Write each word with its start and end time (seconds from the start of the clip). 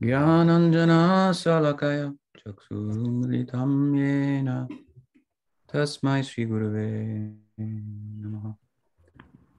ज्ञानञ्जना 0.00 1.00
शलकय 1.40 2.00
चक्षुरुमिलितं 2.38 3.72
येन 3.98 4.48
तस्मै 5.68 6.22
श्रीगुरवे 6.28 6.88
नमः 7.60 8.52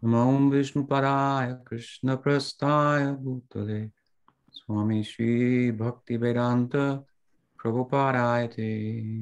नमो 0.04 0.49
विष्णुपराय 0.52 1.54
कृष्णप्रस्थाय 1.67 3.05
भूतले 3.23 3.82
स्वामी 4.57 5.04
श्रीभक्तिवेदान्त 5.11 6.75
प्रभुपाराय 7.59 8.48
ते 8.55 8.70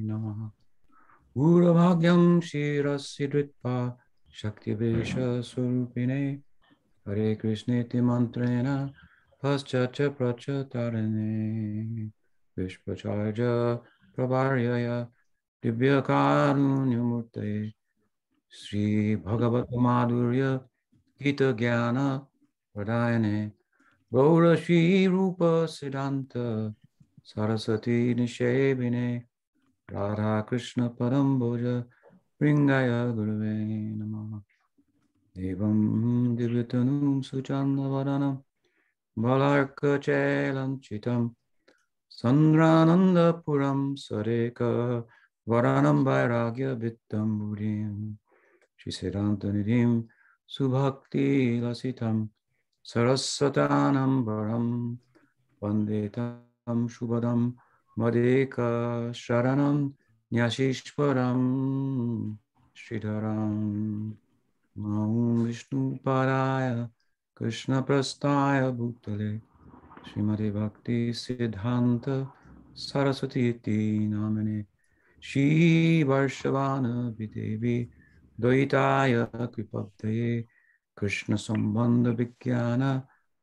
नमः 0.08 0.40
गुरुभाग्यं 1.36 2.40
शिरस्य 2.50 3.28
धृत्वा 3.34 3.76
शक्तिवेशस्वरूपिणे 4.42 6.24
हरे 7.06 7.34
कृष्णेति 7.42 8.02
मन्त्रेण 8.02 8.68
Paschatya 9.45 10.09
prachatarane 10.09 12.11
Vishpacharya 12.57 13.79
prabharyaya 14.17 15.07
Dibya 15.63 16.03
karunyamurte 16.03 17.75
Sri 18.49 19.17
Bhagavata 19.17 19.77
Madhurya 19.77 20.63
Gita 21.21 21.53
Gyana 21.53 22.27
Pradayane. 22.75 23.53
Gaura 24.11 24.57
Shri 24.57 25.09
Rupa 25.09 25.69
Siddhanta. 25.69 26.75
Saraswati 27.23 28.15
Nishebine. 28.15 29.25
Radha 29.93 30.43
Krishna 30.47 30.89
Paramboja. 30.89 31.85
Ringaya 32.41 33.15
Guruve 33.15 33.99
Namah 33.99 34.43
Devam 35.37 36.35
Divyatanum 36.35 37.23
Suchanavaranam 37.23 38.43
Malarka 39.17 40.03
Chelanchitam 40.03 41.33
Sandrananda 42.11 43.45
Puram 43.45 43.97
Sarika 43.97 45.05
Varanam 45.49 46.05
bairagya 46.05 46.77
Vittam 46.77 47.39
Buddhim 47.39 48.19
Shisidantanidhim 48.77 50.09
Subhakti 50.51 51.61
Lasitam 51.61 52.29
Sarasatanam 52.85 54.25
Varam 54.25 54.99
Vandetam 55.63 56.41
Shubhadam 56.65 57.55
Madeka 57.97 59.15
Sharanam 59.15 59.93
Nyashishwaram 60.33 62.37
Shridharam 62.77 64.13
Maum 64.77 65.47
Vishnu 65.47 66.01
Paraya 66.05 66.91
विष्णुपादाय 67.42 67.50
कृष्णप्रस्थाय 67.52 68.72
भूतले 68.78 69.38
श्रीमते 70.08 70.50
भक्तिसिद्धान्त 70.52 72.06
सरस्वती 72.76 73.44
इति 73.50 73.78
नामिने 74.10 74.58
श्रीवर्षवानविदेवी 75.24 76.18
द्वैताय 78.42 79.14
कृपब्धये 79.56 80.32
कृष्णसम्बन्धविज्ञान 80.98 82.82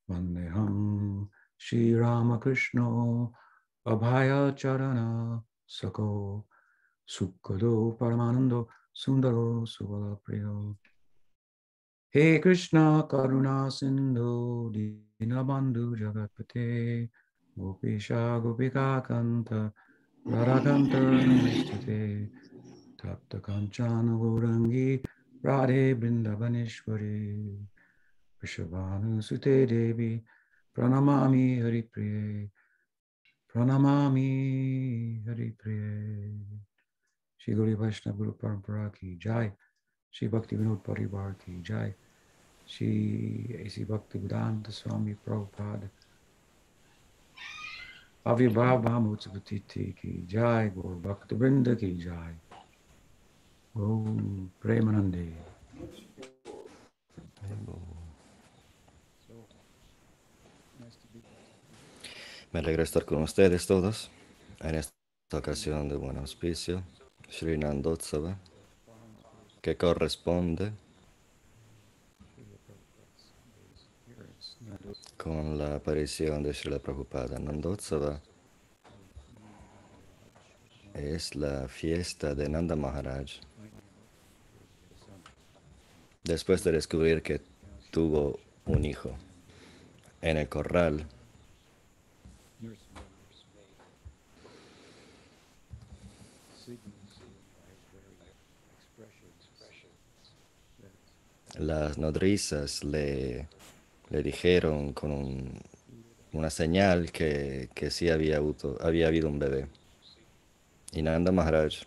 Vandeham 0.09 1.27
Shri 1.57 1.93
Ramakrishna 1.93 3.29
Abhaya 3.85 4.55
Charana 4.55 5.43
Sako 5.65 6.45
Sukkado 7.05 7.97
Paramanando 7.97 8.67
Sundaro 8.95 9.67
Subalapriyo 9.67 10.77
Hey 12.09 12.39
Krishna 12.39 13.05
Karuna 13.09 13.69
Sindhu 13.69 14.71
Dinabandhu 15.19 15.97
Jagatpate 15.99 17.09
गोपीशा 17.58 18.20
गोपिकान्त 18.38 19.52
राधाकान्त 20.24 20.94
नमस्ते 20.94 22.00
तप्तकाञ्चन 22.98 24.06
गौरङ्गी 24.18 24.94
राधे 25.46 25.92
वृन्दवनेश्वरी 25.92 27.18
वृषभानुसुते 28.40 29.54
देवी 29.66 30.10
प्रणमामि 30.76 31.46
हरिप्रिये 31.60 32.46
प्रणमामि 33.54 34.30
हरिप्रिये 35.28 36.60
श्री 37.40 37.54
गौरी 37.54 37.74
वैष्णव 37.74 38.16
गुरु 38.16 38.32
परंपरा 38.42 38.86
की 38.88 39.16
जय 39.16 39.52
श्री 40.14 40.28
भक्ति 40.28 40.56
विनोद 40.56 40.78
परिवार 40.86 41.32
की 41.42 41.60
जय 41.62 41.94
श्री 42.68 42.90
ऐसी 43.66 43.84
भक्ति 43.84 44.18
वेदांत 44.18 44.70
स्वामी 44.70 45.14
Prabhupada 45.24 45.88
Avibhava 48.23 48.99
Mutsapatiti 48.99 49.93
ki 49.93 50.25
jai, 50.27 50.71
Gaur 50.75 50.95
Bhaktivinoda 50.95 51.75
ki 51.75 51.95
jai. 51.97 52.33
Om 53.73 54.49
Premanande. 54.59 55.31
Me 62.51 62.59
alegra 62.59 62.83
estar 62.83 63.05
con 63.05 63.21
ustedes 63.21 63.67
todos 63.67 64.09
en 64.61 64.75
esta 64.75 64.91
ocasión 65.33 65.87
de 65.87 65.95
buen 65.95 66.17
auspicio, 66.17 66.83
Sri 67.29 67.57
Nandotsava, 67.57 68.37
que 69.61 69.77
corresponde 69.77 70.73
con 75.21 75.57
la 75.57 75.75
aparición 75.75 76.43
de 76.43 76.53
Srila 76.53 76.79
Prabhupada. 76.79 77.37
Nandotsava 77.37 78.21
es 80.93 81.35
la 81.35 81.67
fiesta 81.67 82.33
de 82.33 82.47
Nanda 82.47 82.75
Maharaj. 82.77 83.41
Después 86.23 86.63
de 86.63 86.71
descubrir 86.71 87.21
que 87.21 87.41
tuvo 87.91 88.39
un 88.65 88.85
hijo 88.85 89.11
en 90.21 90.37
el 90.37 90.47
corral, 90.47 91.05
las 101.57 101.97
nodrizas 101.97 102.85
le, 102.85 103.47
le 104.09 104.23
dijeron 104.23 104.93
con 104.93 105.11
un- 105.11 105.61
una 106.33 106.49
señal 106.49 107.11
que, 107.11 107.69
que 107.75 107.91
sí 107.91 108.09
había, 108.09 108.39
había 108.81 109.07
habido 109.07 109.29
un 109.29 109.39
bebé. 109.39 109.67
Y 110.91 111.01
Nanda 111.01 111.31
Maharaj 111.31 111.85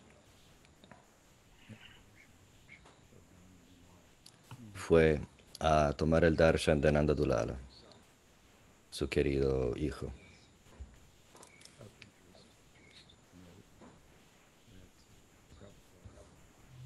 fue 4.75 5.21
a 5.61 5.93
tomar 5.97 6.25
el 6.25 6.37
darshan 6.37 6.81
de 6.81 6.93
Nanda 6.93 7.15
Dulala, 7.15 7.57
su 8.91 9.09
querido 9.09 9.73
hijo. 9.77 10.13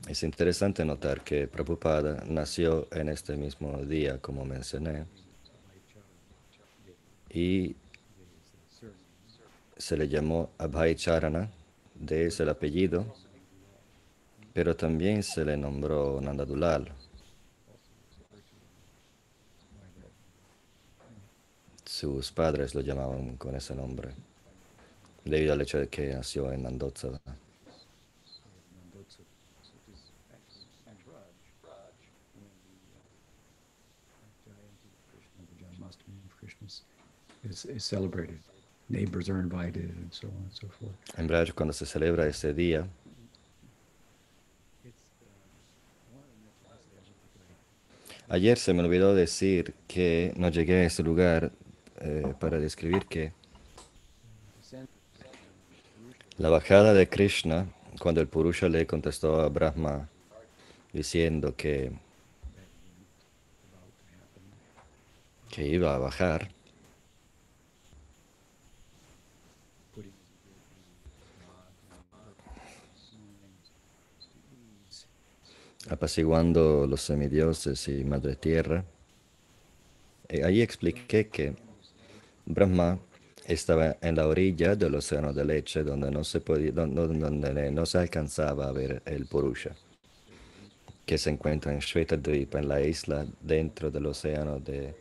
Es 0.08 0.22
interesante 0.22 0.86
notar 0.86 1.22
que 1.22 1.48
Prabhupada 1.48 2.24
nació 2.26 2.88
en 2.92 3.10
este 3.10 3.36
mismo 3.36 3.76
día, 3.84 4.18
como 4.22 4.44
mencioné, 4.46 5.04
y 7.30 7.76
se 9.76 9.96
le 9.96 10.08
llamó 10.08 10.50
Abhay 10.58 10.94
Charana 10.94 11.50
de 11.94 12.26
ese 12.26 12.42
el 12.42 12.50
apellido, 12.50 13.06
pero 14.52 14.76
también 14.76 15.22
se 15.22 15.44
le 15.44 15.56
nombró 15.56 16.20
Nandadulal. 16.20 16.92
Sus 21.84 22.30
padres 22.32 22.74
lo 22.74 22.80
llamaban 22.80 23.36
con 23.36 23.54
ese 23.54 23.74
nombre, 23.74 24.10
debido 25.24 25.52
al 25.52 25.62
hecho 25.62 25.78
de 25.78 25.88
que 25.88 26.14
nació 26.14 26.52
en 26.52 26.62
Nandotsa. 26.62 27.20
Is, 37.48 37.64
is 37.64 37.84
celebrated. 37.84 38.38
Neighbors 38.88 39.28
are 39.28 39.40
invited 39.40 39.90
and 39.96 40.08
so 40.12 40.28
on 40.28 40.44
and 40.44 40.52
so 40.52 40.68
forth. 40.68 40.94
En 41.16 41.26
Braj, 41.26 41.52
cuando 41.52 41.72
se 41.72 41.86
celebra 41.86 42.26
ese 42.26 42.54
día, 42.54 42.86
ayer 48.28 48.58
se 48.58 48.72
me 48.72 48.82
olvidó 48.82 49.14
decir 49.14 49.74
que 49.88 50.32
no 50.36 50.48
llegué 50.50 50.82
a 50.82 50.84
ese 50.84 51.02
lugar 51.02 51.52
eh, 52.00 52.34
para 52.38 52.58
describir 52.58 53.06
que 53.06 53.32
la 56.38 56.50
bajada 56.50 56.92
de 56.92 57.08
Krishna, 57.08 57.66
cuando 57.98 58.20
el 58.20 58.28
Purusha 58.28 58.68
le 58.68 58.86
contestó 58.86 59.40
a 59.40 59.48
Brahma 59.48 60.08
diciendo 60.92 61.54
que, 61.56 61.92
que 65.50 65.66
iba 65.66 65.94
a 65.94 65.98
bajar, 65.98 66.50
apaciguando 75.90 76.86
los 76.86 77.02
semidioses 77.02 77.88
y 77.88 78.04
Madre 78.04 78.36
Tierra. 78.36 78.84
Y 80.28 80.42
ahí 80.42 80.62
expliqué 80.62 81.28
que 81.28 81.54
Brahma 82.44 82.98
estaba 83.46 83.96
en 84.00 84.16
la 84.16 84.26
orilla 84.26 84.74
del 84.74 84.96
océano 84.96 85.32
de 85.32 85.44
leche 85.44 85.84
donde 85.84 86.10
no 86.10 86.24
se, 86.24 86.40
podía, 86.40 86.72
donde, 86.72 87.70
no 87.70 87.86
se 87.86 87.98
alcanzaba 87.98 88.68
a 88.68 88.72
ver 88.72 89.02
el 89.04 89.26
Purusha, 89.26 89.76
que 91.04 91.16
se 91.16 91.30
encuentra 91.30 91.72
en 91.72 91.78
Shvetadvipa, 91.78 92.58
en 92.58 92.68
la 92.68 92.80
isla 92.80 93.24
dentro 93.40 93.90
del 93.90 94.06
océano 94.06 94.58
de, 94.58 94.94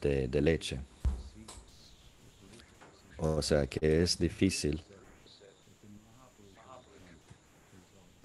de 0.00 0.40
leche. 0.40 0.78
O 3.18 3.42
sea 3.42 3.66
que 3.66 4.02
es 4.02 4.18
difícil 4.18 4.82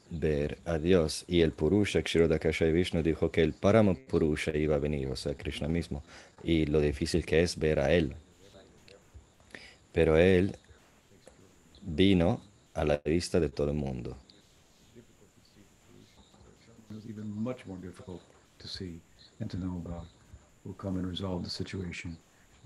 ver 0.09 0.59
a 0.65 0.77
Dios. 0.77 1.25
Y 1.27 1.41
el 1.41 1.51
Purusha, 1.51 2.01
Kshirodakasha 2.01 2.65
y 2.65 2.71
Vishnu, 2.71 3.03
dijo 3.03 3.31
que 3.31 3.41
el 3.41 3.53
Parama 3.53 3.93
Purusha 3.93 4.55
iba 4.55 4.75
a 4.75 4.79
venir, 4.79 5.07
o 5.07 5.15
sea, 5.15 5.35
Krishna 5.35 5.67
mismo. 5.67 6.03
Y 6.43 6.65
lo 6.65 6.79
difícil 6.79 7.25
que 7.25 7.41
es 7.41 7.57
ver 7.57 7.79
a 7.79 7.91
Él. 7.91 8.15
Pero 9.91 10.17
Él 10.17 10.55
vino 11.81 12.41
a 12.73 12.83
la 12.83 13.01
vista 13.03 13.39
de 13.39 13.49
todo 13.49 13.71
el 13.71 13.77
mundo. 13.77 14.15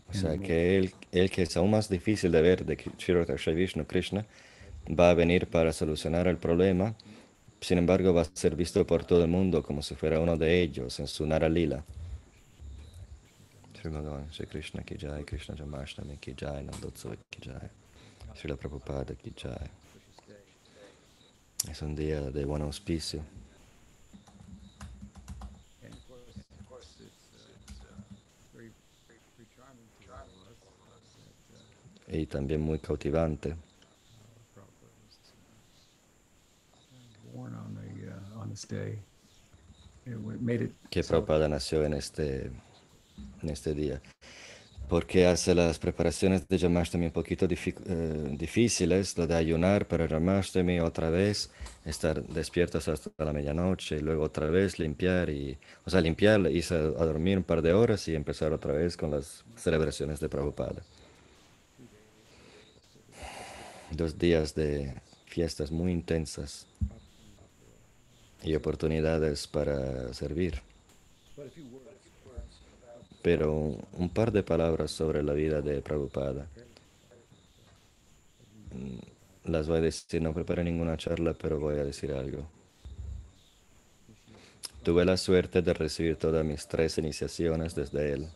O 0.09 0.13
sea 0.13 0.37
que 0.37 0.77
él, 0.77 0.93
él 1.11 1.29
que 1.29 1.43
es 1.43 1.55
aún 1.55 1.71
más 1.71 1.87
difícil 1.87 2.31
de 2.31 2.41
ver 2.41 2.65
de 2.65 2.73
y 2.75 3.53
Vishnu, 3.53 3.85
Krishna, 3.85 4.25
va 4.87 5.11
a 5.11 5.13
venir 5.13 5.47
para 5.47 5.71
solucionar 5.71 6.27
el 6.27 6.37
problema 6.37 6.95
sin 7.61 7.77
embargo, 7.77 8.13
va 8.13 8.23
a 8.23 8.25
ser 8.33 8.55
visto 8.55 8.85
por 8.85 9.05
todo 9.05 9.23
el 9.23 9.29
mundo 9.29 9.61
como 9.61 9.81
si 9.81 9.95
fuera 9.95 10.19
uno 10.19 10.35
de 10.35 10.61
ellos 10.61 10.99
en 10.99 11.07
su 11.07 11.25
Nara 11.25 11.47
Lila. 11.47 11.83
Sri 13.79 13.89
Bhagavan, 13.89 14.31
Sri 14.31 14.45
Krishna 14.47 14.83
ki 14.83 14.97
jai, 14.97 15.23
Krishna 15.23 15.55
Jamashtami 15.55 16.17
ki 16.17 16.33
jai, 16.35 16.63
Nandotsava 16.63 17.15
ki 17.29 17.49
jai, 17.49 17.69
Sri 18.35 18.53
Prabhupada 18.55 19.15
ki 19.15 19.33
jai. 19.35 19.69
Es 21.69 21.81
un 21.83 21.95
día 21.95 22.21
de 22.21 22.45
buen 22.45 22.63
auspicio. 22.63 23.21
Y 32.07 32.25
también 32.25 32.61
muy 32.61 32.79
cautivante. 32.79 33.55
Que 40.89 41.03
Prabhupada 41.03 41.47
nació 41.47 41.85
en 41.85 41.93
este, 41.93 42.51
en 43.41 43.49
este 43.49 43.73
día. 43.73 44.01
Porque 44.89 45.25
hace 45.25 45.55
las 45.55 45.79
preparaciones 45.79 46.45
de 46.49 46.59
Jamashtami 46.59 47.05
un 47.05 47.11
poquito 47.13 47.47
eh, 47.49 48.35
difíciles, 48.37 49.17
lo 49.17 49.25
de 49.25 49.35
ayunar 49.35 49.87
para 49.87 50.05
Jamashtami 50.05 50.81
otra 50.81 51.09
vez, 51.09 51.49
estar 51.85 52.21
despiertos 52.27 52.89
hasta 52.89 53.09
la 53.23 53.31
medianoche 53.31 53.97
y 53.97 54.01
luego 54.01 54.23
otra 54.23 54.47
vez 54.47 54.79
limpiar 54.79 55.29
y, 55.29 55.57
o 55.85 55.89
sea, 55.89 56.01
limpiar, 56.01 56.41
irse 56.51 56.75
a, 56.75 56.79
dormir 56.79 57.37
un 57.37 57.45
par 57.45 57.61
de 57.61 57.71
horas 57.71 58.05
y 58.09 58.15
empezar 58.15 58.51
otra 58.51 58.73
vez 58.73 58.97
con 58.97 59.11
las 59.11 59.45
celebraciones 59.55 60.19
de 60.19 60.27
Prabhupada. 60.27 60.81
Dos 63.91 64.17
días 64.17 64.53
de 64.55 64.93
fiestas 65.25 65.71
muy 65.71 65.93
intensas 65.93 66.67
y 68.43 68.55
oportunidades 68.55 69.47
para 69.47 70.13
servir. 70.13 70.61
Pero 73.21 73.77
un 73.93 74.09
par 74.09 74.31
de 74.31 74.43
palabras 74.43 74.91
sobre 74.91 75.21
la 75.21 75.33
vida 75.33 75.61
de 75.61 75.81
Prabhupada. 75.81 76.47
Mm, 78.73 79.51
las 79.51 79.67
voy 79.67 79.77
a 79.77 79.81
decir, 79.81 80.21
no 80.21 80.33
preparé 80.33 80.63
ninguna 80.63 80.97
charla, 80.97 81.33
pero 81.33 81.59
voy 81.59 81.77
a 81.77 81.83
decir 81.83 82.11
algo. 82.11 82.47
Tuve 84.83 85.05
la 85.05 85.17
suerte 85.17 85.61
de 85.61 85.73
recibir 85.73 86.15
todas 86.15 86.43
mis 86.43 86.67
tres 86.67 86.97
iniciaciones 86.97 87.75
desde 87.75 88.13
él. 88.13 88.27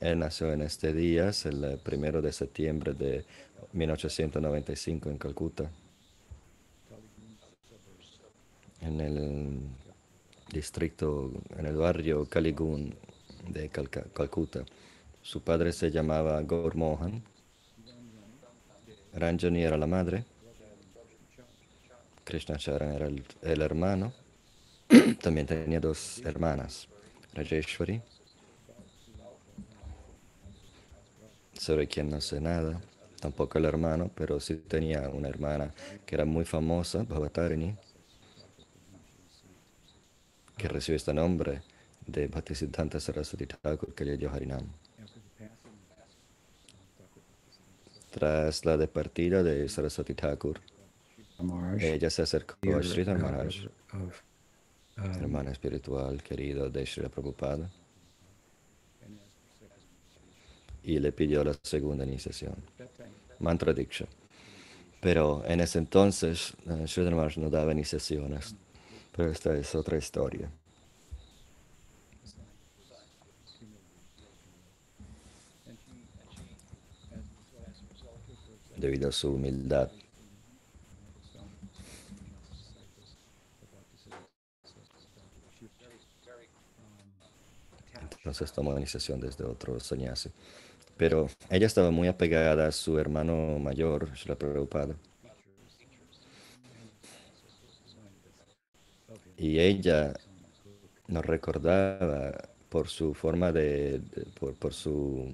Él 0.00 0.18
nació 0.18 0.52
en 0.52 0.62
este 0.62 0.92
día, 0.92 1.30
el 1.44 1.78
primero 1.84 2.20
de 2.20 2.32
septiembre 2.32 2.92
de 2.94 3.24
1895 3.72 5.10
en 5.10 5.18
Calcuta 5.18 5.70
en 8.82 9.00
el 9.00 9.60
distrito, 10.52 11.30
en 11.56 11.66
el 11.66 11.76
barrio 11.76 12.26
Kaligun 12.28 12.94
de 13.48 13.68
Calcuta. 13.68 14.64
Su 15.22 15.40
padre 15.40 15.72
se 15.72 15.90
llamaba 15.90 16.42
Gaur 16.42 16.74
Mohan. 16.74 17.22
Ranjani 19.14 19.62
era 19.62 19.76
la 19.76 19.86
madre. 19.86 20.24
Krishna 22.24 22.56
Charan 22.56 22.92
era 22.92 23.06
el, 23.06 23.24
el 23.42 23.62
hermano. 23.62 24.12
También 25.22 25.46
tenía 25.46 25.80
dos 25.80 26.20
hermanas, 26.24 26.88
Rajeshwari, 27.34 28.00
sobre 31.54 31.86
quien 31.86 32.10
no 32.10 32.20
sé 32.20 32.40
nada, 32.40 32.80
tampoco 33.20 33.58
el 33.58 33.64
hermano, 33.64 34.10
pero 34.14 34.38
sí 34.38 34.56
tenía 34.56 35.08
una 35.08 35.28
hermana 35.28 35.72
que 36.04 36.14
era 36.14 36.24
muy 36.24 36.44
famosa, 36.44 37.04
Bhavatarini 37.04 37.74
que 40.56 40.68
recibe 40.68 40.96
este 40.96 41.12
nombre 41.12 41.62
de 42.06 42.28
Bhaktisiddhanta 42.28 43.00
Saraswati 43.00 43.46
Thakur 43.46 43.94
dio 44.18 44.30
Harinam. 44.30 44.66
Tras 48.10 48.64
la 48.64 48.76
departida 48.76 49.42
de 49.42 49.68
Saraswati 49.68 50.14
Thakur, 50.14 50.60
ella 51.78 52.10
se 52.10 52.22
acercó 52.22 52.56
a 52.76 52.82
Sri 52.82 53.04
Maharaj, 53.04 53.68
hermana 54.96 55.50
espiritual 55.50 56.22
querido 56.22 56.68
de 56.68 56.84
Sri 56.86 57.08
Prabhupada, 57.08 57.70
y 60.84 60.98
le 60.98 61.12
pidió 61.12 61.42
la 61.42 61.54
segunda 61.62 62.04
iniciación, 62.04 62.56
Mantra 63.38 63.72
Diksha. 63.72 64.06
Pero 65.00 65.42
en 65.46 65.60
ese 65.60 65.78
entonces, 65.78 66.54
uh, 66.66 66.86
Sri 66.86 67.02
Maharaj 67.10 67.38
no 67.38 67.50
daba 67.50 67.72
iniciaciones. 67.72 68.54
Pero 69.14 69.30
esta 69.30 69.54
es 69.54 69.74
otra 69.74 69.98
historia. 69.98 70.50
Debido 78.76 79.10
a 79.10 79.12
su 79.12 79.32
humildad. 79.32 79.90
Entonces 88.24 88.52
tomó 88.52 88.76
iniciación 88.78 89.20
desde 89.20 89.44
otro 89.44 89.78
sannyasi. 89.78 90.30
Pero 90.96 91.26
ella 91.50 91.66
estaba 91.66 91.90
muy 91.90 92.08
apegada 92.08 92.66
a 92.66 92.72
su 92.72 92.98
hermano 92.98 93.58
mayor, 93.58 94.16
Srila 94.16 94.36
Prabhupada. 94.36 94.94
Y 99.42 99.58
ella 99.58 100.14
nos 101.08 101.26
recordaba 101.26 102.32
por 102.68 102.86
su 102.86 103.12
forma 103.12 103.50
de, 103.50 104.00
por, 104.60 104.72
su, 104.72 105.32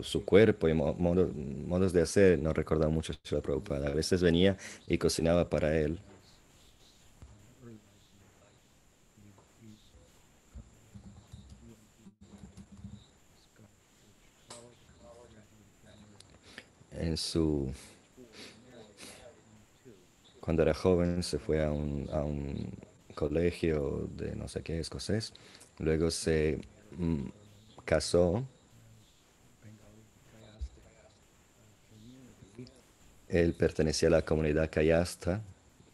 su 0.00 0.24
cuerpo 0.24 0.66
y 0.66 0.72
modos 0.72 1.92
de 1.92 2.00
hacer, 2.00 2.38
nos 2.38 2.56
recordaba 2.56 2.90
mucho 2.90 3.12
a 3.12 3.16
Srila 3.22 3.42
Prabhupada. 3.42 3.88
A 3.88 3.92
veces 3.92 4.22
venía 4.22 4.56
y 4.86 4.96
cocinaba 4.96 5.50
para 5.50 5.76
él. 5.76 6.00
en 16.92 17.16
su... 17.16 17.70
Cuando 20.40 20.62
era 20.62 20.72
joven 20.72 21.22
se 21.22 21.38
fue 21.38 21.62
a 21.62 21.70
un 21.70 22.08
colegio 23.18 24.08
de 24.14 24.36
no 24.36 24.46
sé 24.46 24.62
qué 24.62 24.78
escocés, 24.78 25.32
luego 25.78 26.08
se 26.12 26.60
mm, 26.96 27.24
casó. 27.84 28.46
Él 33.26 33.54
pertenecía 33.54 34.06
a 34.08 34.12
la 34.12 34.22
comunidad 34.24 34.70
Kayasta 34.70 35.42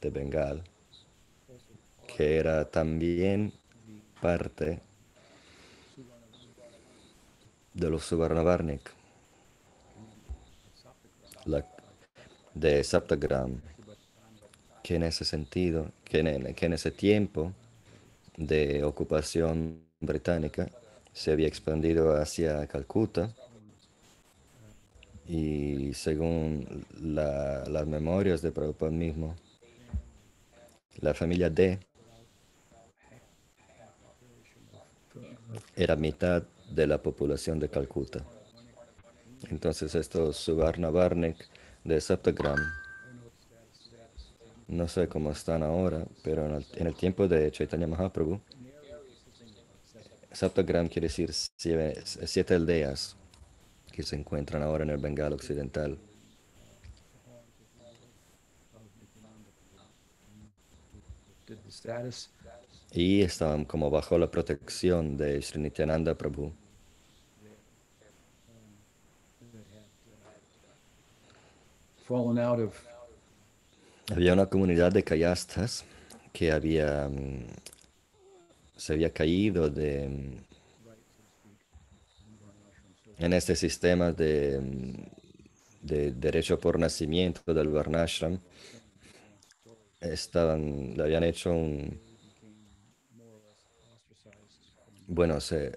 de 0.02 0.10
Bengal, 0.10 0.62
que 2.06 2.36
era 2.36 2.66
también 2.66 3.54
parte 4.20 4.80
de 7.72 7.90
los 7.90 8.04
Subarnavarnik 8.04 8.92
de 12.54 12.84
Saptagram, 12.84 13.60
que 14.84 14.96
en 14.96 15.02
ese 15.02 15.24
sentido, 15.24 15.90
que 16.04 16.18
en, 16.18 16.54
que 16.54 16.66
en 16.66 16.74
ese 16.74 16.90
tiempo 16.90 17.54
de 18.36 18.84
ocupación 18.84 19.80
británica 19.98 20.68
se 21.14 21.32
había 21.32 21.48
expandido 21.48 22.14
hacia 22.20 22.66
Calcuta 22.66 23.34
y 25.26 25.94
según 25.94 26.84
las 27.00 27.86
memorias 27.86 28.42
de 28.42 28.52
Prabhupada 28.52 28.90
mismo, 28.90 29.34
la 31.00 31.14
familia 31.14 31.48
D 31.48 31.78
era 35.74 35.96
mitad 35.96 36.42
de 36.70 36.86
la 36.86 36.98
población 36.98 37.58
de 37.58 37.70
Calcuta. 37.70 38.22
Entonces 39.48 39.94
estos 39.94 40.36
Subarna 40.36 40.90
Varnik 40.90 41.38
de 41.84 42.02
Septagram, 42.02 42.83
no 44.68 44.88
sé 44.88 45.08
cómo 45.08 45.30
están 45.30 45.62
ahora, 45.62 46.06
pero 46.22 46.46
en 46.46 46.86
el, 46.86 46.94
tiempo 46.94 47.28
de 47.28 47.50
Chaitanya 47.50 47.86
Mahaprabhu, 47.86 48.40
Saptagram 50.32 50.88
quiere 50.88 51.08
decir 51.08 51.32
siete, 51.32 52.02
siete 52.04 52.54
aldeas 52.54 53.16
que 53.92 54.02
se 54.02 54.16
encuentran 54.16 54.62
ahora 54.62 54.82
en 54.84 54.90
el 54.90 54.98
Bengal 54.98 55.32
occidental. 55.32 55.98
Y 62.92 63.22
estaban 63.22 63.64
como 63.64 63.90
bajo 63.90 64.18
la 64.18 64.30
protección 64.30 65.16
de 65.16 65.40
Srinityananda 65.42 66.14
Prabhu. 66.14 66.52
Había 74.10 74.32
una 74.32 74.46
comunidad 74.46 74.92
de 74.92 75.04
kayastas 75.04 75.84
que 76.32 76.52
había, 76.52 77.08
mm, 77.08 77.46
se 78.76 78.92
había 78.92 79.12
caído 79.12 79.68
de, 79.70 80.08
mm, 80.08 80.36
en 83.18 83.32
este 83.32 83.56
sistema 83.56 84.12
de, 84.12 84.60
mm, 84.60 85.86
de 85.86 86.12
derecho 86.12 86.58
por 86.58 86.78
nacimiento 86.78 87.54
del 87.54 87.68
Varnashram. 87.68 88.38
Estaban, 90.00 90.94
le 90.96 91.02
habían 91.02 91.24
hecho 91.24 91.50
un, 91.52 91.98
bueno, 95.06 95.40
se 95.40 95.72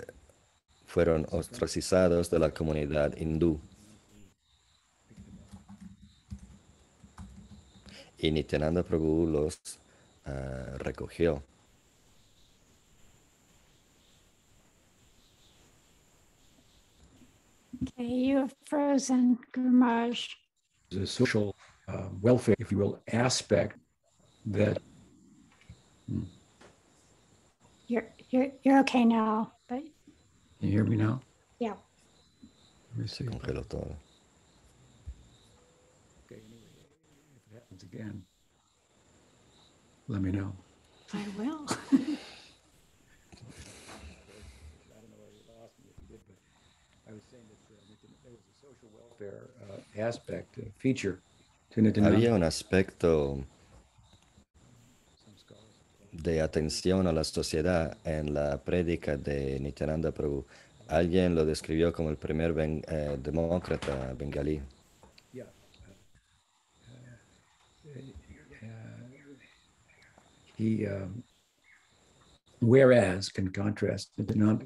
fueron 0.86 1.28
ostracizados 1.32 2.30
de 2.32 2.40
la 2.40 2.52
comunidad 2.54 3.16
hindú. 3.18 3.62
Y 8.20 8.32
Nityananda 8.32 8.84
Prabhu 8.84 9.28
los 9.28 9.80
uh, 10.26 10.78
recogió. 10.80 11.44
Okay, 17.84 18.06
you 18.08 18.38
have 18.38 18.56
frozen, 18.66 19.38
Gurmaj. 19.54 20.28
The 20.90 21.06
social 21.06 21.56
uh, 21.88 22.10
welfare, 22.22 22.56
if 22.60 22.72
you 22.72 22.80
will, 22.80 23.00
aspect 23.12 23.78
that. 24.48 24.80
Hmm. 26.10 26.24
You're, 27.88 28.08
you're, 28.30 28.48
you're 28.64 28.80
okay 28.80 29.06
now, 29.06 29.54
but. 29.70 29.84
You 30.60 30.72
hear 30.72 30.84
me 30.84 30.98
now? 30.98 31.22
Yeah. 31.60 31.76
Let 32.92 33.02
me 33.02 33.08
see. 33.08 33.28
Again, 37.98 38.24
let 40.08 40.22
me 40.22 40.32
know. 40.32 40.54
I 41.14 41.26
will. 41.38 41.66
Había 52.04 52.34
un 52.34 52.44
aspecto 52.44 53.44
de 56.12 56.42
atención 56.42 57.08
a 57.08 57.12
la 57.12 57.24
sociedad 57.24 57.98
en 58.04 58.34
la 58.34 58.58
prédica 58.58 59.18
de 59.18 59.60
Nityananda 59.60 60.12
Prabhu. 60.12 60.46
Alguien 60.88 61.36
lo 61.36 61.46
describió 61.46 61.92
como 61.94 62.10
el 62.10 62.18
primer 62.18 62.54
eh, 62.58 63.18
demócrata 63.22 64.14
bengalí. 64.18 64.62
He 70.58 70.88
um, 70.88 71.24
whereas 72.60 73.30
can 73.30 73.52
contrast 73.52 74.12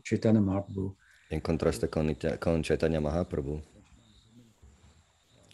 Chaitanya 0.03 0.41
Mahaprabhu 0.41 0.95
en 1.29 1.39
contraste 1.39 1.89
con, 1.89 2.15
con 2.39 2.61
Chaitanya 2.61 2.99
Mahaprabhu 2.99 3.61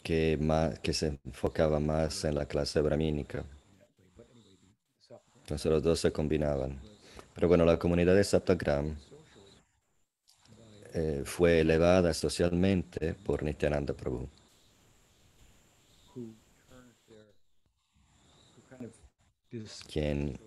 que, 0.02 0.38
más, 0.40 0.78
que 0.80 0.92
se 0.92 1.18
enfocaba 1.24 1.78
más 1.78 2.24
en 2.24 2.34
la 2.34 2.46
clase 2.46 2.80
brahmínica. 2.80 3.44
Entonces 5.40 5.70
los 5.70 5.82
dos 5.82 6.00
se 6.00 6.12
combinaban. 6.12 6.80
Pero 7.34 7.48
bueno, 7.48 7.64
la 7.64 7.78
comunidad 7.78 8.14
de 8.14 8.24
Saptagram 8.24 8.96
eh, 10.94 11.22
fue 11.24 11.60
elevada 11.60 12.12
socialmente 12.14 13.14
por 13.14 13.42
Nityananda 13.42 13.94
Prabhu. 13.94 14.28
Quien 19.90 20.38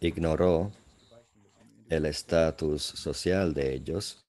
ignoró 0.00 0.70
el 1.88 2.06
estatus 2.06 2.82
social 2.82 3.54
de 3.54 3.74
ellos 3.74 4.24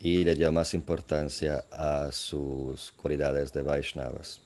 y 0.00 0.24
le 0.24 0.34
dio 0.34 0.50
más 0.52 0.74
importancia 0.74 1.64
a 1.70 2.10
sus 2.12 2.92
cualidades 2.92 3.52
de 3.52 3.62
Vaishnavas. 3.62 4.40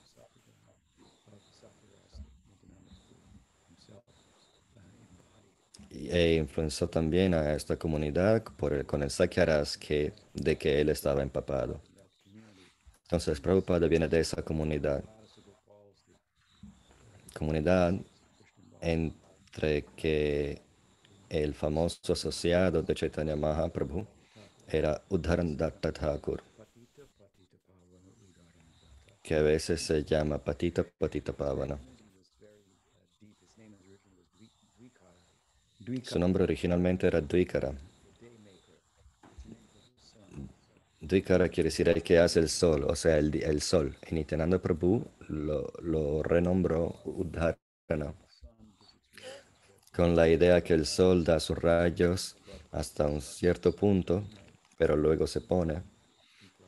E 5.91 6.35
influenció 6.35 6.89
también 6.89 7.33
a 7.33 7.53
esta 7.53 7.77
comunidad 7.77 8.43
por 8.57 8.85
con 8.85 9.03
el 9.03 9.11
Sakyaras 9.11 9.77
que, 9.77 10.11
de 10.33 10.57
que 10.57 10.81
él 10.81 10.89
estaba 10.89 11.21
empapado. 11.21 11.79
Entonces, 13.03 13.39
Prabhupada 13.39 13.87
viene 13.87 14.07
de 14.07 14.19
esa 14.19 14.41
comunidad 14.41 15.03
comunidad 17.43 17.93
entre 18.79 19.83
que 19.97 20.61
el 21.29 21.53
famoso 21.53 22.13
asociado 22.13 22.81
de 22.81 22.95
Chaitanya 22.95 23.35
Mahaprabhu 23.35 24.07
era 24.69 25.03
Datta 25.09 25.91
Thakur, 25.91 26.41
que 29.21 29.35
a 29.35 29.41
veces 29.41 29.81
se 29.81 30.05
llama 30.05 30.37
Patita 30.37 30.85
Patita 30.97 31.33
Pavana. 31.33 31.77
Su 36.03 36.17
nombre 36.17 36.43
originalmente 36.43 37.07
era 37.07 37.19
Dvikara. 37.19 37.73
Dvikara 41.03 41.49
quiere 41.49 41.67
decir 41.67 41.89
el 41.89 42.01
que 42.01 42.17
hace 42.17 42.39
el 42.39 42.47
sol, 42.47 42.85
o 42.85 42.95
sea, 42.95 43.17
el, 43.17 43.35
el 43.43 43.61
sol. 43.61 43.97
Y 44.09 44.15
Nityananda 44.15 44.59
Prabhu 44.59 45.05
lo, 45.27 45.69
lo 45.81 46.23
renombró 46.23 47.01
Udharana, 47.03 48.13
con 49.93 50.15
la 50.15 50.29
idea 50.29 50.61
que 50.61 50.73
el 50.73 50.85
sol 50.85 51.25
da 51.25 51.41
sus 51.41 51.57
rayos 51.57 52.37
hasta 52.71 53.05
un 53.05 53.21
cierto 53.21 53.75
punto, 53.75 54.23
pero 54.77 54.95
luego 54.95 55.27
se 55.27 55.41
pone, 55.41 55.83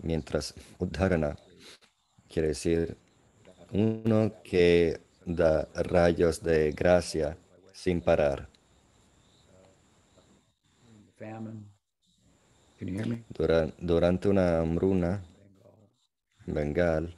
mientras 0.01 0.53
Udharana 0.79 1.37
quiere 2.27 2.49
decir 2.49 2.97
uno 3.71 4.33
que 4.43 4.99
da 5.25 5.65
rayos 5.75 6.43
de 6.43 6.73
gracia 6.73 7.37
sin 7.73 8.01
parar. 8.01 8.49
Can 10.85 10.95
you 11.19 11.25
hear 11.25 11.39
me? 11.39 11.53
Dura- 13.37 13.71
durante 13.77 14.27
una 14.29 14.59
hambruna 14.59 15.21
en 16.47 16.53
Bengal, 16.53 17.13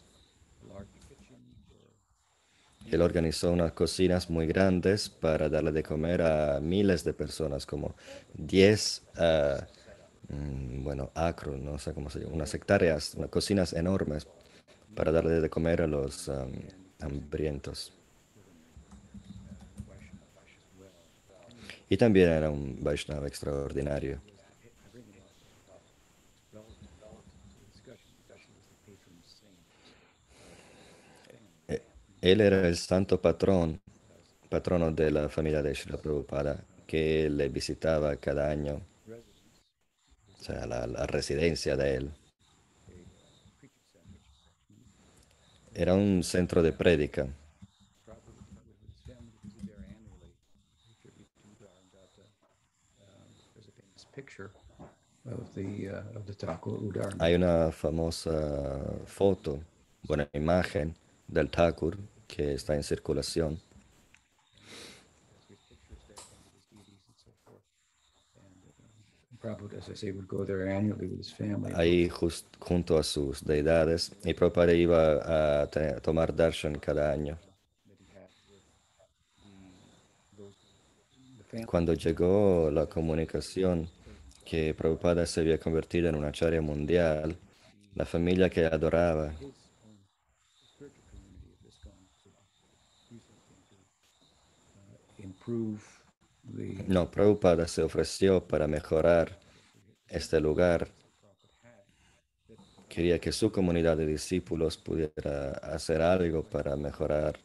él 2.92 3.02
organizó 3.02 3.52
unas 3.52 3.74
cocinas 3.74 4.30
muy 4.30 4.48
grandes 4.48 5.10
para 5.10 5.50
darle 5.50 5.72
de 5.72 5.84
comer 5.84 6.22
a 6.22 6.60
miles 6.62 7.04
de 7.04 7.14
personas, 7.14 7.66
como 7.66 7.96
10, 8.34 9.04
ah, 9.18 9.68
mm, 10.30 10.84
bueno, 10.84 11.12
acros, 11.16 11.60
no 11.60 11.78
sé 11.80 11.94
cómo 11.94 12.10
se 12.10 12.20
llama, 12.20 12.34
unas 12.36 12.54
hectáreas, 12.54 13.16
unas 13.16 13.30
cocinas 13.30 13.74
enormes 13.74 14.28
para 14.96 15.12
darle 15.12 15.42
de 15.42 15.50
comer 15.50 15.82
a 15.84 15.88
los 15.88 16.30
am, 16.30 16.52
hambrientos. 17.02 17.94
Y 21.90 21.98
también 21.98 22.30
era 22.30 22.50
un 22.50 22.78
Vaishnava 22.82 23.28
extraordinario. 23.28 24.22
Eh, 31.68 31.82
Él 32.28 32.42
era 32.42 32.68
el 32.68 32.76
santo 32.76 33.22
patrón, 33.22 33.80
patrono 34.50 34.92
de 34.92 35.12
la 35.12 35.30
familia 35.30 35.62
de 35.64 35.74
Srila 35.74 35.98
Prabhupada, 35.98 36.62
que 36.86 37.30
le 37.30 37.48
visitaba 37.48 38.18
cada 38.18 38.50
año, 38.50 38.82
o 40.38 40.44
sea, 40.44 40.66
la, 40.66 40.86
la 40.88 41.06
residencia 41.06 41.78
de 41.78 41.96
él. 41.96 42.12
Era 45.74 45.94
un 45.94 46.22
centro 46.22 46.62
de 46.62 46.74
prédica. 46.74 47.30
Hay 57.20 57.36
una 57.36 57.72
famosa 57.72 58.82
foto, 59.06 59.62
buena 60.04 60.28
imagen 60.34 60.94
del 61.30 61.50
Thakur 61.50 61.98
que 62.28 62.54
está 62.54 62.76
en 62.76 62.84
circulación. 62.84 63.60
Ahí 71.76 72.10
jus- 72.10 72.46
junto 72.60 72.98
a 72.98 73.04
sus 73.04 73.44
deidades 73.46 74.12
y 74.26 74.34
Prabhupada 74.34 74.74
iba 74.74 75.62
a 75.62 75.68
te- 75.68 76.02
tomar 76.02 76.36
darshan 76.36 76.78
cada 76.80 77.12
año. 77.12 77.38
Cuando 81.66 81.94
llegó 81.94 82.70
la 82.72 82.88
comunicación 82.88 83.90
que 84.46 84.74
Prabhupada 84.74 85.26
se 85.26 85.42
había 85.42 85.60
convertido 85.60 86.10
en 86.10 86.16
una 86.16 86.30
acharya 86.30 86.62
mundial, 86.62 87.38
la 87.96 88.06
familia 88.06 88.50
que 88.50 88.66
adoraba 88.66 89.34
No, 96.88 97.12
Prabhupada 97.12 97.68
se 97.68 97.84
ofreció 97.84 98.46
para 98.46 98.68
mejorar 98.68 99.40
este 100.08 100.40
lugar. 100.40 100.88
Quería 102.88 103.20
que 103.20 103.32
su 103.32 103.52
comunidad 103.52 103.98
de 103.98 104.06
discípulos 104.06 104.78
pudiera 104.78 105.52
hacer 105.62 106.02
algo 106.02 106.44
para 106.44 106.76
mejorar. 106.76 107.38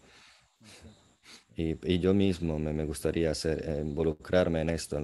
Y, 1.57 1.99
yo 1.99 2.15
mismo 2.15 2.59
me, 2.59 2.85
gustaría 2.85 3.31
hacer, 3.31 3.81
involucrarme 3.85 4.63
en 4.63 4.71
esto, 4.71 4.99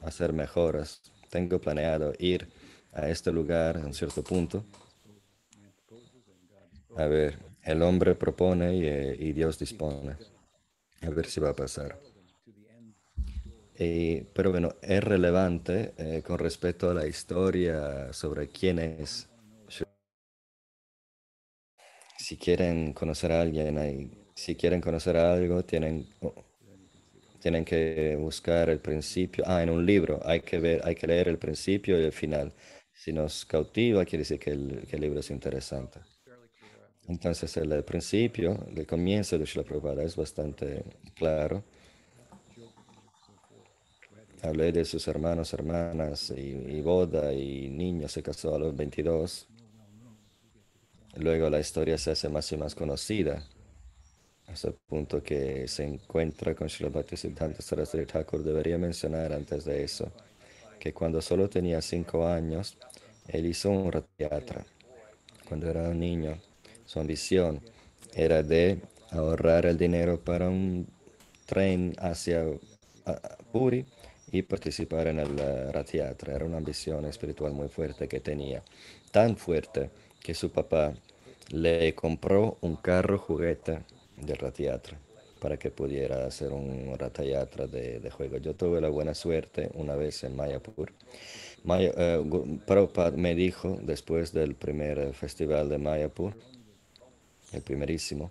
hacer 0.00 0.32
mejoras. 0.32 1.02
Tengo 1.30 1.60
planeado 1.60 2.12
ir 2.18 2.48
a 2.92 3.08
este 3.08 3.30
lugar 3.30 3.76
en 3.76 3.92
cierto 3.92 4.22
punto. 4.22 4.64
A 6.96 7.06
ver, 7.06 7.38
el 7.66 7.82
hombre 7.82 8.14
propone 8.14 8.74
y, 8.76 8.86
eh, 8.86 9.16
y 9.18 9.32
Dios 9.32 9.58
dispone. 9.58 10.16
A 11.02 11.10
ver 11.10 11.26
si 11.26 11.40
va 11.40 11.50
a 11.50 11.56
pasar. 11.56 11.98
Eh, 13.78 14.26
pero 14.34 14.50
bueno, 14.50 14.74
es 14.82 15.04
relevante 15.04 15.92
eh, 15.98 16.22
con 16.26 16.38
respecto 16.38 16.90
a 16.90 16.94
la 16.94 17.06
historia 17.06 18.12
sobre 18.12 18.48
quién 18.48 18.78
es. 18.78 19.28
Si 22.18 22.36
quieren 22.36 22.92
conocer 22.92 23.32
a 23.32 23.40
alguien, 23.40 23.78
hay- 23.78 24.10
si 24.34 24.54
quieren 24.54 24.80
conocer 24.82 25.16
algo, 25.16 25.64
tienen, 25.64 26.06
oh, 26.20 26.34
tienen 27.40 27.64
que 27.64 28.16
buscar 28.18 28.68
el 28.70 28.80
principio. 28.80 29.44
Ah, 29.46 29.62
en 29.62 29.70
un 29.70 29.84
libro 29.86 30.20
hay 30.24 30.40
que 30.40 30.58
ver, 30.58 30.80
hay 30.84 30.94
que 30.94 31.06
leer 31.06 31.28
el 31.28 31.38
principio 31.38 32.00
y 32.00 32.04
el 32.04 32.12
final. 32.12 32.52
Si 32.92 33.12
nos 33.12 33.44
cautiva, 33.46 34.04
quiere 34.04 34.20
decir 34.22 34.38
que 34.40 34.50
el, 34.50 34.86
que 34.88 34.96
el 34.96 35.02
libro 35.02 35.20
es 35.20 35.30
interesante. 35.30 36.00
Entonces, 37.08 37.56
el, 37.56 37.84
principio, 37.84 38.66
el 38.74 38.86
comienzo 38.86 39.38
de 39.38 39.46
Srila 39.46 39.64
Prabhupada 39.64 40.02
es 40.02 40.16
bastante 40.16 40.82
claro. 41.14 41.62
Hablé 44.42 44.72
de 44.72 44.84
sus 44.84 45.06
hermanos, 45.08 45.52
hermanas 45.52 46.30
y, 46.30 46.40
y 46.40 46.80
boda 46.80 47.32
y 47.32 47.68
niño 47.68 48.08
se 48.08 48.22
casó 48.22 48.54
a 48.54 48.58
los 48.58 48.76
22. 48.76 49.48
Luego 51.16 51.48
la 51.48 51.60
historia 51.60 51.96
se 51.98 52.10
hace 52.10 52.28
más 52.28 52.50
y 52.52 52.56
más 52.56 52.74
conocida 52.74 53.42
hasta 54.46 54.68
el 54.68 54.74
punto 54.86 55.22
que 55.22 55.66
se 55.68 55.84
encuentra 55.84 56.54
con 56.54 56.68
Srila 56.68 56.90
Bhaktisiddhanta 56.90 57.62
Saraswati 57.62 58.06
Thakur. 58.06 58.42
Debería 58.42 58.78
mencionar 58.78 59.32
antes 59.32 59.64
de 59.64 59.84
eso 59.84 60.10
que 60.78 60.92
cuando 60.92 61.20
solo 61.20 61.48
tenía 61.48 61.80
cinco 61.82 62.26
años, 62.26 62.76
él 63.28 63.46
hizo 63.46 63.70
un 63.70 63.90
ratiatra. 63.90 64.64
Cuando 65.48 65.68
era 65.70 65.88
un 65.88 65.98
niño, 66.00 66.38
su 66.86 67.00
ambición 67.00 67.60
era 68.14 68.42
de 68.42 68.80
ahorrar 69.10 69.66
el 69.66 69.76
dinero 69.76 70.18
para 70.18 70.48
un 70.48 70.86
tren 71.44 71.94
hacia 71.98 72.44
Puri 73.52 73.84
y 74.32 74.42
participar 74.42 75.06
en 75.08 75.20
el 75.20 75.38
eh, 75.38 75.72
Rathiatra. 75.72 76.34
Era 76.34 76.44
una 76.44 76.56
ambición 76.56 77.04
espiritual 77.04 77.52
muy 77.52 77.68
fuerte 77.68 78.08
que 78.08 78.20
tenía. 78.20 78.62
Tan 79.12 79.36
fuerte 79.36 79.90
que 80.22 80.34
su 80.34 80.50
papá 80.50 80.94
le 81.50 81.94
compró 81.94 82.58
un 82.60 82.76
carro 82.76 83.18
juguete 83.18 83.80
de 84.16 84.34
Rathiatra 84.34 84.98
para 85.40 85.58
que 85.58 85.70
pudiera 85.70 86.26
hacer 86.26 86.52
un 86.52 86.98
Ratayatra 86.98 87.66
de, 87.66 88.10
juego. 88.10 88.38
Yo 88.38 88.54
tuve 88.54 88.80
la 88.80 88.88
buena 88.88 89.14
suerte 89.14 89.70
una 89.74 89.94
vez 89.94 90.24
en 90.24 90.34
Mayapur. 90.34 90.92
Maya, 91.62 91.92
eh, 91.96 92.24
Prabhupada 92.66 93.16
me 93.16 93.34
dijo 93.34 93.78
después 93.82 94.32
del 94.32 94.54
primer 94.54 95.12
festival 95.12 95.68
de 95.68 95.78
Mayapur, 95.78 96.34
el 97.56 97.62
primerísimo, 97.62 98.30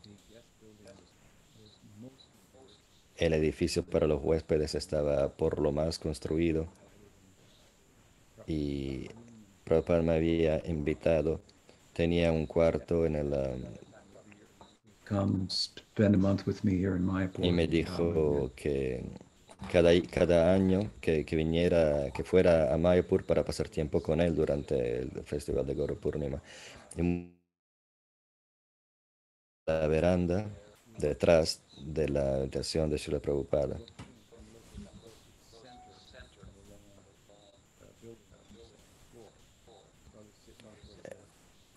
el 3.17 3.33
edificio 3.33 3.83
para 3.83 4.07
los 4.07 4.21
huéspedes 4.23 4.75
estaba 4.75 5.29
por 5.29 5.59
lo 5.59 5.71
más 5.71 5.99
construido 5.99 6.67
y 8.47 9.07
Prabhupada 9.63 10.01
me 10.01 10.13
había 10.13 10.61
invitado. 10.67 11.41
Tenía 11.93 12.31
un 12.31 12.45
cuarto 12.45 13.05
en 13.05 13.15
el... 13.15 13.33
um, 13.33 13.63
y 17.41 17.51
me 17.51 17.67
dijo 17.67 18.51
que 18.55 19.03
cada, 19.71 19.91
cada 20.01 20.53
año 20.53 20.91
que, 21.01 21.25
que 21.25 21.35
viniera, 21.35 22.11
que 22.11 22.23
fuera 22.23 22.73
a 22.73 22.77
Mayapur 22.77 23.25
para 23.25 23.43
pasar 23.45 23.69
tiempo 23.69 24.01
con 24.01 24.21
él 24.21 24.35
durante 24.35 24.99
el 24.99 25.11
festival 25.25 25.65
de 25.65 25.75
Guru 25.75 25.99
Purnima. 25.99 26.41
Y 26.97 27.34
la 29.65 29.87
veranda 29.87 30.45
detrás 30.99 31.59
de 31.81 32.07
la 32.07 32.35
habitación 32.35 32.89
de 32.89 32.99
Srila 32.99 33.19
Prabhupada. 33.19 33.77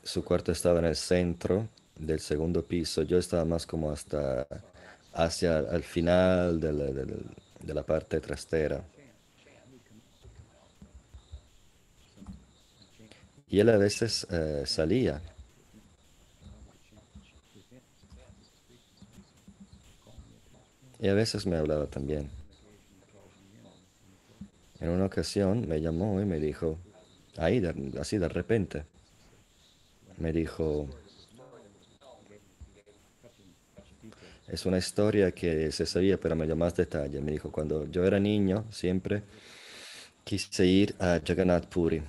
Su 0.02 0.22
cuarto 0.24 0.52
estaba 0.52 0.80
en 0.80 0.86
el 0.86 0.96
centro 0.96 1.68
del 1.96 2.20
segundo 2.20 2.62
piso. 2.62 3.02
Yo 3.02 3.18
estaba 3.18 3.44
más 3.44 3.66
como 3.66 3.90
hasta 3.90 4.46
hacia 5.14 5.58
el 5.58 5.82
final 5.82 6.60
de 6.60 7.74
la 7.74 7.82
parte 7.82 8.20
trastera. 8.20 8.84
Y 13.48 13.60
él 13.60 13.68
a 13.70 13.78
veces 13.78 14.26
eh, 14.30 14.64
salía. 14.66 15.22
Y 21.00 21.08
a 21.08 21.14
veces 21.14 21.46
me 21.46 21.56
hablaba 21.56 21.86
también. 21.86 22.28
En 24.80 24.90
una 24.90 25.06
ocasión 25.06 25.68
me 25.68 25.80
llamó 25.80 26.20
y 26.20 26.24
me 26.24 26.38
dijo, 26.38 26.78
ahí, 27.36 27.62
así 28.00 28.18
de 28.18 28.28
repente, 28.28 28.84
me 30.18 30.32
dijo, 30.32 30.88
es 34.48 34.66
una 34.66 34.78
historia 34.78 35.32
que 35.32 35.70
se 35.72 35.84
sabía, 35.84 36.18
pero 36.18 36.34
me 36.36 36.46
dio 36.46 36.56
más 36.56 36.74
detalle. 36.74 37.20
Me 37.20 37.32
dijo, 37.32 37.50
cuando 37.50 37.86
yo 37.90 38.04
era 38.04 38.18
niño, 38.18 38.64
siempre 38.70 39.22
quise 40.24 40.66
ir 40.66 40.94
a 40.98 41.20
Jagannath 41.24 41.66
Puri. 41.66 42.02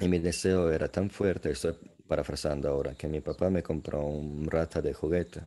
Y 0.00 0.08
mi 0.08 0.18
deseo 0.18 0.70
era 0.70 0.88
tan 0.88 1.10
fuerte, 1.10 1.50
estoy 1.50 1.74
parafrasando 2.06 2.68
ahora, 2.68 2.94
que 2.94 3.08
mi 3.08 3.20
papá 3.20 3.50
me 3.50 3.62
compró 3.62 4.04
un 4.04 4.48
rata 4.48 4.80
de 4.80 4.94
juguete. 4.94 5.40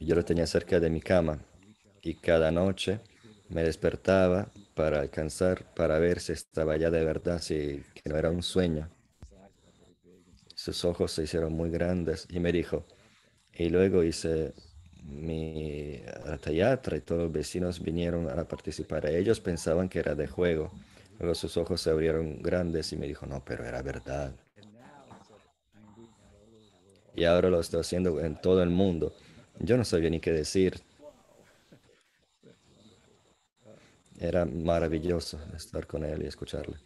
Yo 0.00 0.14
lo 0.14 0.24
tenía 0.24 0.46
cerca 0.46 0.80
de 0.80 0.90
mi 0.90 1.00
cama. 1.00 1.38
Y 2.02 2.14
cada 2.14 2.50
noche 2.50 3.00
me 3.48 3.62
despertaba 3.62 4.50
para 4.74 5.00
alcanzar, 5.00 5.74
para 5.74 5.98
ver 5.98 6.20
si 6.20 6.32
estaba 6.32 6.76
ya 6.76 6.90
de 6.90 7.04
verdad, 7.04 7.40
si 7.40 7.82
que 7.94 8.08
no 8.08 8.16
era 8.16 8.30
un 8.30 8.42
sueño. 8.42 8.90
Sus 10.54 10.84
ojos 10.84 11.12
se 11.12 11.24
hicieron 11.24 11.52
muy 11.52 11.70
grandes 11.70 12.26
y 12.30 12.40
me 12.40 12.52
dijo, 12.52 12.86
y 13.52 13.68
luego 13.68 14.02
hice 14.02 14.52
mi 15.02 16.02
teatro 16.42 16.96
y 16.96 17.00
todos 17.00 17.22
los 17.22 17.32
vecinos 17.32 17.80
vinieron 17.80 18.28
a 18.28 18.44
participar. 18.46 19.06
Ellos 19.06 19.40
pensaban 19.40 19.88
que 19.88 20.00
era 20.00 20.14
de 20.14 20.26
juego. 20.26 20.72
Luego 21.18 21.34
sus 21.34 21.56
ojos 21.56 21.80
se 21.80 21.90
abrieron 21.90 22.42
grandes 22.42 22.92
y 22.92 22.96
me 22.96 23.06
dijo, 23.06 23.26
no, 23.26 23.42
pero 23.44 23.64
era 23.64 23.82
verdad. 23.82 24.34
Y 27.14 27.24
ahora 27.24 27.48
lo 27.48 27.60
estoy 27.60 27.80
haciendo 27.80 28.20
en 28.20 28.38
todo 28.40 28.62
el 28.62 28.68
mundo. 28.68 29.14
Yo 29.58 29.76
no 29.76 29.84
sabía 29.84 30.10
ni 30.10 30.20
qué 30.20 30.32
decir. 30.32 30.80
Era 34.18 34.44
maravilloso 34.44 35.38
estar 35.54 35.86
con 35.86 36.04
él 36.04 36.22
y 36.22 36.26
escucharle. 36.26 36.76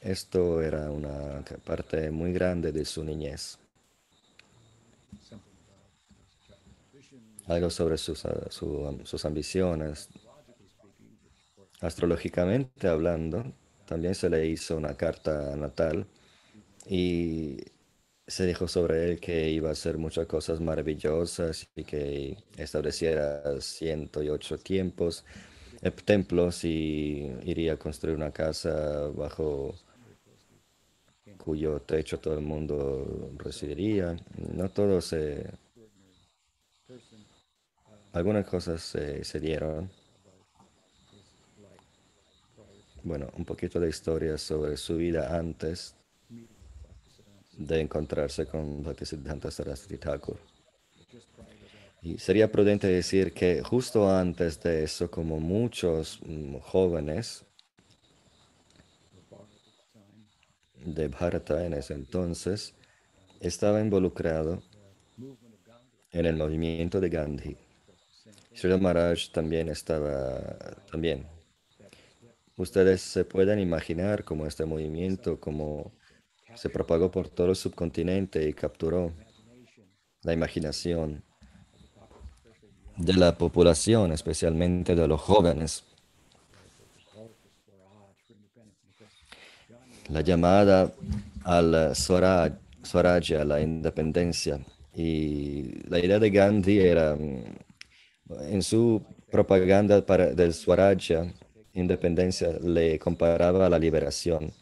Esto 0.00 0.60
era 0.60 0.90
una 0.90 1.44
parte 1.64 2.10
muy 2.10 2.32
grande 2.32 2.72
de 2.72 2.84
su 2.84 3.04
niñez. 3.04 3.58
Algo 7.46 7.70
sobre 7.70 7.98
sus, 7.98 8.26
sus 8.50 9.24
ambiciones. 9.24 10.08
Astrológicamente 11.80 12.88
hablando, 12.88 13.44
también 13.86 14.14
se 14.14 14.30
le 14.30 14.46
hizo 14.46 14.76
una 14.76 14.96
carta 14.96 15.54
natal 15.56 16.06
y 16.86 17.58
se 18.26 18.46
dijo 18.46 18.68
sobre 18.68 19.10
él 19.10 19.20
que 19.20 19.50
iba 19.50 19.68
a 19.68 19.72
hacer 19.72 19.98
muchas 19.98 20.26
cosas 20.26 20.60
maravillosas 20.60 21.68
y 21.74 21.84
que 21.84 22.36
estableciera 22.56 23.60
108 23.60 24.58
tiempos, 24.58 25.24
eh, 25.82 25.90
templos 25.90 26.64
y 26.64 27.30
iría 27.44 27.74
a 27.74 27.76
construir 27.76 28.16
una 28.16 28.30
casa 28.30 29.08
bajo 29.08 29.74
cuyo 31.36 31.80
techo 31.80 32.20
todo 32.20 32.34
el 32.34 32.44
mundo 32.44 33.32
residiría. 33.38 34.16
No 34.54 34.70
todo 34.70 35.00
se... 35.00 35.50
Algunas 38.12 38.46
cosas 38.46 38.82
se 38.82 39.40
dieron. 39.40 39.90
Bueno, 43.02 43.30
un 43.36 43.44
poquito 43.44 43.80
de 43.80 43.88
historia 43.88 44.38
sobre 44.38 44.76
su 44.76 44.96
vida 44.96 45.36
antes 45.36 45.96
de 47.66 47.80
encontrarse 47.80 48.46
con 48.46 48.82
Bhaktisiddhanta 48.82 49.50
Saraswati 49.50 49.98
Thakur. 49.98 50.38
Y 52.02 52.18
sería 52.18 52.50
prudente 52.50 52.88
decir 52.88 53.32
que 53.32 53.62
justo 53.62 54.10
antes 54.10 54.60
de 54.60 54.82
eso, 54.82 55.10
como 55.10 55.38
muchos 55.38 56.18
mm, 56.26 56.56
jóvenes 56.56 57.44
de 60.84 61.06
Bharata 61.06 61.64
en 61.64 61.74
ese 61.74 61.94
entonces, 61.94 62.74
estaba 63.40 63.80
involucrado 63.80 64.62
en 66.10 66.26
el 66.26 66.36
movimiento 66.36 67.00
de 67.00 67.08
Gandhi. 67.08 67.56
Sri 68.54 68.78
Maharaj 68.78 69.30
también 69.32 69.68
estaba, 69.68 70.56
también. 70.90 71.26
Ustedes 72.56 73.00
se 73.00 73.24
pueden 73.24 73.58
imaginar 73.58 74.24
cómo 74.24 74.46
este 74.46 74.64
movimiento, 74.64 75.40
como 75.40 75.92
se 76.54 76.68
propagó 76.68 77.10
por 77.10 77.28
todo 77.28 77.50
el 77.50 77.56
subcontinente 77.56 78.48
y 78.48 78.52
capturó 78.52 79.12
la 80.22 80.32
imaginación 80.32 81.22
de 82.96 83.14
la 83.14 83.36
población, 83.36 84.12
especialmente 84.12 84.94
de 84.94 85.08
los 85.08 85.20
jóvenes. 85.20 85.84
La 90.08 90.20
llamada 90.20 90.92
al 91.44 91.94
Swaraj, 91.96 92.52
a 92.94 93.44
la 93.44 93.60
independencia. 93.60 94.60
Y 94.94 95.88
la 95.88 95.98
idea 95.98 96.18
de 96.18 96.30
Gandhi 96.30 96.80
era, 96.80 97.16
en 97.16 98.62
su 98.62 99.02
propaganda 99.30 100.00
del 100.02 100.52
Swaraj, 100.52 101.32
independencia, 101.72 102.50
le 102.62 102.98
comparaba 102.98 103.66
a 103.66 103.70
la 103.70 103.78
liberación. 103.78 104.52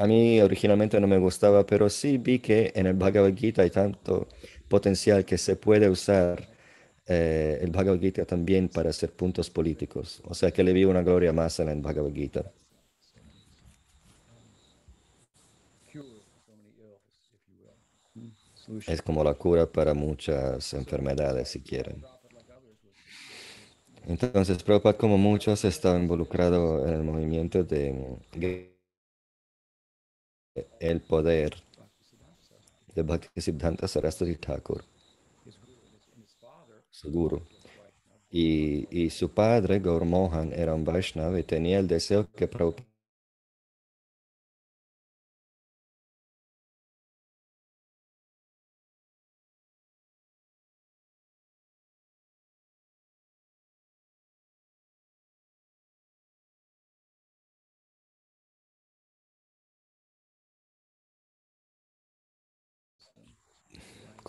A 0.00 0.06
mí 0.06 0.40
originalmente 0.40 0.98
no 0.98 1.06
me 1.06 1.18
gustaba, 1.18 1.66
pero 1.66 1.90
sí 1.90 2.16
vi 2.16 2.38
que 2.38 2.72
en 2.74 2.86
el 2.86 2.94
Bhagavad 2.94 3.34
Gita 3.36 3.60
hay 3.60 3.70
tanto 3.70 4.28
potencial 4.66 5.26
que 5.26 5.36
se 5.36 5.56
puede 5.56 5.90
usar 5.90 6.48
eh, 7.06 7.58
el 7.60 7.70
Bhagavad 7.70 8.00
Gita 8.00 8.24
también 8.24 8.70
para 8.70 8.88
hacer 8.88 9.12
puntos 9.12 9.50
políticos. 9.50 10.22
O 10.24 10.32
sea 10.32 10.52
que 10.52 10.64
le 10.64 10.72
vi 10.72 10.86
una 10.86 11.02
gloria 11.02 11.34
más 11.34 11.60
en 11.60 11.68
el 11.68 11.82
Bhagavad 11.82 12.14
Gita. 12.14 12.50
Es 18.86 19.02
como 19.02 19.22
la 19.22 19.34
cura 19.34 19.70
para 19.70 19.92
muchas 19.92 20.72
enfermedades, 20.72 21.50
si 21.50 21.60
quieren. 21.60 22.02
Entonces, 24.06 24.62
Prabhupada, 24.62 24.96
como 24.96 25.18
muchos, 25.18 25.62
estaba 25.66 25.98
involucrado 25.98 26.88
en 26.88 26.94
el 26.94 27.02
movimiento 27.02 27.64
de 27.64 28.16
el 30.54 31.00
poder 31.00 31.54
de 32.94 33.02
Bhaktisiddhanta 33.02 33.88
Saraswati 33.88 34.36
Thakur, 34.36 34.84
seguro. 36.90 37.46
Y, 38.32 38.86
y, 38.90 39.10
su 39.10 39.30
padre, 39.30 39.80
Gaur 39.80 40.04
Mohan, 40.04 40.52
era 40.52 40.72
un 40.74 40.84
Vaishnava 40.84 41.38
y 41.40 41.42
tenía 41.42 41.80
el 41.80 41.88
deseo 41.88 42.30
que 42.30 42.46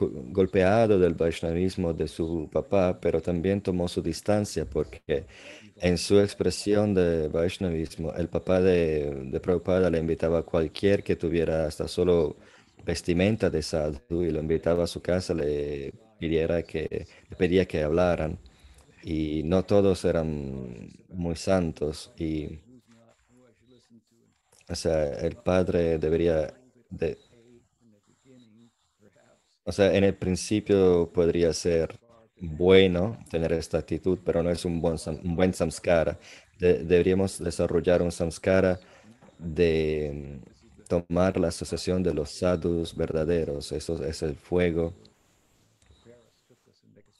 golpeado 0.10 1.00
del 1.00 1.14
Vaishnavismo 1.14 1.94
de 1.94 2.08
su 2.08 2.50
papá, 2.52 3.00
pero 3.00 3.22
también 3.22 3.62
tomó 3.62 3.88
su 3.88 4.02
distancia 4.02 4.66
porque 4.66 5.26
en 5.78 5.98
su 5.98 6.20
expresión 6.20 6.94
de 6.94 7.28
Vaishnavismo, 7.28 8.14
el 8.14 8.30
papá 8.30 8.62
de, 8.62 9.30
de 9.32 9.40
Prabhupada 9.40 9.90
le 9.90 10.00
invitaba 10.00 10.40
a 10.40 10.44
cualquier 10.44 11.04
que 11.04 11.16
tuviera 11.16 11.66
hasta 11.66 11.88
solo 11.88 12.38
vestimenta 12.86 13.50
de 13.50 13.62
sadhu 13.62 14.24
y 14.24 14.32
lo 14.32 14.40
invitaba 14.40 14.84
a 14.84 14.88
su 14.88 15.02
casa, 15.02 15.34
le, 15.34 15.94
pidiera 16.20 16.64
que, 16.64 17.08
le 17.30 17.36
pedía 17.36 17.66
que 17.66 17.84
hablaran. 17.84 18.38
Y 19.04 19.42
no 19.44 19.64
todos 19.64 20.06
eran 20.06 20.92
muy 21.10 21.36
santos 21.36 22.12
y 22.18 22.60
o 24.72 24.76
sea, 24.76 25.06
el 25.20 25.36
padre 25.36 25.98
debería 25.98 26.54
de, 26.90 27.18
o 29.63 29.71
sea, 29.71 29.93
en 29.95 30.04
el 30.04 30.15
principio 30.15 31.12
podría 31.13 31.54
ser 31.54 32.00
bueno 32.39 33.17
tener 33.30 33.54
esta 33.54 33.78
actitud, 33.80 34.19
pero 34.26 34.41
no 34.43 34.50
es 34.50 34.65
un 34.65 34.82
buen, 34.82 34.97
un 35.24 35.36
buen 35.36 35.54
samskara. 35.54 36.19
deberíamos 36.60 37.39
desarrollar 37.43 38.02
un 38.02 38.12
samskara 38.12 38.80
de 39.38 40.39
mm, 40.43 40.86
tomar 40.88 41.39
la 41.39 41.50
asociación 41.50 42.04
de 42.04 42.13
los 42.13 42.32
sadhus 42.32 42.95
verdaderos. 42.95 43.71
Eso 43.71 44.04
es 44.04 44.21
el 44.24 44.36
fuego 44.36 44.93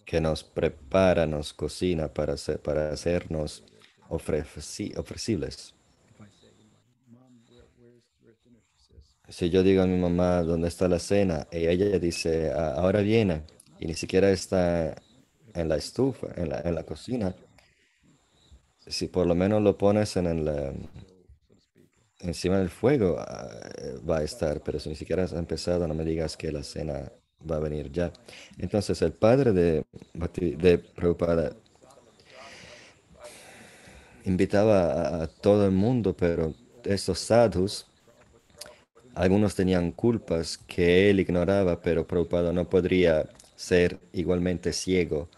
que 0.06 0.22
nos 0.22 0.44
prepara, 0.44 1.26
nos 1.26 1.54
cocina 1.54 2.08
para, 2.14 2.36
para 2.64 2.92
hacernos 2.92 3.64
ofreci- 4.10 4.96
ofrecibles. 4.98 5.74
Si 9.36 9.50
yo 9.50 9.64
digo 9.64 9.82
a 9.82 9.88
mi 9.88 9.98
mamá 9.98 10.44
dónde 10.44 10.68
está 10.68 10.88
la 10.88 11.00
cena 11.00 11.48
y 11.52 11.66
ella 11.66 11.98
dice 12.00 12.52
"Ah, 12.52 12.76
ahora 12.78 13.02
viene 13.02 13.44
y 13.80 13.88
ni 13.88 13.96
siquiera 13.96 14.30
está 14.30 14.96
en 15.56 15.70
la 15.70 15.78
estufa, 15.78 16.28
en 16.36 16.50
la, 16.50 16.62
en 16.62 16.76
la 16.76 16.84
cocina, 16.84 17.36
si 18.88 19.08
por 19.08 19.26
lo 19.28 19.34
menos 19.36 19.62
lo 19.62 19.78
pones 19.78 20.16
en 20.18 20.28
el, 20.28 20.48
eh, 20.48 20.74
encima 22.20 22.58
del 22.60 22.70
fuego, 22.70 23.18
ah, 23.20 23.50
va 24.10 24.20
a 24.20 24.24
estar, 24.24 24.62
pero 24.62 24.80
si 24.80 24.90
ni 24.90 24.96
siquiera 24.96 25.24
has 25.24 25.34
empezado, 25.34 25.88
no 25.88 25.94
me 25.94 26.04
digas 26.06 26.38
que 26.38 26.52
la 26.52 26.64
cena 26.64 27.12
va 27.50 27.58
a 27.58 27.60
venir 27.60 27.92
ya. 27.92 28.12
Entonces 28.58 29.02
el 29.02 29.14
padre 29.14 29.52
de, 29.54 29.84
de 30.58 30.78
Prabhupada 30.78 31.54
invitaba 34.26 34.92
a, 34.92 35.24
a 35.24 35.28
todo 35.28 35.66
el 35.66 35.72
mundo, 35.72 36.16
pero 36.16 36.54
estos 36.84 37.20
sadhus, 37.20 37.86
algunos 39.16 39.56
tenían 39.56 39.92
culpas 39.92 40.58
que 40.58 41.10
él 41.10 41.20
ignoraba, 41.20 41.82
pero 41.82 42.08
Prabhupada 42.08 42.54
no 42.54 42.70
podría 42.70 43.30
ser 43.56 44.00
igualmente 44.14 44.74
ciego 44.74 45.30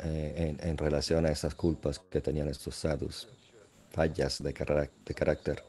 eh, 0.00 0.56
en, 0.60 0.78
relación 0.78 1.26
a 1.26 1.30
esas 1.30 1.54
culpas 1.54 1.98
que 1.98 2.20
tenían 2.20 2.48
estos 2.48 2.74
sadhus, 2.74 3.28
fallas 3.90 4.42
de 4.42 4.52
carácter. 4.52 5.62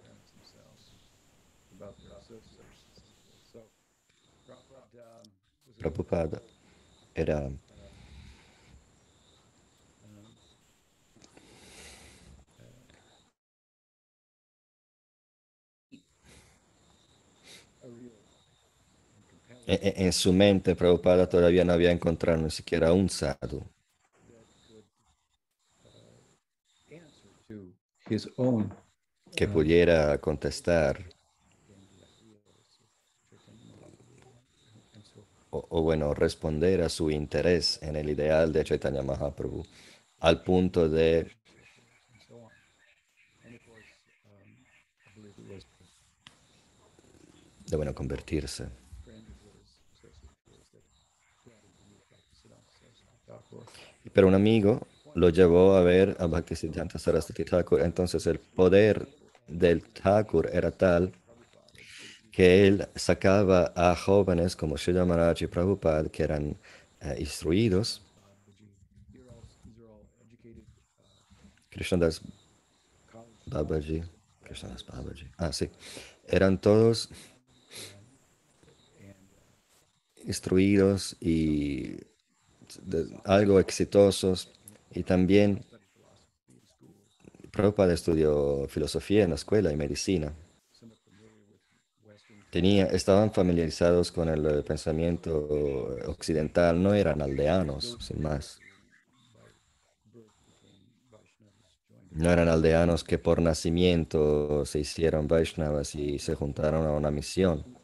Prabhupada 5.78 6.41
era 7.15 7.50
e- 19.73 19.79
e- 19.89 20.05
en 20.05 20.13
su 20.13 20.34
mente 20.34 20.75
Prabhupada 20.75 21.29
todavía 21.29 21.63
no 21.63 21.73
había 21.73 21.91
encontrado 21.91 22.41
ni 22.41 22.49
siquiera 22.51 22.91
un 22.93 23.10
sadhu 23.10 23.63
que 29.36 29.47
pudiera 29.47 30.17
contestar 30.19 30.95
o, 35.51 35.65
o 35.69 35.82
bueno, 35.82 36.13
responder 36.13 36.82
a 36.82 36.89
su 36.89 37.10
interés 37.12 37.79
en 37.82 37.95
el 37.95 38.10
ideal 38.10 38.51
de 38.53 38.63
Chaitanya 38.63 39.03
Mahaprabhu 39.03 39.63
al 40.19 40.43
punto 40.43 40.89
de 40.89 41.27
de 47.67 47.75
bueno, 47.77 47.93
convertirse. 47.93 48.67
Pero 54.13 54.28
un 54.28 54.36
amigo 54.36 54.88
lo 55.15 55.30
llevó 55.30 55.76
a 55.76 55.84
ver 55.84 56.15
a 56.19 56.26
Bhaktisiddhanta 56.28 57.00
Saraswati 57.00 57.43
Thakur. 57.45 57.82
Entonces 57.82 58.26
el 58.28 58.39
poder 58.39 59.08
del 59.48 59.84
Thakur 59.84 60.50
era 60.52 60.72
tal 60.72 61.12
que 62.32 62.67
él 62.67 62.88
sacaba 62.95 63.74
a 63.76 63.95
jóvenes 63.95 64.56
como 64.56 64.78
Srila 64.78 65.06
Maharaj 65.06 65.41
y 65.41 65.48
Prabhupada 65.48 66.10
que 66.10 66.24
eran 66.24 66.58
eh, 67.02 67.15
instruidos. 67.19 68.02
Krishnadas 71.69 72.22
Babaji, 73.45 74.04
Krishnadas 74.43 74.86
Babaji, 74.86 75.28
ah 75.38 75.52
sí, 75.54 75.69
eran 76.28 76.60
todos 76.60 77.10
instruidos 80.26 81.15
y 81.22 81.98
algo 83.25 83.60
exitosos 83.60 84.51
y 84.91 85.03
también 85.03 85.65
Prabhupada 87.51 87.93
estudió 87.93 88.67
filosofía 88.67 89.23
en 89.23 89.32
la 89.32 89.36
escuela 89.36 89.71
y 89.71 89.77
medicina. 89.77 90.34
Tenía, 92.51 92.86
estaban 92.86 93.32
familiarizados 93.32 94.12
con 94.12 94.27
el 94.29 94.63
pensamiento 94.63 95.38
occidental, 96.08 96.82
no 96.82 96.93
eran 96.93 97.21
aldeanos, 97.21 97.97
sin 98.01 98.21
más. 98.21 98.60
No 102.12 102.32
eran 102.32 102.47
aldeanos 102.49 103.03
que 103.03 103.19
por 103.19 103.39
nacimiento 103.41 104.65
se 104.65 104.79
hicieron 104.79 105.27
Vaishnavas 105.27 105.93
y 105.93 106.17
se 106.17 106.34
juntaron 106.34 106.88
a 106.88 106.91
una 106.91 107.12
misión. 107.12 107.79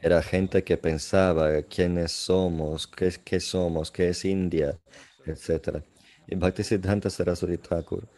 Era 0.00 0.22
gente 0.22 0.64
que 0.64 0.76
pensaba 0.76 1.62
quiénes 1.62 2.12
somos, 2.12 2.86
qué, 2.86 3.12
qué 3.24 3.40
somos, 3.40 3.90
qué 3.90 4.08
es 4.10 4.24
India, 4.24 4.78
etc. 5.26 5.84
Y 6.26 6.34
Bhaktisiddhanta 6.36 7.10
Saraswati 7.10 7.58
Thakur 7.58 8.08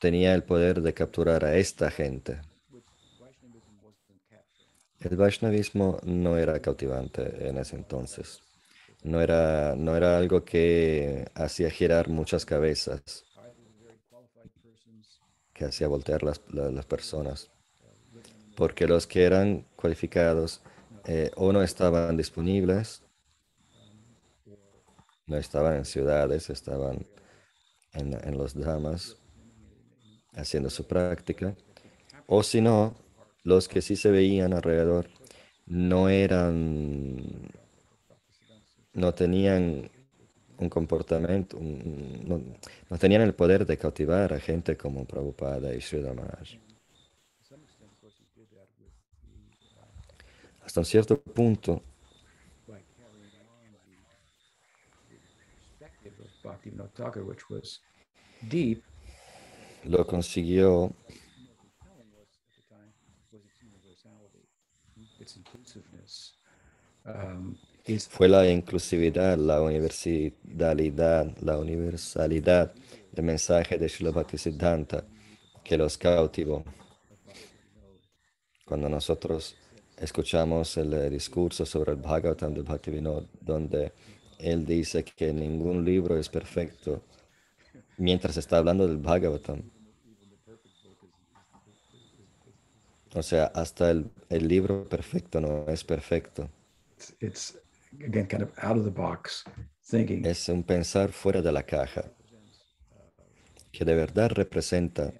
tenía 0.00 0.34
el 0.34 0.42
poder 0.42 0.82
de 0.82 0.92
capturar 0.92 1.44
a 1.44 1.56
esta 1.56 1.88
gente. 1.88 2.40
El 5.00 5.16
Vaishnavismo 5.16 5.98
no 6.04 6.38
era 6.38 6.60
cautivante 6.60 7.48
en 7.48 7.58
ese 7.58 7.74
entonces. 7.74 8.40
No 9.02 9.20
era, 9.20 9.74
no 9.76 9.96
era 9.96 10.18
algo 10.18 10.44
que 10.44 11.26
hacía 11.34 11.70
girar 11.70 12.08
muchas 12.08 12.46
cabezas, 12.46 13.24
que 15.52 15.66
hacía 15.66 15.88
voltear 15.88 16.22
las, 16.22 16.40
la- 16.48 16.70
las 16.70 16.86
personas. 16.86 17.50
Porque 18.58 18.88
los 18.88 19.06
que 19.06 19.22
eran 19.22 19.64
cualificados 19.76 20.62
eh, 21.04 21.30
o 21.36 21.52
no 21.52 21.62
estaban 21.62 22.16
disponibles, 22.16 23.04
no 25.26 25.36
estaban 25.36 25.76
en 25.76 25.84
ciudades, 25.84 26.50
estaban 26.50 27.06
en, 27.92 28.14
en 28.14 28.36
los 28.36 28.54
dramas 28.54 29.16
haciendo 30.34 30.70
su 30.70 30.88
práctica, 30.88 31.54
o 32.26 32.42
si 32.42 32.60
no, 32.60 32.96
los 33.44 33.68
que 33.68 33.80
sí 33.80 33.94
se 33.94 34.10
veían 34.10 34.52
alrededor 34.52 35.08
no 35.66 36.08
eran, 36.08 37.16
no 38.92 39.14
tenían 39.14 39.88
un 40.58 40.68
comportamiento, 40.68 41.58
no, 41.60 42.98
tenían 42.98 43.22
el 43.22 43.34
poder 43.34 43.66
de 43.66 43.78
cautivar 43.78 44.32
a 44.32 44.40
gente 44.40 44.76
como 44.76 45.04
Prabhupada 45.04 45.72
y 45.76 45.80
Sridhar 45.80 46.16
Maharaj. 46.16 46.67
Hasta 50.68 50.80
un 50.80 50.84
cierto 50.84 51.18
punto, 51.18 51.82
lo 59.84 60.06
consiguió 60.06 60.92
fue 68.10 68.28
la 68.28 68.46
inclusividad, 68.50 69.38
la 69.38 69.62
universalidad, 69.62 71.34
la 71.40 71.56
universalidad 71.56 72.74
del 73.10 73.24
mensaje 73.24 73.78
de 73.78 73.88
Srila 73.88 74.10
Bhaktisiddhanta 74.10 75.02
que 75.64 75.78
los 75.78 75.96
cautivó. 75.96 76.62
Cuando 78.66 78.90
nosotros 78.90 79.56
escuchamos 80.00 80.76
el 80.76 80.92
eh, 80.94 81.10
discurso 81.10 81.66
sobre 81.66 81.92
el 81.92 81.98
Bhagavatam 81.98 82.54
de 82.54 82.62
Bhaktivinoda, 82.62 83.26
donde 83.40 83.92
él 84.38 84.64
dice 84.64 85.04
que 85.04 85.32
ningún 85.32 85.84
libro 85.84 86.18
es 86.18 86.28
perfecto, 86.28 87.02
mientras 87.96 88.36
está 88.36 88.58
hablando 88.58 88.86
del 88.86 88.98
Bhagavatam. 88.98 89.62
O 93.14 93.22
sea, 93.22 93.46
hasta 93.46 93.90
el, 93.90 94.10
el 94.28 94.46
libro 94.46 94.84
perfecto 94.84 95.40
no 95.40 95.64
es 95.68 95.82
perfecto. 95.82 96.48
it's, 96.98 97.14
it's 97.20 97.56
again 98.04 98.26
kind 98.26 98.42
of 98.42 98.50
out 98.58 98.76
of 98.76 98.84
the 98.84 98.90
box 98.90 99.44
thinking. 99.82 100.24
Es 100.24 100.48
un 100.48 100.62
pensar 100.62 101.12
fuera 101.12 101.42
de 101.42 101.52
la 101.52 101.62
caja, 101.62 102.04
que 103.72 103.84
de 103.84 103.94
verdad 103.94 104.30
representa 104.30 105.12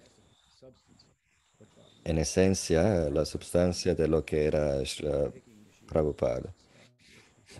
en 2.09 2.17
esencia 2.17 3.09
la 3.09 3.23
substancia 3.25 3.93
de 3.93 4.07
lo 4.07 4.25
que 4.25 4.45
era 4.45 4.83
Srila 4.85 5.31
Prabhupada. 5.87 6.53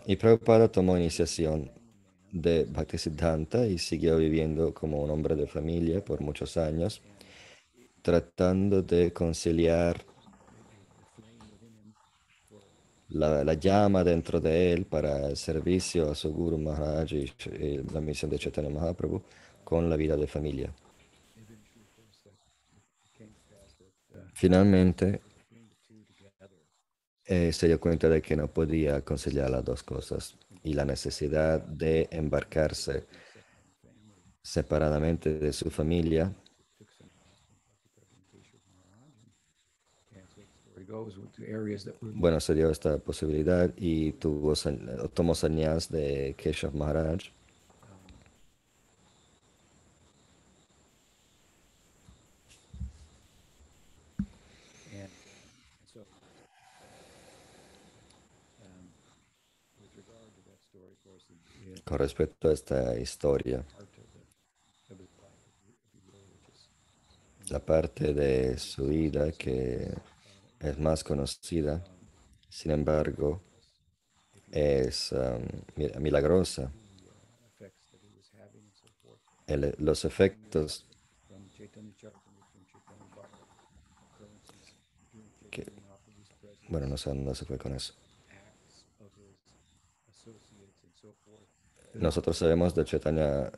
Y 0.06 0.16
Prabhupada 0.16 0.72
tomó 0.72 0.98
iniciación 0.98 1.72
de 2.32 2.66
Bhaktisiddhanta 2.66 3.68
y 3.68 3.78
siguió 3.78 4.18
viviendo 4.18 4.74
como 4.74 5.04
un 5.04 5.12
hombre 5.12 5.36
de 5.36 5.48
familia 5.48 6.04
por 6.04 6.22
muchos 6.22 6.58
años, 6.58 7.02
tratando 8.02 8.82
de 8.82 9.14
conciliar 9.14 10.04
la, 13.10 13.44
la 13.44 13.54
llama 13.54 14.04
dentro 14.04 14.40
de 14.40 14.74
él 14.74 14.86
para 14.86 15.28
el 15.30 15.38
servicio 15.38 16.12
a 16.12 16.16
su 16.16 16.32
Guru 16.32 16.58
Maharaj 16.58 17.14
y 17.14 17.32
la 17.94 18.02
misión 18.02 18.32
de 18.32 18.40
Chaitanya 18.40 18.70
Mahaprabhu 18.70 19.22
con 19.64 19.90
la 19.90 19.96
vida 19.96 20.16
de 20.16 20.28
familia. 20.28 20.74
Finalmente, 24.40 25.20
eh, 27.26 27.52
se 27.52 27.68
dio 27.68 27.78
cuenta 27.78 28.08
de 28.08 28.22
que 28.22 28.38
no 28.38 28.48
podía 28.48 29.02
conciliar 29.04 29.50
las 29.50 29.66
dos 29.66 29.84
cosas 29.84 30.38
y 30.64 30.72
la 30.72 30.86
necesidad 30.86 31.60
de 31.60 32.08
embarcarse 32.10 33.06
separadamente 34.42 35.34
de 35.40 35.52
su 35.52 35.70
familia 35.70 36.34
Bueno, 42.02 42.40
se 42.40 42.56
dio 42.56 42.70
esta 42.70 42.98
posibilidad 42.98 43.72
y 43.76 44.14
tuvo, 44.14 44.54
tomó 45.14 45.36
señas 45.36 45.92
de 45.92 46.34
Keshav 46.38 46.74
Maharaj. 46.74 47.39
Con 61.90 61.98
respecto 61.98 62.50
a 62.50 62.54
esta 62.54 62.96
historia, 63.00 63.66
la 67.50 67.60
parte 67.60 68.14
de 68.14 68.60
su 68.60 68.86
vida 68.86 69.32
que 69.32 69.92
es 70.60 70.78
más 70.78 71.04
conocida, 71.04 71.84
sin 72.48 72.70
embargo, 72.70 73.42
es 74.52 75.12
um, 75.14 75.44
milagrosa. 76.00 76.72
los 79.80 80.06
efectos 80.06 80.86
bueno, 86.70 86.86
no 86.86 86.98
sé 86.98 87.10
dónde 87.10 87.34
se 87.34 87.46
fue 87.46 87.58
con 87.58 87.74
eso. 87.74 87.99
Nosotros 91.94 92.38
sabemos 92.38 92.76
de 92.76 92.86
Chaitanya 92.86 93.52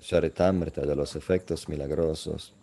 Charitamrita, 0.00 0.82
de 0.82 0.94
los 0.94 1.16
efectos 1.16 1.68
milagrosos 1.68 2.54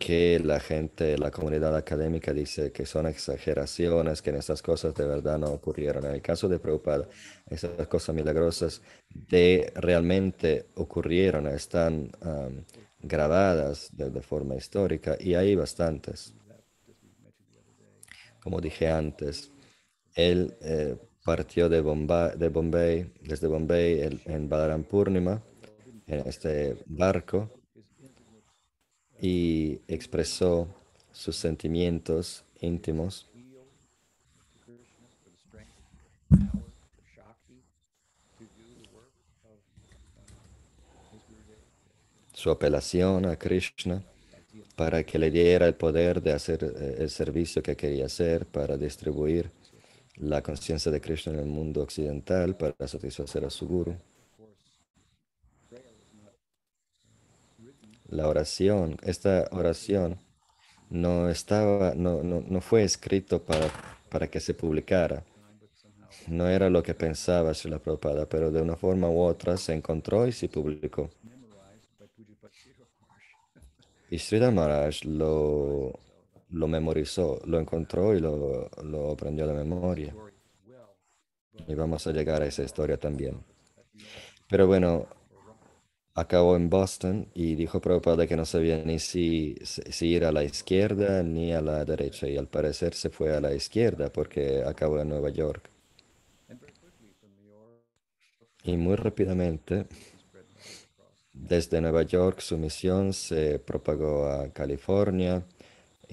que 0.00 0.40
la 0.40 0.58
gente, 0.58 1.18
la 1.18 1.30
comunidad 1.30 1.76
académica 1.76 2.32
dice 2.32 2.72
que 2.72 2.86
son 2.86 3.06
exageraciones, 3.06 4.22
que 4.22 4.30
esas 4.30 4.62
cosas 4.62 4.94
de 4.94 5.06
verdad 5.06 5.38
no 5.38 5.48
ocurrieron. 5.48 6.06
En 6.06 6.14
el 6.14 6.22
caso 6.22 6.48
de 6.48 6.58
Prabhupada, 6.58 7.06
esas 7.46 7.86
cosas 7.86 8.14
milagrosas 8.14 8.80
de 9.10 9.70
realmente 9.76 10.66
ocurrieron, 10.76 11.46
están 11.48 12.10
grabadas 13.02 13.90
de, 13.92 14.22
forma 14.22 14.56
histórica 14.56 15.16
y 15.20 15.34
hay 15.34 15.54
bastantes. 15.54 16.32
Como 18.42 18.58
dije 18.58 18.88
antes, 18.88 19.50
él 20.14 20.56
eh, 20.62 20.96
partió 21.24 21.68
de 21.68 21.80
Bombay, 21.80 22.36
de 22.36 22.48
Bombay, 22.48 23.12
desde 23.22 23.46
Bombay 23.46 24.20
en 24.24 24.48
Balaram 24.48 24.84
Purnima, 24.84 25.42
en 26.06 26.26
este 26.26 26.76
barco, 26.86 27.50
y 29.20 29.80
expresó 29.86 30.68
sus 31.12 31.36
sentimientos 31.36 32.44
íntimos. 32.60 33.26
Su 42.32 42.50
apelación 42.50 43.26
a 43.26 43.36
Krishna 43.36 44.02
para 44.74 45.04
que 45.04 45.18
le 45.18 45.30
diera 45.30 45.66
el 45.66 45.74
poder 45.74 46.22
de 46.22 46.32
hacer 46.32 46.64
eh, 46.64 46.96
el 47.00 47.10
servicio 47.10 47.62
que 47.62 47.76
quería 47.76 48.06
hacer 48.06 48.46
para 48.46 48.78
distribuir 48.78 49.50
la 50.20 50.42
conciencia 50.42 50.92
de 50.92 51.00
Krishna 51.00 51.32
en 51.32 51.40
el 51.40 51.46
mundo 51.46 51.82
occidental 51.82 52.56
para 52.56 52.86
satisfacer 52.86 53.44
a 53.44 53.50
su 53.50 53.66
guru. 53.66 53.96
la 58.10 58.28
oración, 58.28 58.96
esta 59.02 59.48
oración 59.52 60.18
no 60.90 61.30
estaba, 61.30 61.94
no, 61.94 62.22
no, 62.22 62.60
fue 62.60 62.82
escrito 62.82 63.42
para, 63.42 63.68
para 64.08 64.28
que 64.28 64.40
se 64.40 64.54
publicara. 64.54 65.24
No 66.26 66.48
era 66.48 66.68
lo 66.68 66.82
que 66.82 66.94
pensaba 66.94 67.52
la 67.64 67.78
Prabhupada, 67.78 68.28
pero 68.28 68.50
de 68.50 68.60
una 68.60 68.76
forma 68.76 69.08
u 69.08 69.20
otra 69.20 69.56
se 69.56 69.72
encontró 69.72 70.26
y 70.26 70.32
se 70.32 70.48
publicó. 70.48 71.10
Y 74.10 74.18
Sridhar 74.18 74.52
Maharaj 74.52 75.04
lo, 75.04 75.92
lo 76.50 76.68
memorizó, 76.68 77.40
lo 77.44 77.58
encontró 77.58 78.14
y 78.14 78.20
lo, 78.20 78.70
lo 78.82 79.12
aprendió 79.12 79.46
de 79.46 79.54
memoria. 79.54 80.14
Y 81.66 81.74
vamos 81.74 82.06
a 82.06 82.12
llegar 82.12 82.42
a 82.42 82.46
esa 82.46 82.62
historia 82.62 82.96
también. 82.96 83.42
Pero 84.48 84.66
bueno, 84.66 85.06
acabó 86.14 86.56
en 86.56 86.68
Boston 86.68 87.28
y 87.34 87.54
dijo 87.54 87.80
Prabhupada 87.80 88.26
que 88.26 88.36
no 88.36 88.44
sabía 88.44 88.82
ni 88.84 88.98
si, 88.98 89.56
si, 89.62 90.08
ir 90.08 90.24
a 90.24 90.32
la 90.32 90.44
izquierda 90.44 91.22
ni 91.22 91.52
a 91.52 91.60
la 91.60 91.84
derecha 91.84 92.28
y 92.28 92.36
al 92.36 92.48
parecer 92.48 92.94
se 92.94 93.10
fue 93.10 93.34
a 93.34 93.40
la 93.40 93.54
izquierda 93.54 94.12
porque 94.12 94.62
acabó 94.64 95.00
en 95.00 95.08
Nueva 95.08 95.30
York. 95.30 95.70
Y 98.62 98.76
muy 98.76 98.96
rápidamente, 98.96 99.86
desde 101.32 101.80
Nueva 101.80 102.02
York 102.02 102.40
su 102.40 102.58
misión 102.58 103.12
se 103.12 103.58
propagó 103.58 104.26
a 104.26 104.50
California 104.50 105.42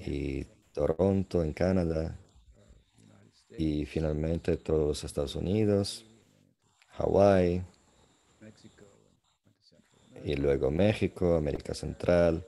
y 0.06 0.44
Toronto 0.72 1.42
en 1.42 1.52
Canadá 1.52 2.18
y 3.56 3.84
finalmente 3.86 4.56
todos 4.56 4.86
los 4.86 5.04
Estados 5.04 5.34
Unidos, 5.34 6.06
Hawái, 6.90 7.64
y 10.24 10.36
luego 10.36 10.70
México, 10.70 11.34
América 11.34 11.74
Central. 11.74 12.46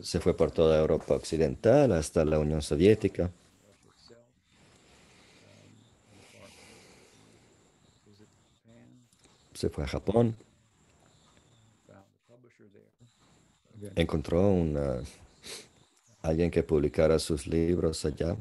Se 0.00 0.20
fue 0.20 0.36
por 0.36 0.50
toda 0.50 0.80
Europa 0.80 1.14
Occidental 1.14 1.92
hasta 1.92 2.24
la 2.24 2.38
Unión 2.38 2.62
Soviética. 2.62 3.30
Se 9.54 9.68
fue 9.68 9.84
a 9.84 9.86
Japón. 9.86 10.36
Encontró 13.96 14.48
una, 14.48 15.00
alguien 16.22 16.50
que 16.50 16.62
publicara 16.62 17.18
sus 17.18 17.46
libros 17.46 18.04
allá. 18.04 18.36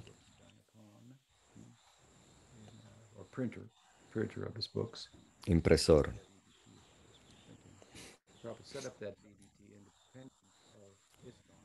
Impresor. 5.45 6.13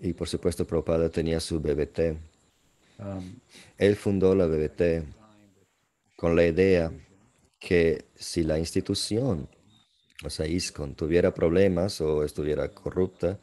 Y 0.00 0.12
por 0.12 0.28
supuesto, 0.28 0.66
Prabhupada 0.66 1.08
tenía 1.08 1.40
su 1.40 1.60
BBT. 1.60 2.16
Um, 2.98 3.40
Él 3.78 3.96
fundó 3.96 4.34
la 4.34 4.46
BBT 4.46 5.04
con 6.16 6.36
la 6.36 6.46
idea 6.46 6.92
que 7.58 8.04
si 8.14 8.44
la 8.44 8.58
institución, 8.58 9.48
o 10.24 10.30
sea, 10.30 10.46
ISCON, 10.46 10.94
tuviera 10.94 11.32
problemas 11.32 12.00
o 12.00 12.22
estuviera 12.22 12.68
corrupta, 12.68 13.38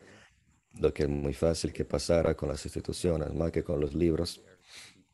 lo 0.80 0.94
que 0.94 1.04
es 1.04 1.10
muy 1.10 1.34
fácil 1.34 1.74
que 1.74 1.86
pasara 1.86 2.36
con 2.36 2.50
las 2.50 2.66
instituciones, 2.66 3.34
más 3.34 3.52
que 3.52 3.64
con 3.64 3.80
los 3.80 3.94
libros, 3.94 4.42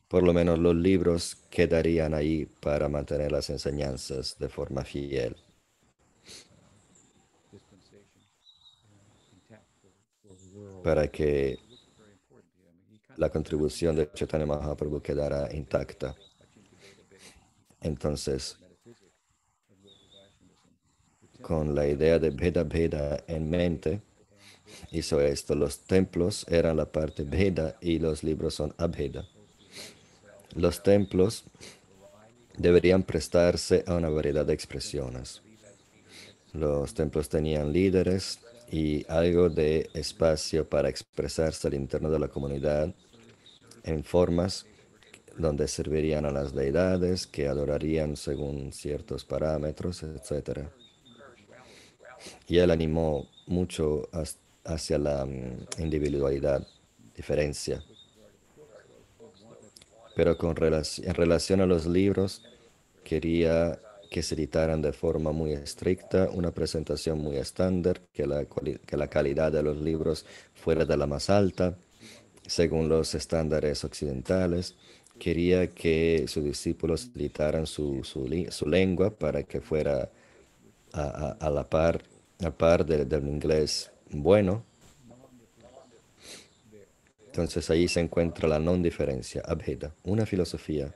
por 0.07 0.23
lo 0.23 0.33
menos 0.33 0.57
los 0.59 0.75
libros 0.75 1.35
quedarían 1.49 2.13
ahí 2.13 2.45
para 2.45 2.87
mantener 2.87 3.31
las 3.31 3.49
enseñanzas 3.49 4.37
de 4.39 4.47
forma 4.47 4.83
fiel. 4.83 5.35
Para 10.83 11.07
que 11.09 11.57
la 13.17 13.29
contribución 13.29 13.95
de 13.95 14.09
Chaitanya 14.13 14.45
Mahaprabhu 14.45 15.01
quedara 15.01 15.53
intacta. 15.53 16.15
Entonces, 17.81 18.57
con 21.41 21.75
la 21.75 21.87
idea 21.87 22.17
de 22.19 22.29
Veda 22.29 22.63
Veda 22.63 23.23
en 23.27 23.49
mente, 23.49 24.01
hizo 24.91 25.21
esto. 25.21 25.55
Los 25.55 25.79
templos 25.79 26.45
eran 26.49 26.77
la 26.77 26.85
parte 26.85 27.23
Veda 27.23 27.77
y 27.81 27.99
los 27.99 28.23
libros 28.23 28.55
son 28.55 28.73
Abheda. 28.77 29.25
Los 30.55 30.81
templos 30.83 31.45
deberían 32.57 33.03
prestarse 33.03 33.83
a 33.87 33.95
una 33.95 34.09
variedad 34.09 34.45
de 34.45 34.53
expresiones. 34.53 35.41
Los 36.53 36.93
templos 36.93 37.29
tenían 37.29 37.71
líderes 37.71 38.39
y 38.71 39.05
algo 39.09 39.49
de 39.49 39.89
espacio 39.93 40.67
para 40.67 40.89
expresarse 40.89 41.67
al 41.67 41.75
interno 41.75 42.09
de 42.09 42.19
la 42.19 42.27
comunidad 42.27 42.93
en 43.83 44.03
formas 44.03 44.65
donde 45.37 45.67
servirían 45.67 46.25
a 46.25 46.31
las 46.31 46.53
deidades, 46.53 47.27
que 47.27 47.47
adorarían 47.47 48.15
según 48.15 48.73
ciertos 48.73 49.23
parámetros, 49.23 50.03
etc. 50.03 50.67
Y 52.47 52.57
él 52.57 52.71
animó 52.71 53.29
mucho 53.45 54.09
hacia 54.67 54.97
la 54.97 55.25
mm, 55.25 55.81
individualidad, 55.81 56.67
diferencia. 57.15 57.83
Pero 60.15 60.37
con 60.37 60.55
en 60.57 61.13
relación 61.13 61.61
a 61.61 61.65
los 61.65 61.85
libros, 61.85 62.43
quería 63.03 63.79
que 64.09 64.23
se 64.23 64.35
editaran 64.35 64.81
de 64.81 64.93
forma 64.93 65.31
muy 65.31 65.51
estricta, 65.51 66.29
una 66.31 66.51
presentación 66.51 67.19
muy 67.19 67.37
estándar, 67.37 68.01
que 68.13 68.25
la, 68.25 68.45
que 68.45 68.97
la 68.97 69.07
calidad 69.09 69.51
de 69.51 69.63
los 69.63 69.77
libros 69.77 70.25
fuera 70.53 70.85
de 70.85 70.97
la 70.97 71.07
más 71.07 71.29
alta, 71.29 71.77
según 72.45 72.89
los 72.89 73.13
estándares 73.15 73.83
occidentales. 73.83 74.75
Quería 75.19 75.67
que 75.67 76.25
sus 76.27 76.43
discípulos 76.43 77.09
editaran 77.15 77.65
su, 77.65 78.03
su, 78.03 78.27
lengua 78.67 79.09
para 79.09 79.43
que 79.43 79.61
fuera 79.61 80.09
a, 80.93 81.49
la 81.49 81.63
par, 81.63 82.03
a 82.43 82.51
par 82.51 82.85
del 82.85 83.27
inglés 83.27 83.91
bueno. 84.11 84.63
Entonces 87.25 87.69
ahí 87.69 87.87
se 87.87 87.99
encuentra 87.99 88.47
la 88.47 88.57
non 88.57 88.81
diferencia, 88.81 89.43
abheda, 89.45 89.93
una 90.03 90.25
filosofía 90.25 90.91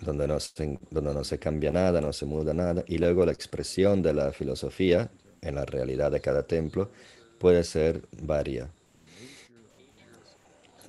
donde 0.00 0.28
no, 0.28 0.38
se, 0.40 0.78
donde 0.90 1.14
no 1.14 1.24
se 1.24 1.38
cambia 1.38 1.70
nada, 1.72 2.00
no 2.00 2.12
se 2.12 2.26
muda 2.26 2.54
nada, 2.54 2.84
y 2.86 2.98
luego 2.98 3.26
la 3.26 3.32
expresión 3.32 4.02
de 4.02 4.14
la 4.14 4.32
filosofía 4.32 5.10
en 5.40 5.54
la 5.54 5.64
realidad 5.64 6.10
de 6.10 6.20
cada 6.20 6.42
templo 6.44 6.90
puede 7.38 7.64
ser 7.64 8.02
varia. 8.22 8.70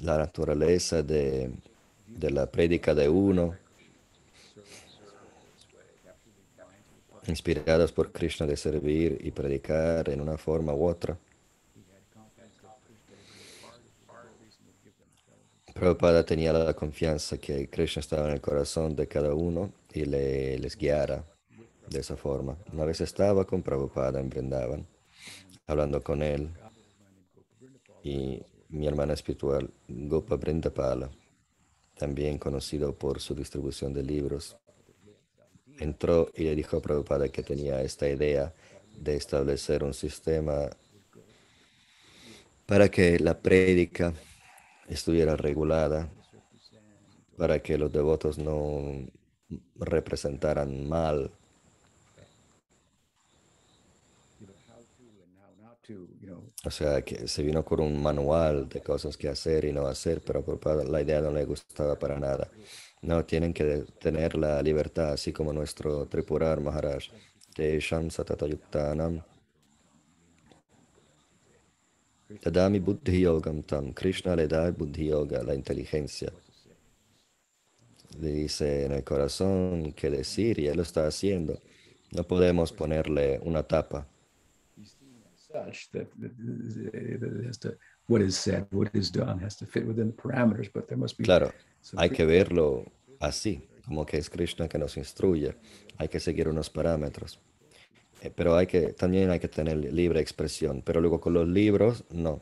La 0.02 0.18
naturaleza 0.18 1.02
de, 1.02 1.52
de 2.06 2.30
la 2.30 2.46
prédica 2.46 2.94
de 2.94 3.10
uno, 3.10 3.56
inspirados 7.28 7.92
por 7.92 8.12
Krishna 8.12 8.46
de 8.46 8.58
servir 8.58 9.18
y 9.22 9.32
predicar 9.32 10.10
en 10.10 10.22
una 10.22 10.38
forma 10.38 10.74
u 10.74 10.88
otra, 10.88 11.18
Prabhupada 15.74 16.26
tenía 16.26 16.52
la 16.54 16.74
confianza 16.74 17.38
que 17.38 17.70
Krishna 17.70 18.00
estaba 18.00 18.28
en 18.28 18.34
el 18.34 18.42
corazón 18.42 18.96
de 18.96 19.08
cada 19.08 19.36
uno 19.36 19.72
y 19.94 20.06
le, 20.06 20.58
les 20.58 20.76
guiara 20.76 21.24
de 21.88 22.00
esa 22.00 22.18
forma. 22.18 22.58
Una 22.74 22.84
vez 22.84 23.00
estaba 23.02 23.46
con 23.46 23.62
Prabhupada 23.62 24.20
en 24.20 24.28
Brindavan, 24.28 24.88
hablando 25.68 26.02
con 26.02 26.24
él, 26.24 26.50
y 28.04 28.42
mi 28.70 28.88
hermana 28.88 29.14
espiritual, 29.14 29.70
Gopa 29.88 30.36
Brindapala, 30.36 31.12
también 31.96 32.40
conocido 32.40 32.96
por 32.96 33.20
su 33.20 33.36
distribución 33.36 33.94
de 33.94 34.02
libros, 34.02 34.58
entró 35.80 36.32
y 36.36 36.44
le 36.44 36.56
dijo 36.56 36.78
a 36.78 36.82
Prabhupada 36.82 37.30
que 37.30 37.44
tenía 37.44 37.82
esta 37.82 38.10
idea 38.10 38.54
de 38.96 39.16
establecer 39.16 39.84
un 39.84 39.94
sistema 39.94 40.70
para 42.66 42.90
que 42.90 43.20
la 43.20 43.40
prédica 43.40 44.14
estuviera 44.88 45.36
regulada 45.36 46.10
para 47.38 47.60
que 47.60 47.78
los 47.78 47.92
devotos 47.92 48.38
no 48.40 49.08
representaran 49.76 50.90
mal. 50.90 51.32
O 56.66 56.72
sea, 56.72 57.02
que 57.04 57.28
se 57.28 57.44
vino 57.44 57.64
con 57.64 57.80
un 57.80 58.02
manual 58.02 58.68
de 58.68 58.82
cosas 58.82 59.16
que 59.16 59.30
hacer 59.30 59.64
y 59.66 59.72
no 59.72 59.88
hacer, 59.88 60.22
pero 60.22 60.44
la 60.86 61.02
idea 61.02 61.22
no 61.22 61.32
le 61.32 61.46
gustaba 61.46 61.98
para 61.98 62.20
nada. 62.20 62.50
No, 63.02 63.24
tienen 63.26 63.54
que 63.54 63.86
tener 64.00 64.36
la 64.36 64.62
libertad, 64.62 65.14
así 65.14 65.32
como 65.32 65.54
nuestro 65.54 66.08
Tripurar 66.08 66.60
Maharaj, 66.60 67.10
de 67.56 67.80
Sham 67.80 68.10
Satatayuktanam. 68.10 69.22
Tadami 72.42 72.80
Buddhi 72.80 73.22
Yogam 73.22 73.64
Tam. 73.64 73.94
Krishna 73.94 74.36
le 74.36 74.48
da 74.48 74.68
el 74.68 74.74
Buddhi 74.74 75.08
Yoga, 75.08 75.44
la 75.44 75.54
inteligencia. 75.54 76.32
Le 78.20 78.32
dice 78.32 78.86
en 78.86 78.92
el 78.94 79.04
corazón 79.04 79.94
qué 79.94 80.10
decir 80.10 80.60
y 80.60 80.68
él 80.68 80.78
lo 80.78 80.84
está 80.84 81.08
haciendo. 81.08 81.60
No 82.12 82.24
podemos 82.24 82.72
ponerle 82.74 83.40
una 83.44 83.64
tapa. 83.64 84.08
Claro, 91.26 91.52
hay 91.98 92.10
que 92.10 92.26
verlo 92.26 92.86
así, 93.20 93.68
como 93.86 94.06
que 94.06 94.18
es 94.18 94.30
Krishna 94.30 94.68
que 94.68 94.78
nos 94.78 94.98
instruye. 94.98 95.56
Hay 95.98 96.08
que 96.08 96.20
seguir 96.20 96.48
unos 96.48 96.70
parámetros. 96.70 97.40
Eh, 98.22 98.32
pero 98.34 98.56
hay 98.56 98.68
que, 98.68 98.94
también 98.94 99.30
hay 99.30 99.40
que 99.40 99.48
tener 99.48 99.78
libre 99.78 100.20
expresión. 100.20 100.82
Pero 100.84 101.02
luego 101.02 101.20
con 101.20 101.34
los 101.34 101.48
libros, 101.48 102.04
no. 102.10 102.42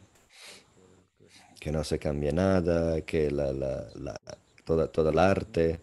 Que 1.59 1.71
no 1.71 1.83
se 1.83 1.97
cambie 1.99 2.31
nada, 2.31 3.01
que 3.01 3.31
la, 3.31 3.51
la, 3.51 3.87
la, 3.95 4.19
toda, 4.63 4.87
todo 4.87 5.09
el 5.09 5.19
arte 5.19 5.81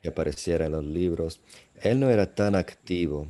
que 0.00 0.08
apareciera 0.08 0.66
en 0.66 0.72
los 0.72 0.84
libros. 0.84 1.40
Él 1.80 2.00
no 2.00 2.10
era 2.10 2.34
tan 2.34 2.54
activo. 2.54 3.28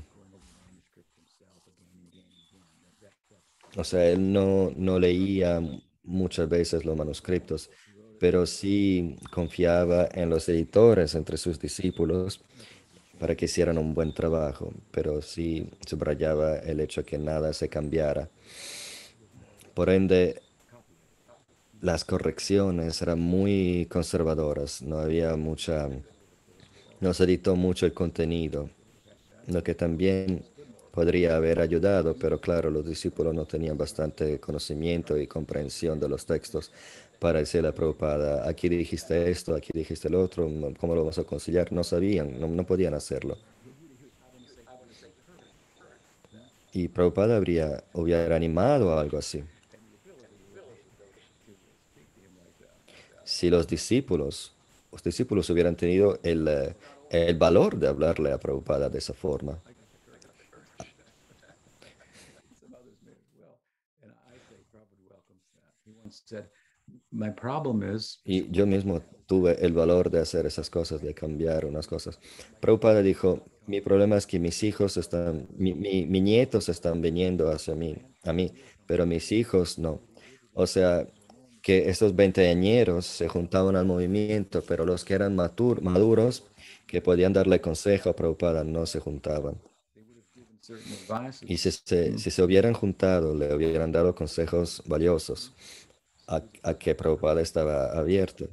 O 3.77 3.85
sea, 3.85 4.09
él 4.09 4.33
no, 4.33 4.73
no 4.77 4.99
leía 4.99 5.61
muchas 6.05 6.49
veces 6.49 6.85
los 6.85 6.97
manuscritos, 6.97 7.70
pero 8.18 8.47
sí 8.47 9.16
confiaba 9.33 10.09
en 10.12 10.31
los 10.31 10.49
editores 10.49 11.14
entre 11.14 11.37
sus 11.37 11.59
discípulos 11.59 12.41
para 13.18 13.37
que 13.37 13.47
hicieran 13.47 13.79
un 13.79 13.95
buen 13.95 14.12
trabajo, 14.14 14.73
pero 14.91 15.23
sí 15.23 15.70
subrayaba 15.87 16.59
el 16.59 16.81
hecho 16.81 17.05
que 17.05 17.18
nada 17.18 17.53
se 17.53 17.68
cambiara. 17.68 18.29
Por 19.75 19.89
ende, 19.91 20.41
las 21.83 22.05
correcciones 22.05 23.03
eran 23.03 23.20
muy 23.20 23.87
conservadoras, 23.91 24.81
no 24.83 24.99
había 24.99 25.37
mucha, 25.37 25.91
no 27.01 27.14
se 27.14 27.25
editó 27.25 27.57
mucho 27.57 27.87
el 27.87 27.93
contenido, 27.93 28.70
lo 29.49 29.62
que 29.62 29.75
también 29.75 30.45
podría 30.93 31.36
haber 31.36 31.59
ayudado, 31.59 32.14
pero 32.14 32.38
claro, 32.40 32.70
los 32.70 32.86
discípulos 32.86 33.34
no 33.34 33.47
tenían 33.47 33.76
bastante 33.76 34.38
conocimiento 34.38 35.18
y 35.18 35.26
comprensión 35.26 35.99
de 35.99 36.09
los 36.09 36.24
textos 36.26 36.70
para 37.18 37.38
decirle 37.38 37.68
a 37.68 37.72
Prabhupada, 37.72 38.49
aquí 38.49 38.68
dijiste 38.68 39.30
esto, 39.30 39.55
aquí 39.55 39.70
dijiste 39.72 40.09
el 40.09 40.16
otro, 40.16 40.51
¿cómo 40.78 40.95
lo 40.95 41.03
vamos 41.03 41.18
a 41.18 41.24
conciliar? 41.24 41.72
No 41.72 41.82
sabían, 41.82 42.38
no, 42.38 42.66
podían 42.66 42.95
hacerlo. 42.95 43.38
Y 46.72 46.88
Prabhupada 46.88 47.36
habría, 47.36 47.84
hubiera 47.93 48.36
animado 48.36 48.93
a 48.93 49.01
algo 49.01 49.18
así. 49.18 49.43
Si 53.24 53.49
los 53.49 53.66
discípulos, 53.66 54.53
los 54.90 55.03
discípulos 55.03 55.49
hubieran 55.49 55.76
tenido 55.76 56.18
el, 56.22 56.47
eh, 56.49 56.74
el 57.09 57.38
valor 57.38 57.78
de 57.78 57.88
hablarle 57.88 58.32
a 58.32 58.38
Prabhupada 58.38 58.88
de 58.90 58.99
esa 58.99 59.14
forma. 59.14 59.59
Y 68.25 68.51
yo 68.51 68.67
mismo 68.67 69.03
tuve 69.27 69.65
el 69.65 69.73
valor 69.73 70.11
de 70.11 70.21
hacer 70.21 70.47
esas 70.47 70.71
cosas, 70.71 71.03
de 71.03 71.15
cambiar 71.15 71.65
unas 71.65 71.87
cosas. 71.87 72.19
Prabhupada 72.61 73.03
dijo, 73.03 73.45
mi 73.67 73.81
problema 73.81 74.17
es 74.17 74.27
que 74.27 74.39
mis 74.39 74.63
hijos 74.63 74.97
están, 74.97 75.47
mi, 75.57 75.75
mi, 75.75 76.21
nietos 76.21 76.69
están 76.69 77.01
viniendo 77.01 77.51
hacia 77.51 77.75
mí, 77.75 77.97
a 78.25 78.33
mí, 78.33 78.53
pero 78.87 79.07
mis 79.07 79.31
hijos 79.33 79.79
no. 79.79 80.01
O 80.55 80.67
sea, 80.67 81.07
que 81.63 81.89
estos 81.89 82.17
veinteañeros 82.17 83.07
se 83.07 83.29
juntaban 83.29 83.77
al 83.77 83.87
movimiento, 83.87 84.63
pero 84.67 84.85
los 84.85 85.05
que 85.05 85.15
eran 85.15 85.37
maduros, 85.37 86.45
que 86.87 87.01
podían 87.01 87.33
darle 87.33 87.61
consejo 87.61 88.11
a 88.11 88.17
Prabhupada, 88.17 88.65
no 88.65 88.85
se 88.87 89.01
juntaban. 89.01 89.57
Y 91.43 91.57
si 91.57 91.71
se, 91.71 92.19
si 92.19 92.31
se 92.31 92.43
hubieran 92.43 92.73
juntado, 92.73 93.35
le 93.35 93.55
hubieran 93.55 93.93
dado 93.93 94.15
consejos 94.15 94.83
valiosos 94.87 95.53
a, 96.27 96.75
que 96.79 96.95
Prabhupada 96.95 97.41
estaba 97.41 97.93
abierto. 97.93 98.49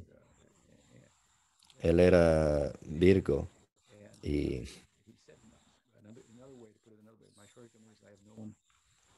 Él 1.78 2.00
era 2.00 2.72
Virgo 2.82 3.48
y 4.22 4.64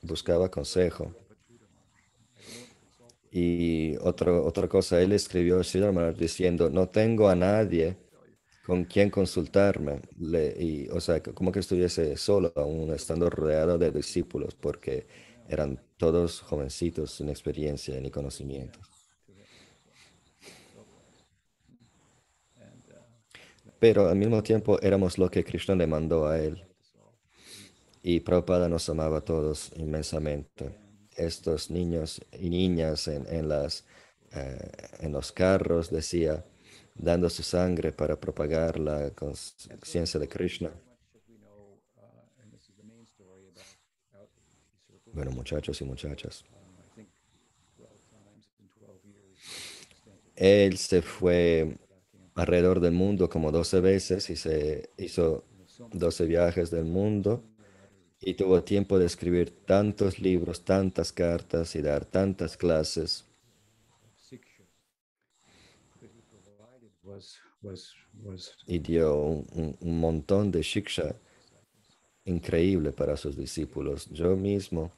buscaba 0.02 0.50
consejo. 0.50 1.14
Y 3.30 3.96
otra 3.96 4.32
otra 4.32 4.68
cosa, 4.68 5.00
él 5.00 5.12
escribió 5.12 5.62
diciendo, 6.14 6.68
no 6.70 6.88
tengo 6.90 7.28
a 7.28 7.34
nadie 7.34 7.96
con 8.66 8.84
quien 8.84 9.10
consultarme. 9.10 10.00
Y, 10.58 10.88
o 10.90 11.00
sea, 11.00 11.22
como 11.22 11.50
que 11.50 11.60
estuviese 11.60 12.16
solo, 12.16 12.52
aún 12.56 12.92
estando 12.92 13.28
rodeado 13.30 13.78
de 13.78 13.90
discípulos, 13.90 14.54
porque 14.54 15.06
eran 15.48 15.80
todos 15.96 16.40
jovencitos 16.40 17.12
sin 17.12 17.28
experiencia 17.28 17.98
ni 18.00 18.10
conocimiento. 18.10 18.78
pero 23.82 24.08
al 24.08 24.14
mismo 24.14 24.44
tiempo 24.44 24.80
éramos 24.80 25.18
lo 25.18 25.28
que 25.28 25.42
Krishna 25.42 25.74
le 25.74 25.88
mandó 25.88 26.28
a 26.28 26.38
él. 26.38 26.64
Y 28.00 28.20
Prabhupada 28.20 28.68
nos 28.68 28.88
amaba 28.88 29.18
a 29.18 29.20
todos 29.22 29.72
inmensamente. 29.74 30.70
Estos 31.16 31.68
niños 31.68 32.20
y 32.38 32.48
niñas 32.48 33.08
en, 33.08 33.48
las, 33.48 33.84
eh, 34.36 34.70
en 35.00 35.10
los 35.10 35.32
carros, 35.32 35.90
decía, 35.90 36.44
dando 36.94 37.28
su 37.28 37.42
sangre 37.42 37.90
para 37.90 38.20
propagar 38.20 38.78
la 38.78 39.10
conciencia 39.10 40.20
de 40.20 40.28
Krishna. 40.28 40.70
Bueno, 45.12 45.30
muchachos 45.30 45.80
y 45.80 45.84
muchachas. 45.84 46.44
Él 50.36 50.78
se 50.78 51.02
fue 51.02 51.76
alrededor 52.34 52.80
del 52.80 52.92
mundo 52.92 53.28
como 53.28 53.52
12 53.52 53.80
veces 53.80 54.30
y 54.30 54.36
se 54.36 54.90
hizo 54.96 55.44
12 55.92 56.26
viajes 56.26 56.70
del 56.70 56.84
mundo 56.84 57.44
y 58.20 58.34
tuvo 58.34 58.62
tiempo 58.62 58.98
de 58.98 59.06
escribir 59.06 59.50
tantos 59.66 60.20
libros, 60.20 60.64
tantas 60.64 61.12
cartas 61.12 61.74
y 61.76 61.82
dar 61.82 62.04
tantas 62.04 62.56
clases. 62.56 63.24
Y 68.66 68.78
dio 68.78 69.16
un, 69.16 69.76
un 69.80 70.00
montón 70.00 70.50
de 70.50 70.62
shiksha 70.62 71.14
increíble 72.24 72.92
para 72.92 73.16
sus 73.16 73.36
discípulos. 73.36 74.08
Yo 74.10 74.36
mismo, 74.36 74.92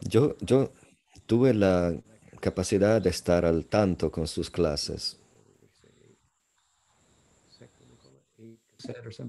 yo, 0.00 0.36
yo 0.40 0.72
tuve 1.26 1.54
la 1.54 1.94
capacidad 2.40 3.00
de 3.02 3.10
estar 3.10 3.44
al 3.44 3.66
tanto 3.66 4.10
con 4.10 4.26
sus 4.26 4.50
clases. 4.50 5.20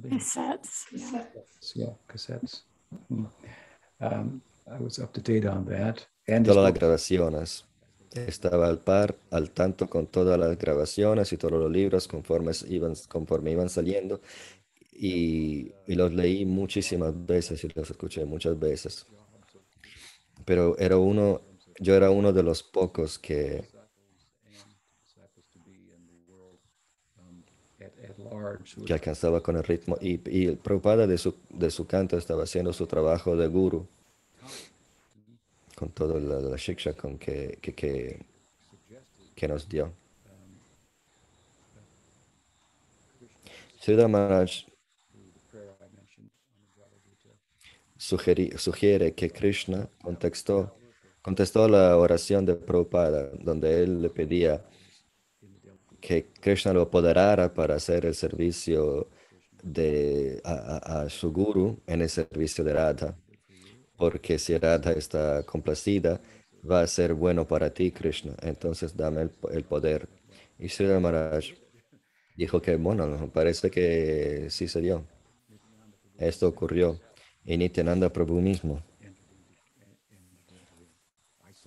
Cassettes. 0.09 0.85
Yeah. 0.91 1.27
Yeah, 1.75 1.93
cassettes. 2.07 2.63
Mm. 3.09 3.27
Um, 3.99 4.41
I 4.67 4.81
was 4.81 4.99
up 4.99 5.13
to 5.13 5.21
date 5.21 5.45
on 5.45 5.65
that. 5.65 6.07
And 6.27 6.45
Todas 6.45 6.63
las 6.63 6.73
grabaciones. 6.73 7.65
Estaba 8.13 8.67
al 8.67 8.79
par, 8.79 9.15
al 9.31 9.51
tanto 9.51 9.87
con 9.87 10.07
todas 10.07 10.37
las 10.37 10.57
grabaciones 10.57 11.31
y 11.31 11.37
todos 11.37 11.59
los 11.61 11.71
libros 11.71 12.09
conforme 12.09 12.51
iban, 12.67 12.93
conforme 13.07 13.51
iban 13.51 13.69
saliendo. 13.69 14.21
Y, 14.91 15.71
y 15.87 15.95
los 15.95 16.13
leí 16.13 16.45
muchísimas 16.45 17.13
veces 17.25 17.63
y 17.63 17.69
los 17.73 17.89
escuché 17.89 18.25
muchas 18.25 18.59
veces. 18.59 19.05
Pero 20.45 20.77
era 20.77 20.97
uno, 20.97 21.41
yo 21.79 21.95
era 21.95 22.09
uno 22.09 22.31
de 22.33 22.43
los 22.43 22.63
pocos 22.63 23.19
que, 23.19 23.63
que 28.85 28.93
alcanzaba 28.93 29.41
con 29.41 29.57
el 29.57 29.63
ritmo. 29.63 29.97
Y, 30.01 30.19
y 30.29 30.47
el 30.47 30.57
Prabhupada 30.57 31.07
de 31.07 31.17
su, 31.17 31.35
de 31.49 31.69
su 31.69 31.85
canto 31.85 32.17
estaba 32.17 32.43
haciendo 32.43 32.73
su 32.73 32.87
trabajo 32.87 33.35
de 33.35 33.47
guru, 33.47 33.87
con 35.75 35.89
toda 35.89 36.19
la, 36.19 36.39
la 36.39 36.57
shiksha 36.57 36.93
con 36.93 37.17
que, 37.17 37.57
que, 37.61 37.73
que, 37.73 38.19
que 39.35 39.47
nos 39.47 39.67
dio. 39.67 39.91
Sridhar 43.79 44.09
Maharaj 44.09 44.70
sugiere 48.57 49.13
que 49.13 49.29
Krishna 49.31 49.89
contestó, 50.01 50.75
contestó 51.21 51.67
la 51.67 51.97
oración 51.97 52.45
de 52.45 52.55
Prabhupada, 52.55 53.29
donde 53.39 53.83
él 53.83 54.01
le 54.01 54.09
pedía 54.09 54.63
que 55.99 56.27
Krishna 56.39 56.73
lo 56.73 56.81
apoderara 56.83 57.53
para 57.53 57.75
hacer 57.75 58.05
el 58.05 58.15
servicio 58.15 59.07
de, 59.63 60.41
a, 60.43 61.03
a- 61.03 61.09
su 61.09 61.31
guru 61.31 61.79
en 61.87 62.01
el 62.01 62.09
servicio 62.09 62.63
de 62.63 62.73
Radha. 62.73 63.15
Porque 63.97 64.39
si 64.39 64.57
Radha 64.57 64.93
está 64.93 65.43
complacida, 65.43 66.21
va 66.69 66.81
a 66.81 66.87
ser 66.87 67.13
bueno 67.13 67.47
para 67.47 67.71
ti, 67.73 67.91
Krishna. 67.91 68.35
Entonces 68.41 68.95
dame 68.97 69.23
el, 69.23 69.31
el 69.51 69.63
poder. 69.63 70.09
Y 70.59 70.69
Sridhar 70.69 71.01
Maharaj 71.01 71.45
dijo 72.37 72.61
que, 72.61 72.75
bueno, 72.77 73.29
parece 73.33 73.71
que 73.71 74.47
sí 74.49 74.67
se 74.67 74.81
dio. 74.81 75.05
Esto 76.17 76.47
ocurrió. 76.47 76.99
Y 77.45 77.57
Nityananda 77.57 78.11
Prabhu 78.11 78.39
mismo 78.39 78.81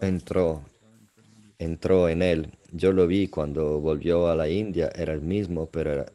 entró, 0.00 0.62
entró 1.58 2.08
en 2.08 2.22
él. 2.22 2.52
Yo 2.72 2.92
lo 2.92 3.06
vi 3.06 3.28
cuando 3.28 3.80
volvió 3.80 4.28
a 4.28 4.34
la 4.34 4.48
India, 4.48 4.90
era 4.94 5.12
el 5.12 5.22
mismo, 5.22 5.66
pero 5.66 6.06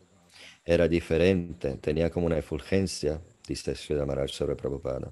era, 0.65 0.87
diferente. 0.87 1.77
Tenía 1.77 2.09
como 2.09 2.25
una 2.25 2.37
efulgencia, 2.37 3.21
dice 3.47 3.75
Maharaj 4.05 4.29
sobre 4.29 4.55
Prabhupada. 4.55 5.11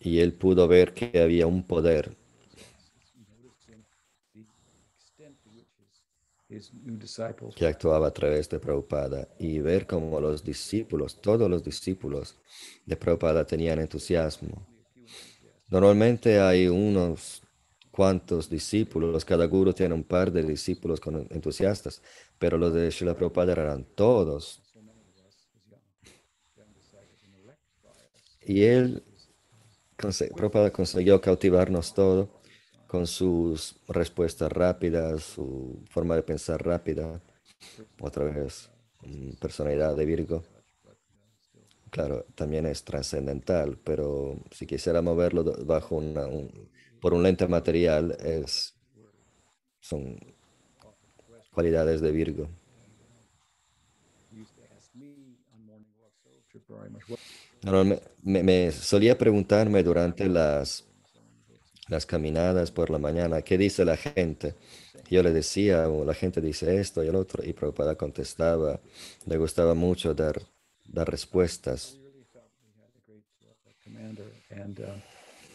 Y 0.00 0.18
él 0.18 0.32
pudo 0.32 0.66
ver 0.66 0.94
que 0.94 1.20
había 1.20 1.46
un 1.46 1.62
poder 1.62 2.16
que 7.54 7.66
actuaba 7.66 8.08
a 8.08 8.10
través 8.12 8.48
de 8.48 8.58
Prabhupada 8.58 9.28
y 9.38 9.58
ver 9.60 9.86
cómo 9.86 10.20
los 10.20 10.44
discípulos, 10.44 11.20
todos 11.20 11.48
los 11.48 11.62
discípulos 11.62 12.36
de 12.84 12.96
Prabhupada 12.96 13.46
tenían 13.46 13.78
entusiasmo. 13.78 14.66
Normalmente 15.68 16.40
hay 16.40 16.68
unos 16.68 17.42
cuantos 17.90 18.48
discípulos, 18.48 19.24
cada 19.24 19.46
guru 19.46 19.72
tiene 19.72 19.94
un 19.94 20.04
par 20.04 20.32
de 20.32 20.42
discípulos 20.42 21.00
con 21.00 21.26
entusiastas, 21.30 22.02
pero 22.38 22.58
los 22.58 22.74
de 22.74 22.90
Srila 22.90 23.14
Prabhupada 23.14 23.52
eran 23.52 23.84
todos. 23.94 24.62
Y 28.44 28.64
él, 28.64 29.02
Prabhupada 29.96 30.72
consiguió 30.72 31.20
cautivarnos 31.20 31.94
todo 31.94 32.41
con 32.92 33.06
sus 33.06 33.74
respuestas 33.88 34.52
rápidas, 34.52 35.22
su 35.22 35.82
forma 35.88 36.14
de 36.14 36.22
pensar 36.22 36.62
rápida, 36.62 37.22
otra 38.00 38.24
vez, 38.24 38.70
mm, 39.02 39.30
personalidad 39.40 39.96
de 39.96 40.04
Virgo. 40.04 40.42
Claro, 41.90 42.24
también 42.34 42.66
es 42.66 42.82
trascendental, 42.84 43.78
pero 43.84 44.36
si 44.50 44.66
quisiera 44.66 45.02
moverlo 45.02 45.44
bajo 45.64 45.96
una, 45.96 46.26
un- 46.26 46.68
por 47.00 47.12
un 47.14 47.22
lente 47.22 47.46
material, 47.46 48.16
es, 48.20 48.74
son 49.80 50.18
cualidades 51.52 52.00
de 52.00 52.10
Virgo. 52.10 52.48
Me 58.22 58.72
solía 58.72 59.16
preguntarme 59.18 59.82
durante 59.82 60.28
las, 60.28 60.84
las 61.88 62.06
caminadas 62.06 62.70
por 62.70 62.90
la 62.90 62.98
mañana, 62.98 63.42
¿qué 63.42 63.58
dice 63.58 63.84
la 63.84 63.96
gente? 63.96 64.54
Yo 65.10 65.22
le 65.22 65.32
decía, 65.32 65.88
o 65.88 66.04
la 66.04 66.14
gente 66.14 66.40
dice 66.40 66.80
esto 66.80 67.02
y 67.04 67.08
el 67.08 67.16
otro, 67.16 67.44
y 67.44 67.52
Prabhupada 67.52 67.96
contestaba, 67.96 68.80
le 69.26 69.36
gustaba 69.36 69.74
mucho 69.74 70.14
dar, 70.14 70.40
dar 70.86 71.10
respuestas. 71.10 71.98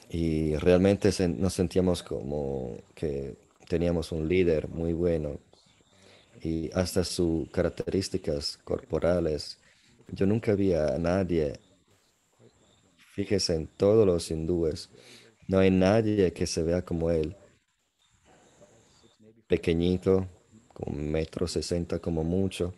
Y 0.09 0.55
realmente 0.57 1.11
nos 1.27 1.53
sentíamos 1.53 2.03
como 2.03 2.77
que 2.93 3.35
teníamos 3.67 4.11
un 4.11 4.27
líder 4.27 4.67
muy 4.67 4.93
bueno. 4.93 5.39
Y 6.41 6.69
hasta 6.73 7.03
sus 7.03 7.49
características 7.49 8.59
corporales. 8.63 9.57
Yo 10.09 10.25
nunca 10.25 10.53
vi 10.53 10.73
a 10.73 10.97
nadie, 10.97 11.59
fíjese 13.13 13.55
en 13.55 13.67
todos 13.67 14.05
los 14.05 14.29
hindúes, 14.29 14.89
no 15.47 15.59
hay 15.59 15.71
nadie 15.71 16.33
que 16.33 16.47
se 16.47 16.63
vea 16.63 16.83
como 16.83 17.11
él. 17.11 17.35
Pequeñito, 19.47 20.27
un 20.85 21.11
metro 21.11 21.47
sesenta 21.47 21.99
como 21.99 22.23
mucho. 22.23 22.73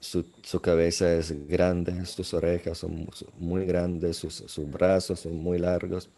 Su, 0.00 0.24
cabeza 0.60 1.12
es 1.14 1.46
grande, 1.48 2.06
sus 2.06 2.32
orejas 2.34 2.78
son 2.78 2.96
mu- 2.96 3.06
muy 3.38 3.64
grandes, 3.66 4.16
sus, 4.16 4.58
brazos 4.70 5.20
son 5.20 5.36
muy 5.36 5.58
largos. 5.58 6.08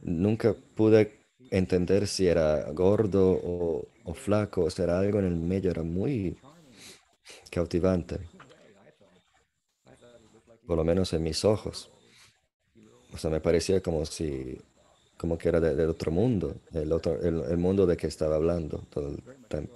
Nunca 0.00 0.54
pude 0.76 1.20
entender 1.50 2.06
si 2.08 2.26
era 2.28 2.70
gordo 2.72 3.40
o, 3.42 3.86
flaco, 4.14 4.64
o 4.64 4.68
era 4.82 5.00
algo 5.00 5.18
en 5.20 5.26
el 5.26 5.36
medio, 5.36 5.70
era 5.70 5.82
muy 5.84 6.36
cautivante. 7.50 8.18
Por 10.66 10.76
lo 10.76 10.84
menos 10.84 11.12
en 11.14 11.24
mis 11.24 11.44
ojos. 11.44 11.90
O 13.12 13.18
sea, 13.18 13.30
me 13.30 13.40
parecía 13.40 13.82
como 13.82 14.04
si, 14.04 14.58
como 15.18 15.36
que 15.36 15.48
era 15.50 15.60
de- 15.60 15.74
del 15.74 15.90
otro 15.90 16.10
mundo, 16.10 16.54
el, 16.72 16.90
otro, 16.92 17.20
el, 17.20 17.42
el 17.50 17.58
mundo 17.58 17.84
de 17.86 17.96
que 17.96 18.06
estaba 18.06 18.36
hablando 18.36 18.78
todo 18.90 19.08
el 19.08 19.22
tiempo. 19.48 19.74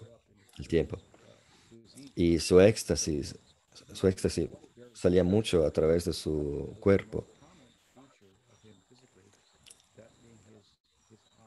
El 0.58 0.68
tiempo. 0.68 0.98
Y 2.14 2.38
su 2.38 2.60
éxtasis, 2.60 3.34
su 3.92 4.06
éxtasis 4.06 4.48
salía 4.94 5.24
mucho 5.24 5.64
a 5.66 5.70
través 5.70 6.04
de 6.04 6.12
su 6.12 6.76
cuerpo. 6.80 7.26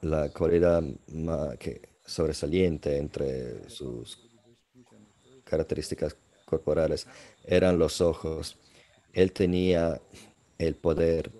La 0.01 0.29
cualidad 0.29 0.83
ma- 1.07 1.55
que, 1.57 1.81
sobresaliente 2.05 2.97
entre 2.97 3.67
sus 3.69 4.19
características 5.43 6.15
corporales 6.45 7.07
eran 7.43 7.79
los 7.79 8.01
ojos. 8.01 8.57
Él 9.13 9.31
tenía 9.31 9.99
el 10.57 10.75
poder 10.75 11.31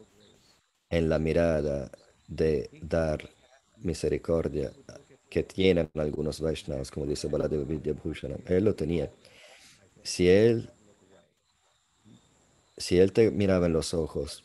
en 0.89 1.09
la 1.09 1.19
mirada 1.19 1.91
de 2.27 2.69
dar 2.81 3.29
misericordia 3.77 4.71
que 5.29 5.43
tienen 5.43 5.89
algunos 5.95 6.39
Vaishnavas, 6.39 6.91
como 6.91 7.05
dice 7.05 7.27
Baladev 7.27 7.65
Vidyabhushanam. 7.65 8.39
Él 8.47 8.65
lo 8.65 8.75
tenía. 8.75 9.11
Si 10.03 10.29
él, 10.29 10.69
si 12.77 12.99
él 12.99 13.11
te 13.11 13.31
miraba 13.31 13.65
en 13.65 13.73
los 13.73 13.93
ojos, 13.93 14.43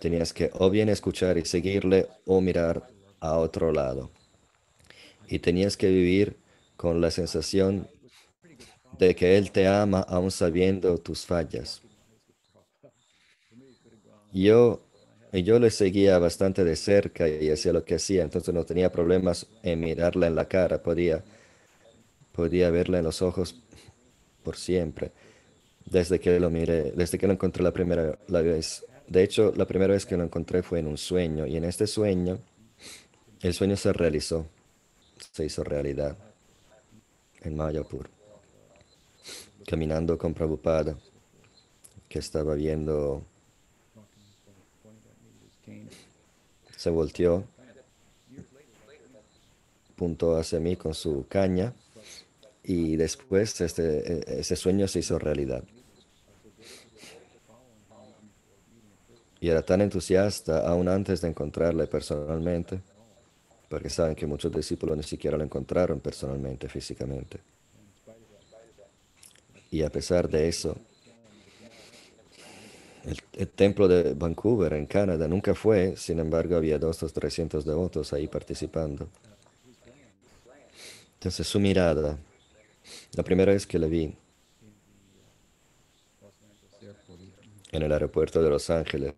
tenías 0.00 0.32
que 0.32 0.50
o 0.54 0.70
bien 0.70 0.88
escuchar 0.88 1.38
y 1.38 1.44
seguirle 1.44 2.08
o 2.26 2.40
mirar 2.40 2.88
a 3.20 3.36
otro 3.38 3.72
lado. 3.72 4.10
Y 5.28 5.38
tenías 5.40 5.76
que 5.76 5.88
vivir 5.88 6.36
con 6.76 7.00
la 7.00 7.10
sensación 7.10 7.88
de 8.98 9.14
que 9.14 9.36
Él 9.36 9.50
te 9.52 9.66
ama 9.66 10.00
aún 10.00 10.30
sabiendo 10.30 10.98
tus 10.98 11.26
fallas. 11.26 11.82
Yo, 14.32 14.80
yo 15.32 15.58
le 15.58 15.70
seguía 15.70 16.18
bastante 16.18 16.64
de 16.64 16.76
cerca 16.76 17.28
y 17.28 17.50
hacía 17.50 17.72
lo 17.72 17.84
que 17.84 17.96
hacía, 17.96 18.22
entonces 18.22 18.54
no 18.54 18.64
tenía 18.64 18.90
problemas 18.90 19.46
en 19.62 19.80
mirarla 19.80 20.26
en 20.26 20.34
la 20.34 20.46
cara, 20.46 20.82
podía, 20.82 21.22
podía 22.32 22.70
verla 22.70 22.98
en 22.98 23.04
los 23.04 23.22
ojos 23.22 23.60
por 24.42 24.56
siempre, 24.56 25.12
desde 25.84 26.18
que 26.18 26.38
lo 26.40 26.50
miré, 26.50 26.92
desde 26.92 27.18
que 27.18 27.26
lo 27.26 27.34
encontré 27.34 27.62
la 27.62 27.72
primera 27.72 28.18
vez. 28.28 28.84
De 29.06 29.22
hecho, 29.22 29.52
la 29.56 29.66
primera 29.66 29.94
vez 29.94 30.06
que 30.06 30.16
lo 30.16 30.24
encontré 30.24 30.62
fue 30.62 30.80
en 30.80 30.86
un 30.86 30.98
sueño 30.98 31.46
y 31.46 31.56
en 31.56 31.64
este 31.64 31.86
sueño, 31.86 32.38
el 33.42 33.54
sueño 33.54 33.76
se 33.76 33.92
realizó, 33.92 34.46
se 35.32 35.44
hizo 35.44 35.64
realidad 35.64 36.16
en 37.42 37.56
Mayapur 37.56 38.18
caminando 39.68 40.16
con 40.16 40.32
Prabhupada, 40.32 40.96
que 42.08 42.20
estaba 42.20 42.54
viendo, 42.54 43.22
se 46.76 46.90
volteó, 46.90 47.44
puntó 49.96 50.36
hacia 50.36 50.60
mí 50.60 50.76
con 50.76 50.94
su 50.94 51.26
caña 51.28 51.72
y 52.62 52.96
después 52.96 53.60
este, 53.60 54.38
ese 54.40 54.54
sueño 54.54 54.86
se 54.86 55.00
hizo 55.00 55.18
realidad. 55.18 55.64
Y 59.40 59.48
era 59.48 59.62
tan 59.62 59.80
entusiasta 59.80 60.68
aún 60.68 60.88
antes 60.88 61.20
de 61.20 61.28
encontrarle 61.28 61.86
personalmente, 61.86 62.80
porque 63.68 63.88
saben 63.88 64.14
que 64.14 64.26
muchos 64.26 64.52
discípulos 64.52 64.96
ni 64.96 65.02
siquiera 65.02 65.36
lo 65.36 65.44
encontraron 65.44 66.00
personalmente, 66.00 66.68
físicamente. 66.68 67.38
Y 69.70 69.82
a 69.82 69.90
pesar 69.90 70.28
de 70.28 70.48
eso, 70.48 70.76
el, 73.38 73.48
templo 73.48 73.88
de 73.88 74.14
Vancouver 74.14 74.72
en 74.72 74.86
Canadá 74.86 75.28
nunca 75.28 75.54
fue, 75.54 75.96
sin 75.96 76.18
embargo 76.18 76.56
había 76.56 76.78
dos 76.78 77.02
o 77.02 77.08
trescientos 77.08 77.64
devotos 77.64 78.12
ahí 78.12 78.26
participando. 78.26 79.08
Entonces 81.14 81.46
su 81.46 81.58
mirada, 81.58 82.18
la 83.14 83.22
primera 83.22 83.52
vez 83.52 83.66
que 83.66 83.78
le 83.78 83.88
vi 83.88 84.14
en 87.72 87.82
el 87.82 87.92
aeropuerto 87.92 88.42
de 88.42 88.50
Los 88.50 88.70
Ángeles, 88.70 89.14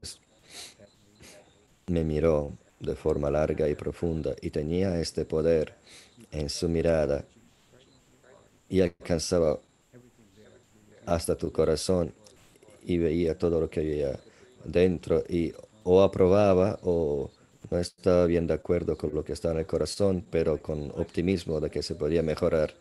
me 1.87 2.05
miró 2.05 2.53
de 2.79 2.95
forma 2.95 3.31
larga 3.31 3.69
y 3.69 3.75
profunda 3.75 4.35
y 4.41 4.51
tenía 4.51 4.99
este 5.01 5.25
poder 5.25 5.75
en 6.31 6.49
su 6.49 6.69
mirada 6.69 7.25
y 8.69 8.81
alcanzaba 8.81 9.61
hasta 11.05 11.37
tu 11.37 11.51
corazón 11.53 12.15
y 12.91 12.99
veía 12.99 13.39
todo 13.39 13.61
lo 13.61 13.71
que 13.71 13.81
había 13.81 14.19
dentro 14.65 15.23
y 15.29 15.53
o 15.85 16.03
aprobaba 16.03 16.79
o 16.83 17.31
no 17.71 17.79
estaba 17.79 18.27
bien 18.27 18.47
de 18.49 18.55
acuerdo 18.55 18.97
con 18.97 19.15
lo 19.15 19.25
que 19.25 19.33
estaba 19.33 19.55
en 19.55 19.61
el 19.61 19.67
corazón, 19.67 20.25
pero 20.29 20.61
con 20.61 20.91
optimismo 20.97 21.61
de 21.61 21.71
que 21.71 21.83
se 21.83 21.95
podía 21.95 22.23
mejorar. 22.23 22.75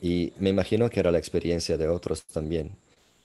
Y 0.00 0.32
me 0.38 0.50
imagino 0.50 0.88
que 0.88 1.00
era 1.00 1.10
la 1.10 1.18
experiencia 1.18 1.76
de 1.76 1.88
otros 1.88 2.24
también. 2.24 2.70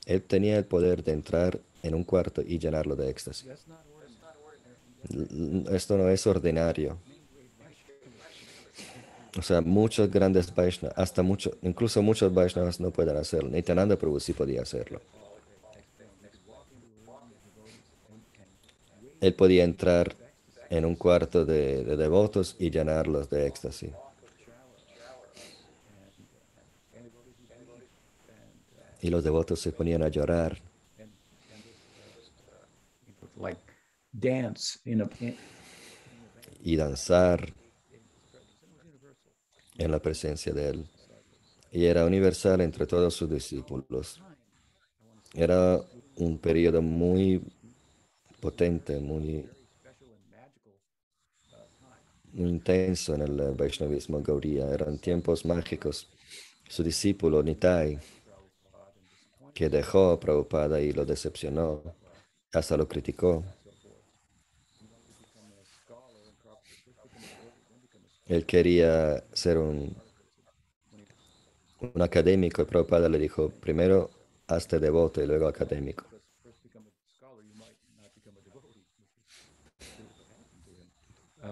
Él 0.06 0.22
tenía 0.22 0.58
el 0.58 0.66
poder 0.66 1.04
de 1.04 1.14
entrar 1.14 1.60
en 1.82 1.96
un 1.96 2.04
cuarto 2.04 2.42
y 2.42 2.60
llenarlo 2.60 2.96
de 2.96 3.10
éxtasis. 3.10 3.48
Esto 5.72 5.98
no 5.98 6.10
es 6.10 6.28
ordinario. 6.28 6.98
O 9.38 9.42
sea, 9.42 9.62
muchos 9.62 10.10
grandes 10.10 10.54
Vaishnavas, 10.54 10.98
hasta 10.98 11.22
muchos, 11.22 11.54
incluso 11.62 12.02
muchos 12.02 12.34
Vaishnavas 12.34 12.80
no 12.80 12.92
pueden 12.92 13.16
hacerlo. 13.18 13.50
Nityananda 13.50 13.96
Prabhu 13.96 14.20
sí 14.20 14.34
podía 14.34 14.64
hacerlo. 14.64 15.02
Él 19.22 19.34
podía 19.36 19.64
entrar 19.66 20.16
en 20.70 20.86
un 20.86 20.96
cuarto 20.96 21.46
de, 21.46 21.84
de 21.84 21.98
devotos 21.98 22.56
y 22.58 22.72
llenarlos 22.72 23.30
de 23.30 23.48
éxtasis. 23.48 23.92
Y 29.02 29.10
los 29.10 29.24
devotos 29.24 29.60
se 29.60 29.72
ponían 29.72 30.04
a 30.04 30.10
llorar. 30.10 30.60
Y 36.62 36.76
danzar 36.76 37.54
en 39.80 39.92
la 39.92 40.00
presencia 40.00 40.54
de 40.54 40.70
Él. 40.70 40.86
Y 41.72 41.86
era 41.86 42.06
universal 42.06 42.62
entre 42.62 42.86
todos 42.86 43.14
sus 43.14 43.30
discípulos. 43.30 44.22
Era 45.34 45.80
un 46.18 46.38
periodo 46.38 46.82
muy 46.82 47.42
potente, 48.40 49.00
muy, 49.00 49.46
intenso 52.34 53.16
en 53.16 53.22
el 53.22 53.54
Vaishnavismo 53.54 54.22
Gauría. 54.22 54.70
Eran 54.70 54.98
tiempos 54.98 55.46
mágicos. 55.46 56.08
Su 56.68 56.84
discípulo 56.84 57.42
Nitai, 57.42 57.98
que 59.54 59.70
dejó 59.70 60.12
a 60.12 60.20
Prabhupada 60.20 60.80
y 60.80 60.92
lo 60.92 61.06
decepcionó, 61.06 61.82
hasta 62.54 62.78
lo 62.78 62.88
criticó. 62.88 63.44
Él 68.30 68.46
quería 68.46 69.24
ser 69.34 69.58
un, 69.58 69.98
un 71.82 72.02
académico 72.02 72.62
y 72.62 72.66
Prabhupada 72.66 73.10
le 73.10 73.18
dijo, 73.18 73.50
primero 73.50 74.12
hazte 74.48 74.80
devoto 74.80 75.22
y 75.22 75.26
luego 75.26 75.48
académico. 75.48 76.06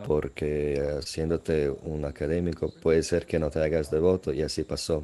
Porque 0.05 0.79
haciéndote 0.99 1.69
un 1.69 2.05
académico 2.05 2.71
puede 2.81 3.01
ser 3.01 3.25
que 3.25 3.39
no 3.39 3.49
te 3.49 3.59
hagas 3.59 3.89
devoto 3.89 4.31
y 4.31 4.43
así 4.43 4.63
pasó. 4.63 5.03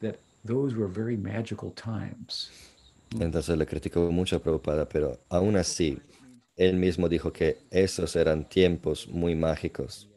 that 0.00 0.18
those 0.44 0.74
were 0.74 0.88
very 0.88 1.16
magical 1.16 1.70
times. 1.70 2.50
Entonces 3.20 3.56
le 3.56 3.66
criticó 3.66 4.10
mucho 4.10 4.36
a 4.36 4.38
Prabhupada, 4.40 4.88
pero 4.88 5.18
aún 5.28 5.56
así, 5.56 5.98
él 6.56 6.76
mismo 6.76 7.08
dijo 7.08 7.32
que 7.32 7.58
esos 7.70 8.16
eran 8.16 8.48
tiempos 8.48 9.08
muy 9.08 9.34
mágicos, 9.34 10.08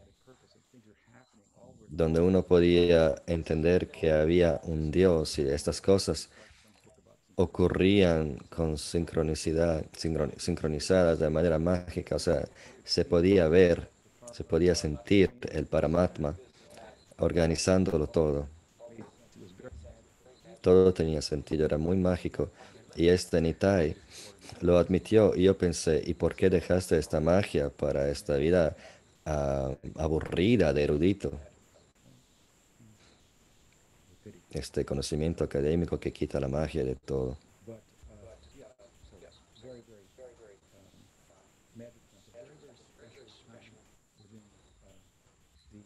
donde 1.88 2.20
uno 2.20 2.44
podía 2.44 3.22
entender 3.28 3.90
que 3.90 4.12
había 4.12 4.60
un 4.64 4.92
Dios 4.92 5.38
y 5.40 5.44
estas 5.44 5.82
cosas 5.82 6.30
ocurrían 7.36 8.38
con 8.50 8.78
sincronicidad, 8.78 9.86
sincronizadas 10.38 11.20
de 11.20 11.30
manera 11.30 11.58
mágica, 11.58 12.16
o 12.16 12.20
sea, 12.20 12.48
se 12.84 13.06
podía 13.06 13.48
ver, 13.48 13.90
se 14.34 14.44
podía 14.44 14.76
sentir 14.76 15.32
el 15.52 15.66
Paramatma 15.66 16.36
organizándolo 17.18 18.08
todo. 18.08 18.48
Todo 20.62 20.94
tenía 20.94 21.22
sentido, 21.22 21.66
era 21.66 21.78
muy 21.78 21.96
mágico. 21.96 22.50
Y 23.00 23.08
este 23.08 23.40
Nitai 23.40 23.96
lo 24.60 24.78
admitió 24.78 25.34
y 25.34 25.44
yo 25.44 25.58
pensé, 25.58 26.04
¿y 26.06 26.16
por 26.16 26.36
qué 26.36 26.50
dejaste 26.50 26.98
esta 26.98 27.22
magia 27.22 27.70
para 27.70 28.10
esta 28.10 28.36
vida 28.36 28.76
ah, 29.26 29.74
aburrida 29.96 30.74
de 30.74 30.84
erudito? 30.84 31.32
Este 34.52 34.84
conocimiento 34.84 35.46
académico 35.46 35.98
que 35.98 36.12
quita 36.12 36.42
la 36.42 36.50
magia 36.50 36.84
de 36.84 36.96
todo. 36.96 37.38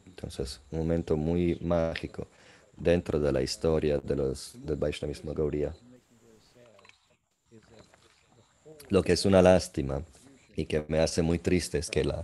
Entonces, 0.07 0.61
un 0.71 0.79
momento 0.79 1.15
muy 1.15 1.59
mágico 1.61 2.25
dentro 2.75 3.19
de 3.19 3.31
la 3.31 3.43
historia 3.43 3.99
de 3.99 4.15
los, 4.15 4.55
del 4.65 4.77
Vaishnavismo 4.77 5.31
Gaudiya. 5.35 5.75
Lo 8.93 9.01
que 9.01 9.13
es 9.13 9.25
una 9.25 9.41
lástima 9.41 10.03
y 10.55 10.65
que 10.65 10.85
me 10.87 10.99
hace 10.99 11.23
muy 11.23 11.39
triste 11.39 11.79
es 11.79 11.89
que 11.89 12.03
la 12.03 12.23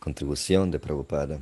contribución 0.00 0.68
de 0.72 0.80
Prabhupada 0.80 1.38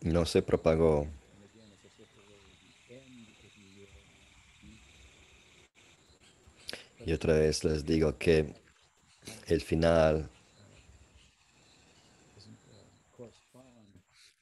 no 0.00 0.26
se 0.26 0.42
propagó. 0.42 1.06
Y 7.06 7.12
otra 7.12 7.34
vez 7.34 7.62
les 7.62 7.86
digo 7.86 8.18
que 8.18 8.52
el 9.46 9.60
final 9.60 10.28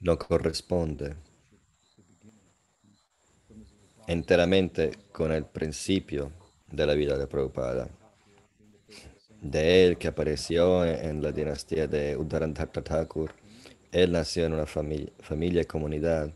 no 0.01 0.19
corresponde 0.19 1.15
enteramente 4.07 4.93
con 5.13 5.33
el 5.33 5.45
principio 5.45 6.33
de 6.71 6.87
la 6.87 6.95
vida 6.95 7.17
de 7.17 7.27
Prabhupada. 7.27 7.89
De 9.41 9.85
él 9.85 9.99
que 9.99 10.09
apareció 10.09 10.85
en, 10.85 11.23
la 11.23 11.31
dinastía 11.33 11.87
de 11.87 12.17
Uddharantarta 12.17 12.83
Thakur, 12.83 13.33
él 13.93 14.13
nació 14.13 14.47
en 14.47 14.55
una 14.55 14.67
familia, 14.67 15.13
familia 15.21 15.63
y 15.63 15.67
comunidad 15.67 16.33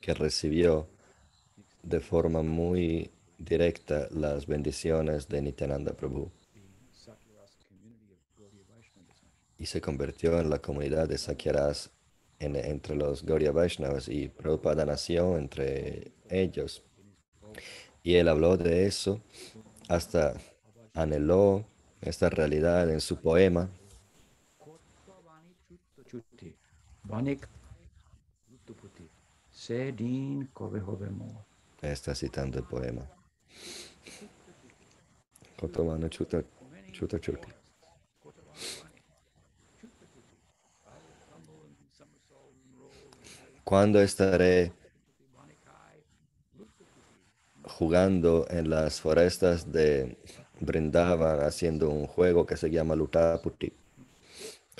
que 0.00 0.14
recibió 0.14 0.88
de 1.82 2.00
forma 2.00 2.42
muy 2.42 3.10
directa 3.38 4.08
las 4.12 4.46
bendiciones 4.46 5.28
de 5.28 5.42
Nityananda 5.42 5.92
Prabhu 5.92 6.30
y 9.58 9.66
se 9.66 9.80
convirtió 9.80 10.38
en 10.38 10.50
la 10.50 10.60
comunidad 10.60 11.08
de 11.08 11.18
Sakyaras 11.18 11.90
en- 12.38 12.56
entre 12.56 12.94
los 12.96 13.24
Gaudiya 13.24 13.52
Vaishnavas 13.52 14.08
y 14.08 14.28
Prabhupada 14.28 14.84
nació 14.84 15.36
entre 15.38 16.12
ellos. 16.28 16.82
Y 18.02 18.14
él 18.16 18.28
habló 18.28 18.56
de 18.56 18.86
eso 18.86 19.20
hasta 19.88 20.34
anheló 20.94 21.64
esta 22.00 22.28
realidad 22.30 22.90
en 22.90 23.00
su 23.00 23.16
poema. 23.20 23.68
Está 31.82 32.14
citando 32.14 32.58
el 32.58 32.64
poema. 32.64 33.02
Kotovano 35.58 36.08
chuta, 36.08 36.42
chuta 36.92 37.18
chuti. 37.20 37.48
¿Cuándo 43.66 44.00
estaré 44.00 44.72
jugando 47.64 48.46
en 48.48 48.70
las 48.70 49.00
forestas 49.00 49.72
de 49.72 50.18
Brindavan 50.60 51.40
haciendo 51.40 51.90
un 51.90 52.06
juego 52.06 52.46
que 52.46 52.56
se 52.56 52.70
llama 52.70 52.94
Lutaputi? 52.94 53.72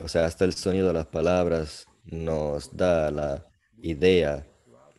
O 0.01 0.07
sea, 0.07 0.25
hasta 0.25 0.45
el 0.45 0.53
sonido 0.53 0.87
de 0.87 0.93
las 0.93 1.07
palabras 1.07 1.89
nos 2.05 2.77
da 2.77 3.11
la 3.11 3.45
idea 3.83 4.47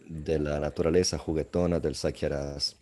de 0.05 0.37
la 0.37 0.59
naturaleza 0.59 1.17
juguetona 1.17 1.79
del 1.79 1.95
Sakyaras. 1.95 2.75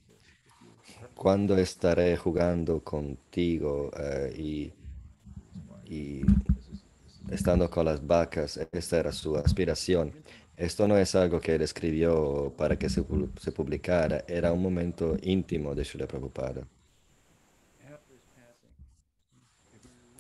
¿Cuándo 1.14 1.56
estaré 1.56 2.18
jugando 2.18 2.84
contigo 2.84 3.92
eh, 3.96 4.34
y, 4.36 4.74
y 5.86 6.26
estando 7.30 7.70
con 7.70 7.86
las 7.86 8.04
vacas? 8.08 8.60
Esta 8.72 8.98
era 8.98 9.12
su 9.12 9.38
aspiración. 9.38 10.12
Esto 10.58 10.88
no 10.88 10.98
es 10.98 11.14
algo 11.16 11.40
que 11.42 11.56
él 11.56 11.62
escribió 11.62 12.54
para 12.58 12.78
que 12.78 12.90
se, 12.90 13.02
pu- 13.04 13.30
se 13.40 13.52
publicara, 13.52 14.24
era 14.28 14.52
un 14.54 14.62
momento 14.62 15.18
íntimo 15.22 15.76
de 15.76 15.84
Srila 15.84 16.08
Prabhupada. 16.08 16.66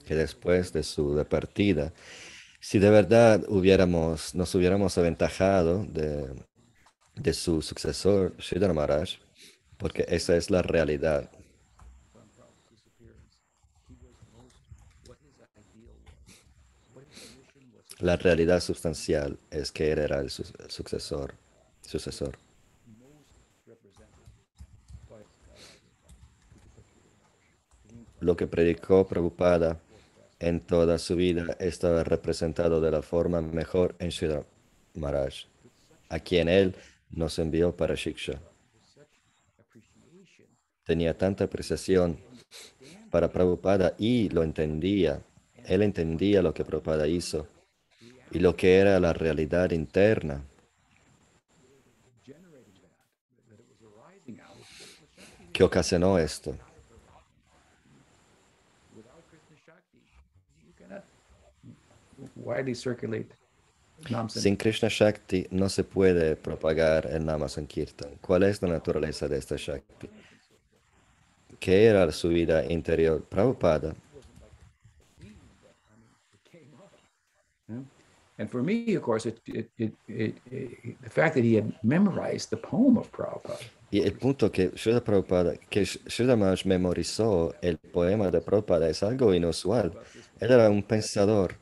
Que 0.05 0.13
después 0.15 0.71
de 0.73 0.83
su 0.83 1.25
partida, 1.27 1.91
si 2.59 2.77
de 2.79 2.89
verdad 2.89 3.43
hubiéramos, 3.47 4.35
nos 4.35 4.53
hubiéramos 4.53 4.97
aventajado 4.97 5.83
de, 5.85 6.27
de 7.15 7.33
su 7.33 7.61
sucesor, 7.61 8.35
Sridhar 8.39 8.73
Maharaj, 8.73 9.11
porque 9.77 10.05
esa 10.09 10.35
es 10.35 10.51
la 10.51 10.61
realidad. 10.61 11.29
upon 12.13 12.27
Prabhupada's 12.35 12.69
disappearance, 12.69 13.33
he 13.89 13.95
was 14.05 14.15
most 14.37 14.55
what 15.07 15.17
his 15.25 15.35
ideal 15.57 15.97
was, 16.05 16.37
what 16.93 17.03
his 17.09 17.17
mission 17.33 17.65
was 17.73 17.84
La 17.99 18.17
realidad 18.17 18.59
sustancial 18.59 19.37
es 19.51 19.71
que 19.71 19.91
él 19.91 19.99
era 19.99 20.19
el, 20.19 20.29
su- 20.29 20.43
sucesor, 20.67 21.33
sucesor. 21.81 22.37
Lo 28.19 28.35
que 28.35 28.47
predicó 28.47 29.07
Prabhupada 29.07 29.79
en 30.39 30.59
toda 30.59 30.97
su 30.97 31.15
vida 31.15 31.55
estaba 31.59 32.03
representado 32.03 32.81
de 32.81 32.91
la 32.91 33.01
forma 33.01 33.41
mejor 33.41 33.95
en 33.99 34.11
Sridhar 34.11 34.45
Maharaj, 34.93 35.45
a 36.09 36.19
quien 36.19 36.49
él 36.49 36.75
nos 37.09 37.39
envió 37.39 37.75
para 37.75 37.95
Shiksha. 37.95 38.39
tenía 40.85 41.17
tanta 41.17 41.45
apreciación 41.45 42.17
para 43.09 43.31
Prabhupada 43.31 43.95
y 43.97 44.29
lo 44.29 44.43
entendía. 44.43 45.21
Él 45.65 45.81
entendía 45.81 46.41
lo 46.43 46.53
que 46.53 46.63
Prabhupada 46.63 47.07
hizo 47.07 47.47
y 48.31 48.39
lo 48.39 48.55
que 48.55 48.77
era 48.77 48.99
la 48.99 49.13
realidad 49.13 49.71
interna 49.71 50.43
que 55.55 55.63
ocasionó 55.63 56.19
esto. 56.19 56.53
Sin 64.27 64.57
Krishna 64.57 64.89
Shakti 64.91 65.47
no 65.51 65.69
se 65.69 65.85
puede 65.85 66.35
propagar 66.35 67.05
el 67.07 67.25
Nama 67.25 67.47
Sankirtan. 67.47 68.17
¿Cuál 68.19 68.43
es 68.43 68.61
la 68.61 68.67
naturaleza 68.67 69.29
de 69.29 69.37
esta 69.37 69.55
Shakti? 69.57 70.09
¿Qué 71.57 71.85
era 71.85 72.11
su 72.11 72.27
vida 72.27 72.65
interior? 72.65 73.23
Prabhupada 73.23 73.95
And 78.37 78.49
for 78.49 78.61
me, 78.61 78.95
of 78.95 79.01
course, 79.01 79.25
it, 79.25 79.39
it, 79.47 79.69
the 81.01 81.09
fact 81.09 81.35
that 81.35 81.43
he 81.43 81.55
had 81.55 81.73
memorized 81.83 82.49
the 82.49 82.57
poem 82.57 82.97
of 82.97 83.09
Prabhupada 83.11 83.63
Y 83.91 84.01
el 84.01 84.13
punto 84.13 84.51
que 84.51 84.71
Srila 84.75 85.03
memorizó 86.65 87.55
el 87.61 87.77
poema 87.77 88.29
de 88.29 88.41
Prabhupada 88.41 88.89
es 88.89 89.03
algo 89.03 89.33
inusual. 89.33 89.93
Él 90.39 90.51
era 90.51 90.69
un 90.69 90.83
pensador. 90.83 91.55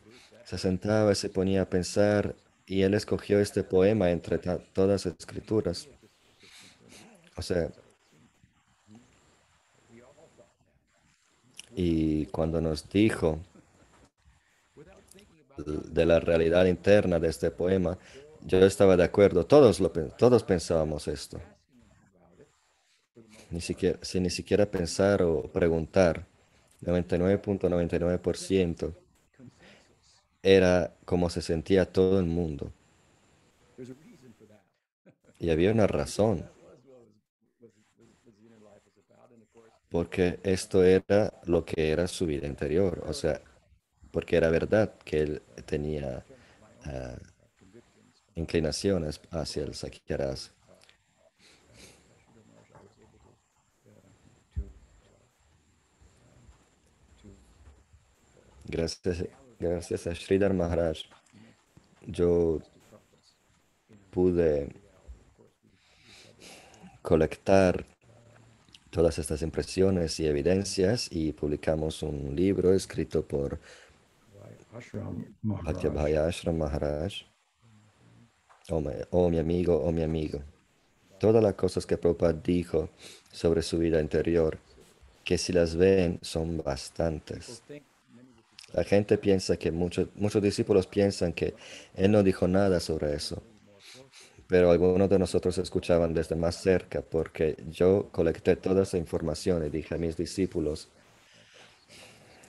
Se 0.45 0.57
sentaba 0.57 1.13
se 1.13 1.29
ponía 1.29 1.61
a 1.61 1.69
pensar 1.69 2.35
y 2.65 2.81
él 2.81 2.95
escogió 2.95 3.39
este 3.39 3.63
poema 3.63 4.09
entre 4.09 4.39
todas 4.39 5.05
las 5.05 5.05
escrituras. 5.05 5.87
O 7.35 7.41
sea, 7.41 7.69
y 11.75 12.25
cuando 12.27 12.61
nos 12.61 12.89
dijo 12.89 13.39
de 15.57 16.05
la 16.05 16.19
realidad 16.19 16.65
interna 16.65 17.19
de 17.19 17.29
este 17.29 17.51
poema, 17.51 17.97
yo 18.41 18.59
estaba 18.59 18.97
de 18.97 19.03
acuerdo, 19.03 19.45
todos, 19.45 19.81
todos 20.17 20.43
pensábamos 20.43 21.07
esto 21.07 21.39
ni 23.53 23.61
siquiera, 23.61 23.97
sin 24.01 24.23
ni 24.23 24.31
siquiera 24.31 24.65
pensar 24.65 25.21
o 25.21 25.43
preguntar, 25.43 26.25
99.99% 26.81 28.93
era 30.41 30.93
como 31.05 31.29
se 31.29 31.41
sentía 31.41 31.85
todo 31.85 32.19
el 32.19 32.25
mundo. 32.25 32.73
Y 35.39 35.51
había 35.51 35.71
una 35.71 35.87
razón, 35.87 36.45
porque 39.89 40.39
esto 40.43 40.83
era 40.83 41.39
lo 41.45 41.63
que 41.63 41.91
era 41.91 42.07
su 42.07 42.25
vida 42.25 42.47
interior, 42.47 43.03
o 43.07 43.13
sea, 43.13 43.39
porque 44.13 44.37
era 44.37 44.49
verdad 44.49 44.93
que 45.03 45.21
él 45.21 45.41
tenía 45.65 46.23
ah, 46.85 47.17
inclinaciones 48.35 49.19
hacia 49.31 49.63
el 49.63 49.73
Sakyaras. 49.73 50.51
Gracias, 58.65 59.25
gracias 59.59 60.07
a 60.07 60.15
Sridhar 60.15 60.53
Maharaj, 60.53 60.99
yo 62.05 62.59
pude 64.11 64.69
colectar 67.01 67.85
todas 68.91 69.17
estas 69.17 69.41
impresiones 69.41 70.19
y 70.19 70.27
evidencias 70.27 71.07
y 71.11 71.33
publicamos 71.33 72.03
un 72.03 72.35
libro 72.35 72.75
escrito 72.75 73.27
por 73.27 73.59
by 74.73 76.13
Ashram 76.13 76.57
Maharaj, 76.57 77.13
oh, 78.71 78.83
oh, 79.11 79.29
mi 79.29 79.37
amigo, 79.37 79.79
oh 79.83 79.91
mi 79.91 80.01
amigo. 80.01 80.41
Todas 81.19 81.43
las 81.43 81.53
cosas 81.53 81.85
que 81.85 81.95
Prabhupada 81.95 82.33
dijo 82.33 82.89
sobre 83.31 83.61
su 83.61 83.77
vida 83.77 84.01
interior, 84.01 84.57
que 85.23 85.37
si 85.37 85.53
las 85.53 85.75
ven 85.75 86.17
son 86.23 86.57
bastantes. 86.57 87.61
La 88.73 88.83
gente 88.83 89.19
piensa 89.19 89.57
que 89.57 89.71
muchos, 89.71 90.07
muchos 90.15 90.41
discípulos 90.41 90.87
piensan 90.87 91.33
que 91.33 91.53
él 91.93 92.11
no 92.11 92.23
dijo 92.23 92.47
nada 92.47 92.79
sobre 92.79 93.13
eso, 93.13 93.43
pero 94.47 94.71
algunos 94.71 95.07
de 95.07 95.19
nosotros 95.19 95.55
escuchaban 95.59 96.15
desde 96.15 96.35
más 96.35 96.55
cerca 96.55 97.01
porque 97.01 97.57
yo 97.69 98.09
colecté 98.11 98.55
toda 98.55 98.81
esa 98.81 98.97
información 98.97 99.63
y 99.63 99.69
dije 99.69 99.93
a 99.93 99.99
mis 99.99 100.17
discípulos, 100.17 100.89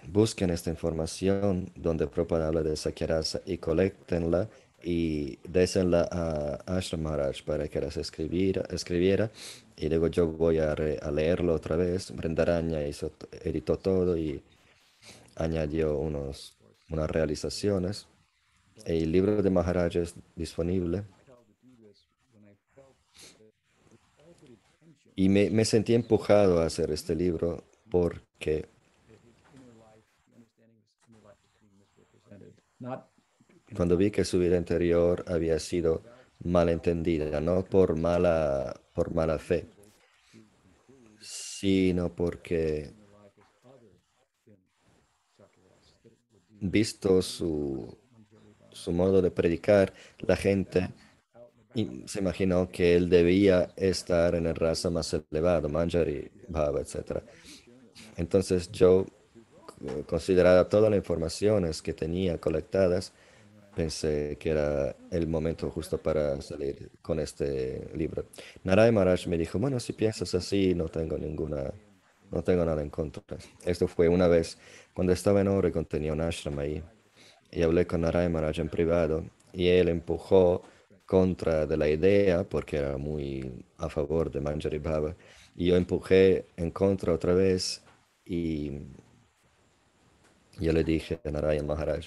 busquen 0.09 0.51
esta 0.51 0.71
información 0.71 1.71
donde 1.75 2.07
Prabhupada 2.07 2.49
habla 2.49 2.63
de 2.63 2.77
Sakyarasa 2.77 3.41
y 3.47 3.59
colectenla 3.59 4.49
y 4.83 5.39
désenla 5.49 6.09
a 6.11 6.77
Ashram 6.77 7.03
Maharaj 7.03 7.43
para 7.45 7.69
que 7.69 7.81
las 7.81 7.97
escribiera, 7.97 8.63
escribiera 8.71 9.31
y 9.77 9.89
luego 9.89 10.09
yo 10.09 10.27
voy 10.27 10.59
a, 10.59 10.75
re- 10.75 10.99
a 11.03 11.11
leerlo 11.11 11.55
otra 11.55 11.77
vez. 11.77 12.15
Brenda 12.15 12.43
Araña 12.43 12.87
hizo, 12.87 13.13
editó 13.43 13.79
todo 13.79 14.17
y 14.17 14.43
añadió 15.37 15.99
unos, 15.99 16.55
unas 16.91 17.11
realizaciones. 17.11 18.07
El 18.85 19.11
libro 19.11 19.43
de 19.43 19.51
Maharaj 19.51 19.97
es 19.97 20.15
disponible. 20.37 21.05
Y 25.17 25.29
me, 25.29 25.49
me 25.51 25.65
sentí 25.65 25.95
empujado 25.95 26.61
a 26.61 26.67
hacer 26.67 26.91
este 26.91 27.15
libro 27.15 27.65
porque 27.91 28.67
cuando 33.77 33.97
vi 33.97 34.11
que 34.11 34.25
su 34.25 34.39
vida 34.39 34.57
interior 34.57 35.25
había 35.27 35.59
sido 35.59 36.03
malentendida, 36.45 37.41
no 37.41 37.65
por 37.65 37.97
mala, 37.97 38.81
por 38.95 39.15
mala 39.15 39.39
fe, 39.39 39.67
sino 41.21 42.15
porque 42.15 42.93
visto 46.61 47.23
su, 47.23 47.99
su 48.71 48.93
modo 48.93 49.23
de 49.23 49.31
predicar, 49.31 49.93
la 50.19 50.37
gente 50.37 50.91
se 52.07 52.21
imaginó 52.21 52.71
que 52.71 52.95
él 52.95 53.09
debía 53.09 53.71
estar 53.77 54.35
en 54.35 54.47
el 54.47 54.55
raza 54.55 54.91
más 54.91 55.13
elevado, 55.31 55.69
Manjari, 55.69 56.31
Bhava, 56.49 56.81
etc. 56.81 57.23
Entonces 58.17 58.71
yo, 58.71 59.07
considerada 60.07 60.69
todas 60.69 60.91
las 60.91 60.99
informaciones 60.99 61.83
que 61.83 61.93
tenía 61.93 62.39
colectadas, 62.39 63.13
pensé 63.75 64.37
que 64.39 64.51
era 64.51 64.95
el 65.11 65.27
momento 65.27 65.71
justo 65.71 65.99
para 65.99 66.41
salir 66.41 66.91
con 67.03 67.19
este 67.19 67.89
libro. 67.95 68.27
Naray 68.63 68.93
Maharaj 68.93 69.27
me 69.27 69.37
dijo, 69.37 69.59
bueno, 69.59 69.81
si 69.81 69.93
piensas 69.93 70.35
así, 70.35 70.75
no 70.75 70.89
tengo 70.89 71.19
ninguna, 71.19 71.73
no 72.31 72.43
tengo 72.43 72.65
nada 72.65 72.83
en 72.83 72.91
contra. 72.91 73.23
Esto 73.65 73.89
fue 73.89 74.09
una 74.09 74.29
vez 74.29 74.59
cuando 74.93 75.13
estaba 75.13 75.41
en 75.41 75.49
Oregon, 75.49 75.85
tenía 75.85 76.13
un 76.13 76.21
ashram 76.21 76.59
ahí, 76.59 76.83
y 77.51 77.63
hablé 77.63 77.87
con 77.87 78.03
Naray 78.03 78.29
Maharaj 78.29 78.61
en 78.61 78.69
privado, 78.69 79.25
y 79.53 79.69
él 79.69 79.89
empujó 79.89 80.63
contra 81.07 81.67
de 81.67 81.77
la 81.77 81.89
idea, 81.89 82.45
porque 82.45 82.79
era 82.79 82.97
muy 82.97 83.65
a 83.77 83.89
favor 83.89 84.31
de 84.31 84.41
Manjari 84.41 84.79
Bhava, 84.79 85.15
y 85.55 85.67
yo 85.67 85.77
empujé 85.77 86.47
en 86.57 86.71
contra 86.71 87.13
otra 87.13 87.35
vez, 87.35 87.83
y 88.25 88.71
yo 90.61 90.73
le 90.73 90.85
dije 90.85 91.21
a 91.25 91.31
Narayan 91.31 91.67
Maharaj, 91.67 92.07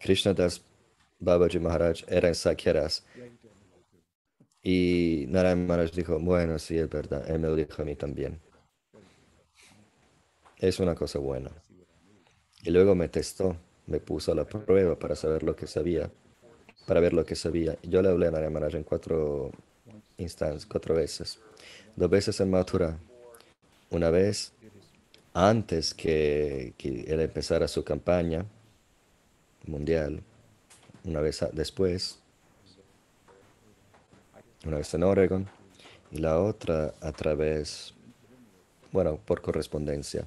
Krishnadas 0.00 0.62
Babaji 1.20 1.60
Maharaj 1.60 2.02
era 2.08 2.28
en 2.28 2.34
Sakyaras. 2.34 3.04
Y 4.62 5.26
Narayan 5.28 5.66
Maharaj 5.66 5.92
dijo, 5.92 6.18
bueno, 6.18 6.58
sí, 6.58 6.76
es 6.76 6.88
verdad, 6.88 7.28
él 7.30 7.38
me 7.38 7.48
lo 7.48 7.54
dijo 7.54 7.82
a 7.82 7.84
mí 7.84 7.94
también. 7.94 8.40
Es 10.58 10.80
una 10.80 10.94
cosa 10.94 11.18
buena. 11.18 11.50
Y 12.62 12.70
luego 12.70 12.94
me 12.94 13.08
testó, 13.08 13.56
me 13.86 14.00
puso 14.00 14.32
a 14.32 14.34
la 14.34 14.44
prueba 14.44 14.98
para 14.98 15.16
saber 15.16 15.42
lo 15.42 15.54
que 15.54 15.66
sabía, 15.66 16.10
para 16.86 17.00
ver 17.00 17.12
lo 17.12 17.24
que 17.24 17.36
sabía. 17.36 17.76
Yo 17.82 18.02
le 18.02 18.08
hablé 18.08 18.26
a 18.26 18.30
Narayan 18.32 18.52
Maharaj 18.52 18.74
en 18.74 18.84
cuatro 18.84 19.50
instancias, 20.16 20.66
cuatro 20.66 20.94
veces. 20.94 21.38
Dos 21.94 22.10
veces 22.10 22.40
en 22.40 22.50
Mathura, 22.50 22.98
una 23.90 24.10
vez 24.10 24.52
antes 25.34 25.94
que, 25.94 26.74
él 26.78 27.20
empezara 27.20 27.68
su 27.68 27.84
campaña 27.84 28.44
mundial, 29.66 30.22
una 31.04 31.20
vez 31.20 31.44
después, 31.52 32.18
una 34.64 34.76
vez 34.76 34.92
en 34.94 35.02
Oregon, 35.02 35.48
y 36.10 36.18
la 36.18 36.38
otra 36.38 36.94
a 37.00 37.12
través, 37.12 37.94
bueno, 38.92 39.16
por 39.16 39.40
correspondencia. 39.40 40.26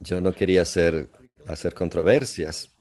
Yo 0.00 0.20
no 0.20 0.32
quería 0.32 0.62
hacer, 0.62 1.08
hacer 1.48 1.72
controversias, 1.72 2.73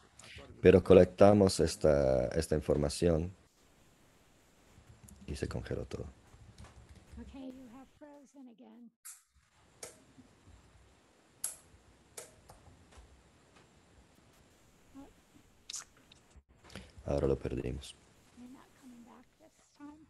pero 0.64 0.82
colectamos 0.82 1.60
esta, 1.60 2.28
esta 2.30 2.56
información 2.56 3.36
y 5.28 5.36
se 5.36 5.46
congeló 5.50 5.84
todo. 5.86 6.06
Ahora 17.06 17.28
lo 17.28 17.38
perdimos. 17.38 17.98
You're 18.38 18.50
not 18.54 18.64
coming 18.80 19.04
back 19.04 19.26
this 19.38 19.52
time. 19.78 20.08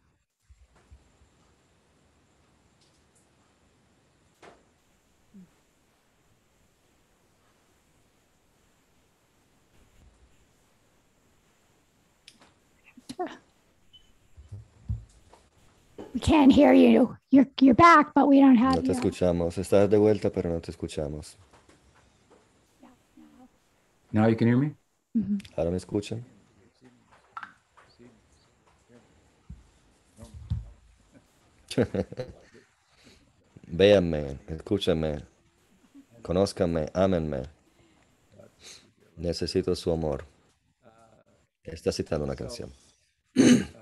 We 16.14 16.20
can't 16.20 16.52
hear 16.52 16.72
you. 16.72 17.16
You're 17.30 17.48
you're 17.60 17.74
back, 17.74 18.14
but 18.14 18.28
we 18.28 18.38
don't 18.40 18.56
have 18.56 18.76
No 18.76 18.82
te 18.82 18.86
you. 18.88 18.92
escuchamos. 18.94 19.58
Estás 19.58 19.90
de 19.90 19.98
vuelta, 19.98 20.30
pero 20.30 20.48
no 20.50 20.60
te 20.60 20.70
escuchamos. 20.70 21.36
Now 24.12 24.28
you 24.28 24.36
can 24.36 24.46
hear 24.46 24.56
me? 24.56 24.76
¿Ahora 25.56 25.70
me 25.70 25.76
escuchan? 25.76 26.24
Véanme, 33.66 34.38
escúchenme, 34.48 35.24
conózcanme, 36.22 36.86
ámenme. 36.94 37.42
Necesito 39.16 39.74
su 39.74 39.90
amor. 39.92 40.24
Está 41.64 41.92
citando 41.92 42.24
una 42.24 42.36
canción. 42.36 42.70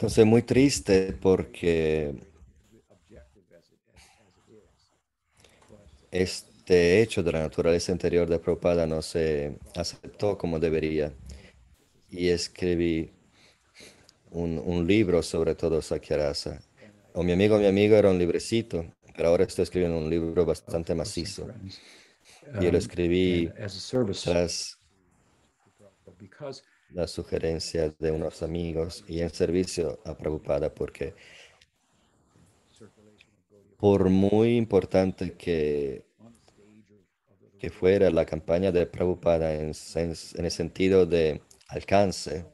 Entonces, 0.00 0.24
muy 0.24 0.40
triste 0.40 1.12
porque 1.12 2.14
este 6.10 7.02
hecho 7.02 7.22
de 7.22 7.32
la 7.32 7.40
naturaleza 7.40 7.92
interior 7.92 8.26
de 8.26 8.38
Prabhupada 8.38 8.86
no 8.86 9.02
se 9.02 9.58
aceptó 9.76 10.38
como 10.38 10.58
debería. 10.58 11.12
Y 12.08 12.30
escribí 12.30 13.10
un, 14.30 14.62
un 14.64 14.86
libro 14.86 15.22
sobre 15.22 15.54
todo 15.54 15.82
Sakyarasa. 15.82 16.62
O 17.12 17.22
mi 17.22 17.32
amigo, 17.32 17.58
mi 17.58 17.66
amigo 17.66 17.94
era 17.94 18.08
un 18.08 18.18
librecito, 18.18 18.86
pero 19.14 19.28
ahora 19.28 19.44
estoy 19.44 19.64
escribiendo 19.64 19.98
un 19.98 20.08
libro 20.08 20.46
bastante 20.46 20.94
macizo. 20.94 21.46
Y 22.58 22.70
lo 22.70 22.70
Um, 22.70 22.76
escribí 22.78 23.48
and 23.48 23.58
as 23.58 23.76
a 23.76 23.80
service, 23.80 24.24
tras 24.24 24.78
because 26.18 26.62
la 26.92 27.06
sugerencia 27.06 27.90
de 27.98 28.10
unos 28.12 28.42
amigos 28.42 29.04
y 29.08 29.20
en 29.20 29.30
servicio 29.30 30.00
a 30.04 30.16
Prabhupada 30.16 30.74
porque 30.74 31.14
por 33.78 34.08
muy 34.10 34.56
importante 34.56 35.32
que, 35.36 36.04
que 37.58 37.70
fuera 37.70 38.10
la 38.10 38.24
campaña 38.26 38.72
de 38.72 38.86
Prabhupada 38.86 39.54
en, 39.54 39.70
sens- 39.72 40.36
en 40.36 40.44
el 40.46 40.50
sentido 40.50 41.06
de 41.06 41.42
alcance, 41.68 42.44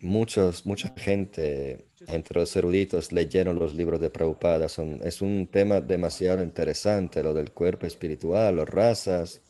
muchos, 0.00 0.66
mucha 0.66 0.92
gente 0.96 1.86
entre 2.06 2.40
los 2.40 2.54
eruditos 2.56 3.12
leyeron 3.12 3.58
los 3.58 3.74
libros 3.74 4.00
de 4.00 4.10
Prabhupada. 4.10 4.68
Son, 4.68 5.00
es 5.04 5.22
un 5.22 5.46
tema 5.46 5.80
demasiado 5.80 6.42
interesante, 6.42 7.22
lo 7.22 7.32
del 7.34 7.52
cuerpo 7.52 7.86
espiritual, 7.86 8.56
las 8.56 8.68
razas. 8.68 9.40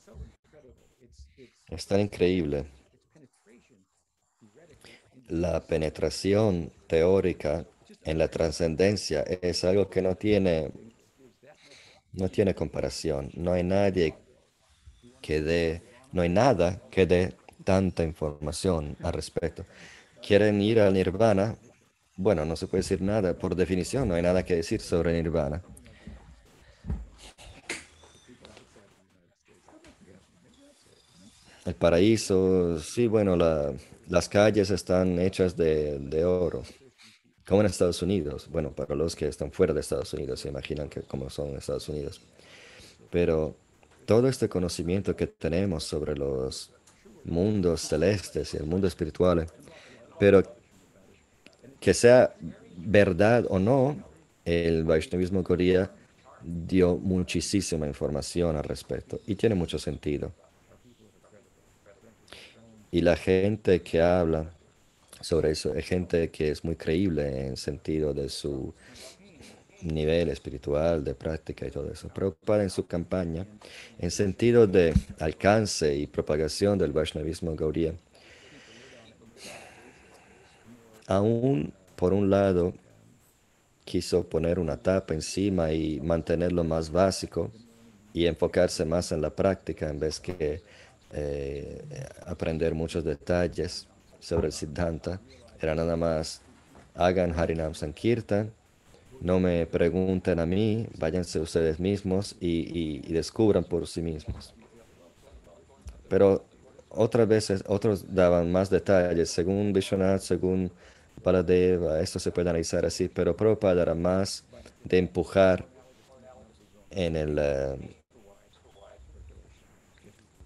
Es 1.73 1.87
tan 1.87 2.01
increíble. 2.01 2.67
la 5.29 5.61
penetración 5.61 6.71
teórica 6.87 7.65
en 8.05 8.19
la 8.19 8.29
trascendencia 8.29 9.23
es 9.23 9.65
algo 9.65 9.89
que 9.89 10.03
no 10.03 10.15
tiene, 10.15 10.71
no 12.13 12.29
tiene 12.29 12.55
comparación. 12.55 13.31
No 13.35 13.55
hay 13.55 13.63
nadie 13.63 14.15
que 15.23 15.41
dé, 15.41 15.83
no 16.13 16.21
hay 16.21 16.29
nada 16.29 16.83
que 16.91 17.07
dé 17.07 17.35
tanta 17.65 18.05
información 18.05 18.95
al 19.03 19.15
respecto. 19.15 19.65
¿Quieren 20.21 20.61
ir 20.61 20.81
al 20.81 20.93
nirvana? 20.93 21.57
Bueno, 22.17 22.45
no 22.45 22.55
se 22.55 22.67
puede 22.67 22.83
decir 22.83 23.01
nada. 23.01 23.33
Por 23.33 23.57
definición, 23.57 24.09
no 24.09 24.15
hay 24.15 24.23
nada 24.23 24.45
que 24.45 24.57
decir 24.57 24.83
sobre 24.83 25.15
nirvana. 25.15 25.63
El 31.65 31.75
paraíso, 31.77 32.81
sí, 32.81 33.07
bueno, 33.07 33.37
las 34.09 34.29
calles 34.29 34.71
están 34.71 35.21
hechas 35.21 35.57
de, 35.57 36.25
oro, 36.25 36.65
como 37.47 37.61
en 37.61 37.67
Estados 37.69 38.03
Unidos. 38.03 38.49
Bueno, 38.51 38.73
para 38.73 38.97
los 38.97 39.15
que 39.15 39.29
están 39.29 39.53
fuera 39.53 39.73
de 39.73 39.81
Estados 39.81 40.13
Unidos, 40.13 40.41
se 40.41 40.49
imaginan 40.49 40.89
que 40.89 41.03
como 41.03 41.31
son 41.31 41.57
Estados 41.57 41.89
Unidos. 41.89 42.21
Pero 43.11 43.55
todo 44.07 44.29
este 44.29 44.49
conocimiento 44.49 45.15
que 45.15 45.29
tenemos 45.29 45.85
sobre 45.85 46.17
los 46.17 46.73
mundos 47.25 47.83
celestes 47.83 48.55
y 48.55 48.57
el 48.57 48.65
mundo 48.65 48.89
espiritual, 48.89 49.47
pero 50.19 50.43
que 51.79 51.95
sea 51.95 52.35
verdad 52.77 53.47
o 53.49 53.61
no, 53.61 53.97
el 54.45 54.83
Vaishnavismo 54.83 55.45
Korea 55.45 55.93
dio 56.43 56.97
muchísima 56.97 57.87
información 57.87 58.57
al 58.57 58.65
respecto 58.65 59.21
y 59.29 59.37
tiene 59.37 59.55
mucho 59.55 59.79
sentido. 59.79 60.33
Y 62.93 63.01
la 63.01 63.17
gente 63.17 63.81
que 63.81 64.03
habla 64.03 64.53
sobre 65.23 65.53
eso 65.53 65.75
es 65.75 65.87
gente 65.87 66.31
que 66.31 66.51
es 66.51 66.63
muy 66.63 66.77
creíble 66.77 67.47
en 67.47 67.57
sentido 67.57 68.13
de 68.13 68.29
su 68.29 68.75
nivel 69.81 70.29
espiritual, 70.29 71.03
de 71.03 71.15
práctica 71.15 71.67
y 71.67 71.71
todo 71.71 71.91
eso. 71.91 72.09
Preocupada 72.09 72.63
en 72.63 72.69
su 72.69 72.87
campaña, 72.87 73.47
en 73.99 74.11
sentido 74.11 74.67
de 74.67 74.93
alcance 75.19 75.97
y 75.97 76.07
propagación 76.07 76.77
del 76.77 76.93
Vaishnavismo 76.93 77.57
Gaudiya, 77.57 77.95
aún 81.07 81.73
por 81.97 82.13
un 82.13 82.29
lado 82.29 82.75
quiso 83.87 84.29
poner 84.29 84.59
una 84.59 84.77
tapa 84.77 85.15
encima 85.15 85.73
y 85.73 85.99
mantenerlo 86.01 86.63
más 86.63 86.91
básico 86.93 87.51
y 88.13 88.27
enfocarse 88.27 88.85
más 88.85 89.13
en 89.13 89.23
la 89.23 89.31
práctica 89.31 89.89
en 89.89 89.99
vez 89.99 90.21
que 90.21 90.63
eh, 91.13 91.83
aprender 92.27 92.75
muchos 92.75 93.05
detalles 93.05 93.87
sobre 94.21 94.47
el 94.47 94.53
Siddhanta. 94.53 95.21
Era 95.61 95.75
nada 95.75 95.97
más, 95.97 96.41
hagan 96.95 97.39
Harinam 97.39 97.75
Sankirtan, 97.75 98.53
no 99.21 99.39
me 99.39 99.67
pregunten 99.67 100.41
a 100.41 100.47
mí, 100.47 100.89
váyanse 100.99 101.39
ustedes 101.39 101.79
mismos 101.79 102.35
y, 102.41 103.01
descubran 103.13 103.63
por 103.63 103.87
sí 103.87 104.03
mismos. 104.03 104.55
Pero 106.09 106.45
otras 106.89 107.29
veces, 107.29 107.63
otros 107.69 108.15
daban 108.15 108.51
más 108.51 108.69
detalles, 108.69 109.31
según 109.31 109.73
Vishwanath, 109.73 110.23
según 110.23 110.73
Paladeva, 111.23 112.01
esto 112.01 112.19
se 112.19 112.33
puede 112.33 112.51
analizar 112.51 112.85
así, 112.85 113.09
pero 113.09 113.37
Prabhupada 113.37 113.83
era 113.83 113.95
más 113.95 114.45
de 114.83 114.99
empujar 114.99 115.65
en 116.91 117.17
el, 117.17 117.39
eh, 117.39 117.77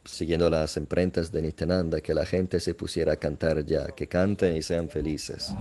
siguiendo 0.07 0.49
las 0.49 0.77
imprentas 0.77 1.31
de 1.31 1.43
Nityananda, 1.43 2.01
que 2.01 2.15
la 2.15 2.25
gente 2.25 2.61
se 2.61 2.75
pusiera 2.75 3.15
a 3.15 3.17
cantar 3.17 3.65
ya, 3.65 3.87
que 3.89 4.07
canten 4.07 4.57
y 4.57 4.63
sean 4.63 4.89
felices. 4.89 5.53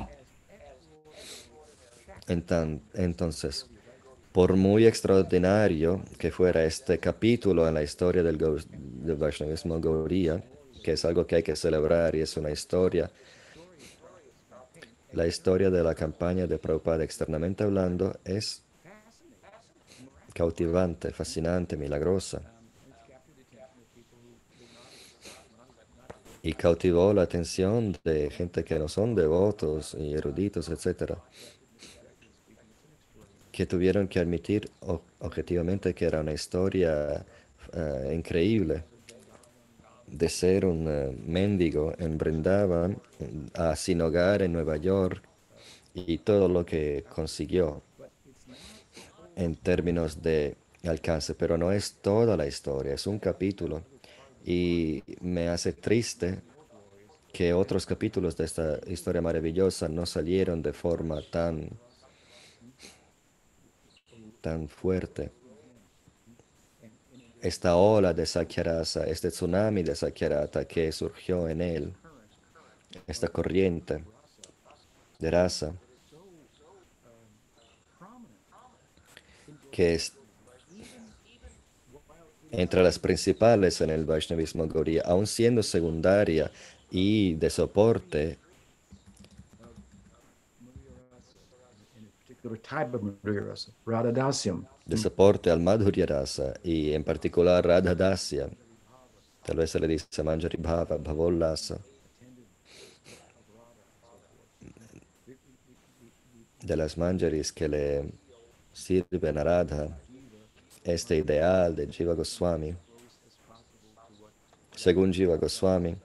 Entonces, 2.28 3.68
por 4.32 4.56
muy 4.56 4.86
extraordinario 4.86 6.04
que 6.18 6.32
fuera 6.32 6.64
este 6.64 6.98
capítulo 6.98 7.68
en 7.68 7.74
la 7.74 7.84
historia 7.84 8.24
del, 8.24 8.38
del 8.38 9.16
Vaishnavismo 9.16 9.80
Gaudiya, 9.80 10.44
que 10.84 10.94
es 10.94 11.06
algo 11.06 11.26
que 11.26 11.38
hay 11.38 11.44
que 11.44 11.56
celebrar 11.56 12.16
y 12.16 12.22
es 12.22 12.36
una 12.38 12.52
historia, 12.52 13.10
la 15.14 15.26
historia 15.26 15.70
de 15.70 15.84
la 15.84 15.96
campaña 15.96 16.46
de 16.46 16.58
Prabhupada 16.58 17.04
externamente 17.04 17.64
hablando 17.64 18.20
es 18.26 18.64
cautivante, 20.34 21.12
fascinante, 21.12 21.78
milagrosa. 21.78 22.55
Y 26.46 26.54
cautivó 26.54 27.12
la 27.12 27.24
atención 27.24 27.98
de 28.04 28.30
gente 28.30 28.64
que 28.64 28.78
no 28.78 28.88
son 28.88 29.16
devotos 29.16 29.98
y 30.00 30.14
eruditos, 30.14 30.70
etc., 30.70 31.14
que 33.52 33.66
tuvieron 33.66 34.08
que 34.08 34.20
admitir 34.20 34.70
objetivamente 35.20 35.96
que 35.96 36.06
era 36.06 36.20
una 36.20 36.34
historia 36.34 37.26
eh, 37.74 38.14
increíble 38.14 38.84
de 40.06 40.30
ser 40.30 40.68
un 40.68 40.88
eh, 40.88 41.18
mendigo 41.26 41.94
en 41.98 42.16
Brindavan 42.16 43.02
a 43.56 43.76
sin 43.76 44.02
hogar 44.02 44.44
en 44.44 44.54
Nueva 44.54 44.78
York 44.78 45.24
y 45.96 46.20
todo 46.20 46.48
lo 46.48 46.64
que 46.64 47.06
consiguió 47.10 47.82
en 49.36 49.56
términos 49.56 50.22
de 50.22 50.58
alcance, 50.84 51.34
pero 51.34 51.58
no 51.58 51.72
es 51.72 51.96
toda 52.04 52.38
la 52.38 52.46
historia, 52.46 52.94
es 52.94 53.08
un 53.08 53.18
capítulo 53.18 53.82
y 54.46 55.04
me 55.22 55.50
hace 55.50 55.74
triste 55.74 56.40
que 57.34 57.52
otros 57.52 57.86
capítulos 57.86 58.38
de 58.38 58.46
esta 58.46 58.80
historia 58.86 59.22
maravillosa 59.22 59.90
no 59.90 60.06
salieron 60.06 60.62
de 60.62 60.72
forma 60.72 61.20
tan, 61.32 61.68
tan 64.42 64.70
fuerte. 64.70 65.32
Esta 67.42 67.76
ola 67.76 68.14
de 68.14 68.26
Sakyarasa, 68.26 69.06
este 69.06 69.30
tsunami 69.30 69.82
de 69.82 69.96
Sakyarata 69.96 70.66
que 70.66 70.92
surgió 70.92 71.50
en 71.50 71.62
él, 71.62 71.94
esta 73.08 73.28
corriente 73.30 74.04
de 75.18 75.32
raza, 75.32 75.74
que 79.72 79.96
es 79.96 80.14
entre 82.58 82.82
las 82.82 83.00
principales 83.00 83.82
en 83.82 83.90
el 83.90 84.06
Vaishnavismo 84.06 84.68
Gaudiya, 84.68 85.04
aun 85.06 85.28
siendo 85.28 85.62
secundaria 85.62 86.50
y 86.90 87.34
de 87.36 87.50
soporte. 87.50 88.38
De 94.86 94.98
soporte 94.98 95.50
al 95.50 95.60
Madhurya 95.60 96.06
Rasa 96.06 96.54
y 96.64 96.94
en 96.94 97.04
particular 97.04 97.66
Radha 97.66 97.96
Dasya. 97.96 98.50
Tal 99.44 99.58
vez 99.58 99.72
se 99.72 99.80
le 99.80 99.88
dice 99.88 100.24
Manjari 100.24 100.58
Bhava, 100.58 100.98
Bhavolasa. 100.98 101.80
De 106.62 106.76
las 106.76 106.98
manjaris 106.98 107.52
que 107.52 107.68
le 107.70 108.12
sirven 108.74 109.38
a 109.38 109.44
Radha 109.44 110.05
este 110.86 111.18
ideal 111.18 111.76
de 111.76 111.88
Jiva 111.88 112.14
Goswami. 112.14 112.76
Según 114.76 115.12
Jiva 115.12 115.36
Goswami, 115.36 115.96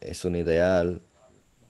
es 0.00 0.24
un 0.24 0.36
ideal 0.36 1.00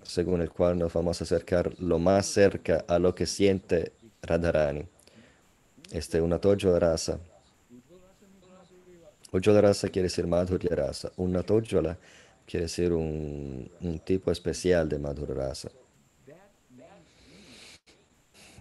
según 0.03 0.43
el 0.43 0.51
cual 0.51 0.79
nos 0.79 0.93
vamos 0.93 1.21
a 1.21 1.25
acercar 1.25 1.73
lo 1.79 1.99
más 1.99 2.27
cerca 2.27 2.85
a 2.89 2.99
lo 2.99 3.15
que 3.15 3.27
siente 3.27 3.93
Radharani. 4.23 4.85
Este 5.91 6.21
una 6.21 6.39
tojo 6.39 6.79
rasa. 6.79 7.19
rasa 9.33 9.89
quiere 9.89 10.09
decir 10.09 10.27
madhurya 10.27 10.75
rasa. 10.75 11.13
Una 11.17 11.43
tojola 11.43 11.97
quiere 12.47 12.67
decir 12.67 12.93
un, 12.93 13.71
un 13.81 13.99
tipo 14.01 14.31
especial 14.31 14.89
de 14.89 14.99
madhurya 14.99 15.35
rasa 15.35 15.71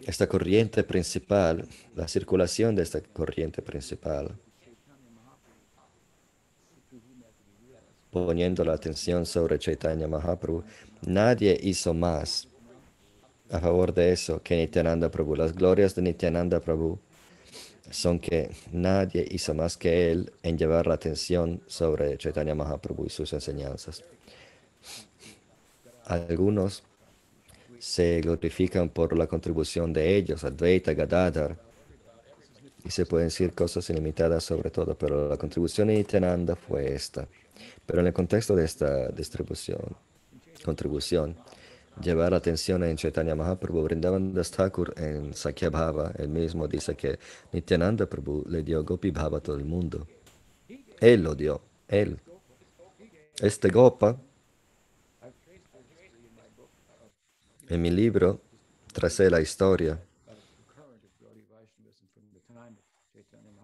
esta 0.10 0.28
corriente 0.28 0.84
principal, 0.84 1.68
la 1.96 2.08
circulación 2.08 2.76
de 2.76 2.82
esta 2.82 3.00
corriente 3.00 3.62
principal, 3.62 4.36
poniendo 8.10 8.66
la 8.66 8.74
atención 8.74 9.28
sobre 9.28 9.60
Chaitanya 9.60 10.08
Mahaprabhu, 10.08 10.64
nadie 11.04 11.56
hizo 11.62 11.94
más 11.94 12.48
a 13.52 13.60
favor 13.60 13.94
de 13.94 14.12
eso 14.12 14.42
que 14.42 14.58
Nityananda 14.58 15.12
Prabhu. 15.12 15.36
Las 15.36 15.54
glorias 15.54 15.94
de 15.94 16.02
Nityananda 16.02 16.60
Prabhu 16.60 16.98
son 17.92 18.20
que 18.20 18.50
nadie 18.72 19.28
hizo 19.30 19.54
más 19.54 19.78
que 19.78 20.12
él 20.12 20.32
en 20.42 20.58
llevar 20.58 20.88
la 20.88 20.96
atención 20.96 21.62
sobre 21.68 22.18
Chaitanya 22.18 22.56
Mahaprabhu 22.56 23.06
y 23.06 23.10
sus 23.10 23.32
enseñanzas. 23.34 24.04
Algunos 26.06 26.82
se 27.80 28.22
glorifican 28.22 28.90
por 28.90 29.18
la 29.18 29.26
contribución 29.26 29.94
de 29.94 30.16
ellos, 30.18 30.44
Advaita, 30.44 30.94
Gadadhar, 30.94 31.58
y 32.84 32.92
se 32.92 33.06
pueden 33.06 33.28
decir 33.28 33.54
cosas 33.54 33.90
ilimitadas 33.90 34.44
sobre 34.44 34.70
todo, 34.70 34.98
pero 34.98 35.30
la 35.30 35.38
contribución 35.38 35.88
de 35.88 35.96
Nityananda 35.96 36.56
fue 36.56 36.94
esta. 36.94 37.28
Pero 37.86 38.02
en 38.02 38.08
el 38.08 38.14
contexto 38.14 38.56
de 38.56 38.66
esta 38.66 39.08
distribución, 39.10 39.80
contribución, 40.64 41.36
llevar 42.02 42.34
atención 42.34 42.84
en 42.84 42.96
Chaitanya 42.96 43.36
Mahaprabhu, 43.36 43.84
Vrindavan 43.84 44.34
Das 44.34 44.52
Thakur 44.52 44.94
en 44.98 45.34
Sakya 45.34 45.70
Bhava, 45.70 46.14
él 46.18 46.30
mismo 46.30 46.68
dice 46.68 46.96
que 46.96 47.20
Nityananda 47.52 48.06
Prabhu 48.06 48.46
le 48.48 48.64
dio 48.64 48.84
Gopi 48.84 49.12
Bhava 49.12 49.40
a 49.40 49.42
todo 49.42 49.56
el 49.58 49.66
mundo. 49.66 50.08
Él 51.00 51.24
lo 51.24 51.36
dio, 51.36 51.62
él. 51.88 52.20
Este 53.42 53.70
Gopa, 53.70 54.20
en 57.70 57.82
mi 57.82 57.92
libro, 57.92 58.42
tracé 58.92 59.30
la 59.30 59.40
historia 59.42 60.00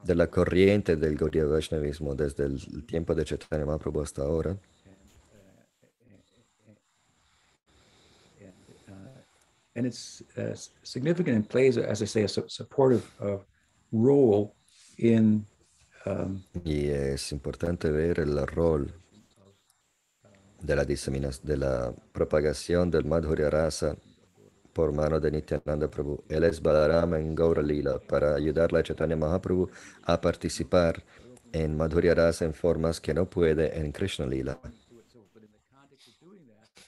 de 0.03 0.15
la 0.15 0.27
corriente 0.27 0.95
del 0.95 1.17
Gaudiya 1.17 1.45
Vaishnavismo 1.45 2.13
desde 2.13 2.45
el 2.45 2.85
tiempo 2.85 3.15
de 3.15 3.25
Chaitanya 3.25 3.65
Mahaprabhu 3.65 4.01
hasta 4.01 4.21
ahora. 4.21 4.55
and 9.77 9.85
it's 9.85 10.23
uh, 10.37 10.55
significant 10.83 11.35
and 11.35 11.49
plays, 11.49 11.77
as 11.77 12.01
I 12.01 12.05
say, 12.05 12.23
a 12.23 12.29
su- 12.29 12.47
supportive 12.47 13.03
uh, 13.19 13.37
role 13.91 14.55
in 14.97 15.45
um, 16.05 16.41
Y 16.63 16.87
es 16.87 17.33
importante 17.33 17.91
ver 17.91 18.21
el 18.21 18.47
rol 18.47 18.93
de 20.61 20.75
la 20.75 20.85
diseminación, 20.85 21.47
de 21.47 21.57
la 21.57 21.93
propagación 22.11 22.89
del 22.89 23.05
Madhurya 23.05 23.49
Rasa 23.49 23.95
por 24.73 24.91
mano 24.91 25.19
de 25.19 25.31
Nityananda 25.31 25.89
Prabhu. 25.89 26.23
Él 26.27 26.43
es 26.43 26.61
Balarama 26.61 27.19
en 27.19 27.33
Gaura 27.33 27.61
Lila 27.61 27.99
para 27.99 28.35
ayudarle 28.35 28.79
a 28.79 28.83
Chaitanya 28.83 29.15
Mahaprabhu 29.15 29.69
a 30.03 30.19
participar 30.19 31.03
en 31.53 31.77
Madhurya 31.77 32.13
Rasa 32.13 32.45
en 32.45 32.53
formas 32.53 32.99
que 32.99 33.13
no 33.13 33.29
puede 33.29 33.79
en 33.79 33.91
Krishna 33.91 34.25
Lila. 34.25 34.59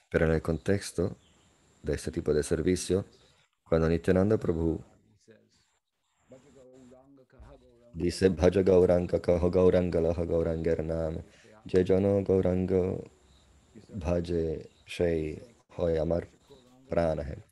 Pero 0.09 0.25
en 0.25 0.31
el 0.33 0.41
contexto 0.41 1.15
de 1.81 1.93
este 1.93 2.11
tipo 2.11 2.33
de 2.33 2.43
servicio, 2.43 3.05
cuando 3.63 3.87
Nityananda 3.87 4.37
Prabhu 4.37 4.81
dice 7.93 8.29
Bhaja 8.29 8.61
Gauranga 8.61 9.19
Kaho 9.19 9.49
Gauranga 9.49 10.01
Laha 10.01 10.25
Gauranga 10.25 10.75
Gauranga 12.23 12.97
Bhaje 13.89 14.69
Shei 14.85 15.41
Hoy 15.77 15.97
Amar 15.97 16.27
Pranahe 16.89 17.47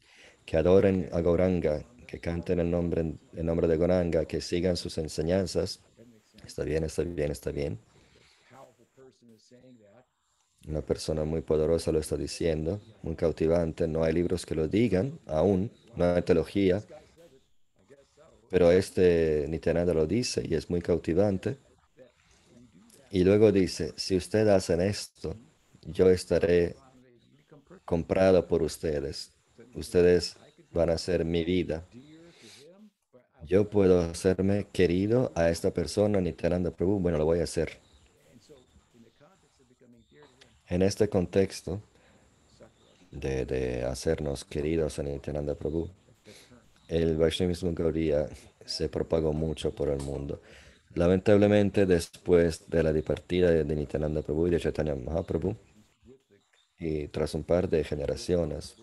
que 0.46 0.58
adoren 0.58 1.10
a 1.12 1.22
Gauranga, 1.22 1.84
que 2.08 2.20
canten 2.20 2.60
el 2.60 2.70
nombre, 2.70 3.14
el 3.34 3.46
nombre 3.46 3.68
de 3.68 3.78
Gauranga, 3.78 4.26
que 4.26 4.42
sigan 4.42 4.78
sus 4.78 4.98
enseñanzas. 4.98 5.80
Está 6.46 6.64
bien, 6.64 6.84
está 6.84 7.04
bien, 7.04 7.32
está 7.32 7.52
bien. 7.52 7.80
Una 10.68 10.82
persona 10.82 11.24
muy 11.26 11.42
poderosa 11.42 11.92
lo 11.92 12.00
está 12.00 12.16
diciendo, 12.16 12.82
muy 13.04 13.16
cautivante. 13.16 13.88
No 13.88 14.04
hay 14.04 14.14
libros 14.14 14.46
que 14.46 14.56
lo 14.56 14.68
digan 14.68 15.20
aún, 15.26 15.72
no 15.96 16.06
hay 16.06 16.22
teología. 16.22 16.84
Pero 18.50 18.72
este 18.72 19.48
Nityananda 19.50 19.94
lo 19.94 20.06
dice 20.06 20.44
y 20.48 20.54
es 20.56 20.70
muy 20.70 20.82
cautivante. 20.82 21.58
Y 23.12 23.24
luego 23.24 23.52
dice, 23.52 23.94
si 23.96 24.16
ustedes 24.16 24.50
hacen 24.50 24.82
esto, 24.82 25.36
yo 25.86 26.10
estaré 26.10 26.76
comprado 27.86 28.48
por 28.48 28.64
ustedes. 28.64 29.32
Ustedes 29.74 30.36
van 30.72 30.90
a 30.90 30.98
ser 30.98 31.24
mi 31.24 31.44
vida. 31.44 31.86
Yo 33.46 33.70
puedo 33.70 34.02
hacerme 34.02 34.68
querido 34.72 35.32
a 35.36 35.50
esta 35.50 35.72
persona, 35.72 36.20
Nityananda 36.20 36.72
Prabhu. 36.72 37.00
Bueno, 37.00 37.18
lo 37.18 37.26
voy 37.26 37.40
a 37.40 37.44
hacer. 37.44 37.80
En 40.68 40.82
este 40.82 41.08
contexto 41.10 41.82
de, 43.12 43.84
hacernos 43.84 44.44
queridos 44.44 44.98
a 44.98 45.04
Nityananda 45.04 45.54
Prabhu, 45.54 45.90
el 46.88 47.18
Vaishnavismo 47.18 47.72
Gaudiya 47.74 48.28
se 48.66 48.90
propagó 48.90 49.32
mucho 49.32 49.72
por 49.72 49.90
el 49.90 50.00
mundo. 50.00 50.42
Lamentablemente, 50.96 51.86
después 51.86 52.68
de 52.68 52.82
la 52.82 52.94
partida 53.02 53.52
de 53.52 53.76
Nityananda 53.76 54.24
Prabhu 54.24 54.48
y 54.48 54.52
de 54.52 54.60
Chaitanya 54.60 54.96
Mahaprabhu, 54.96 55.56
y 56.80 57.08
tras 57.10 57.34
un 57.34 57.44
par 57.44 57.70
de 57.70 57.84
generaciones, 57.84 58.76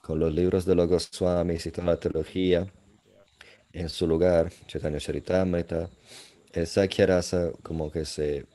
con 0.00 0.18
los 0.18 0.32
libros 0.32 0.64
de 0.64 0.74
los 0.74 0.88
Goswamis 0.88 1.66
y 1.66 1.70
toda 1.70 1.88
la 1.88 2.00
teología 2.00 2.66
en 3.72 3.88
su 3.88 4.06
lugar, 4.06 4.50
Chaitanya 4.66 4.98
Charitamrita, 4.98 5.90
el 6.52 6.66
Sakya 6.66 7.06
Rasa 7.06 7.52
como 7.62 7.90
que 7.90 8.04
se 8.04 8.46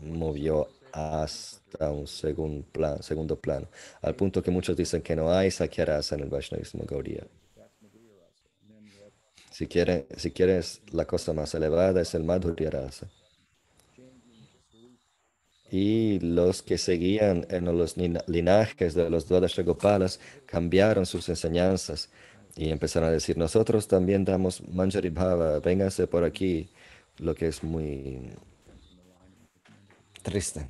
movió 0.00 0.68
hasta 0.92 1.90
un 1.92 2.06
segun 2.06 2.62
plan- 2.72 3.02
segundo 3.02 3.36
plano, 3.40 3.68
al 4.02 4.14
punto 4.14 4.42
que 4.42 4.50
muchos 4.50 4.76
dicen 4.76 5.02
que 5.02 5.16
no 5.16 5.30
hay 5.32 5.50
Sakya 5.50 5.84
Rasa 5.86 6.14
en 6.16 6.22
el 6.22 6.28
Vaishnavismo 6.30 6.84
Gaudiya. 6.86 7.26
Si, 9.50 9.66
quieren, 9.66 10.06
si 10.16 10.30
quieres 10.30 10.82
la 10.92 11.04
cosa 11.04 11.32
más 11.32 11.52
elevada 11.56 12.00
es 12.00 12.14
el 12.14 12.22
Madhurya 12.22 12.70
Rasa. 12.70 13.10
Y 15.70 16.20
los 16.20 16.62
que 16.62 16.78
seguían 16.78 17.46
en 17.50 17.64
los 17.64 17.96
lina- 17.96 18.22
linajes 18.28 18.94
de 18.94 19.10
los 19.10 19.26
Gopalas 19.28 20.20
cambiaron 20.46 21.06
sus 21.06 21.28
enseñanzas 21.28 22.08
y 22.56 22.70
empezaron 22.70 23.08
a 23.08 23.12
decir, 23.12 23.36
nosotros 23.36 23.86
también 23.88 24.24
damos 24.24 24.62
Manjari 24.68 25.10
Bhava, 25.10 25.58
vénganse 25.60 26.06
por 26.06 26.24
aquí, 26.24 26.68
lo 27.18 27.34
que 27.34 27.48
es 27.48 27.62
muy 27.62 28.30
triste. 30.22 30.66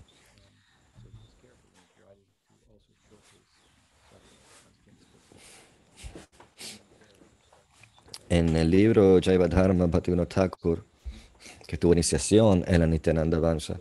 En 8.29 8.57
el 8.57 8.71
libro 8.71 9.21
Jaivadharma 9.23 9.87
Bhaktivinoda 9.87 10.29
Thakur, 10.29 10.85
que 11.67 11.77
tuvo 11.77 11.93
iniciación 11.93 12.65
en 12.67 12.81
la 12.81 12.87
Nityananda 12.89 13.39
Vansha, 13.39 13.81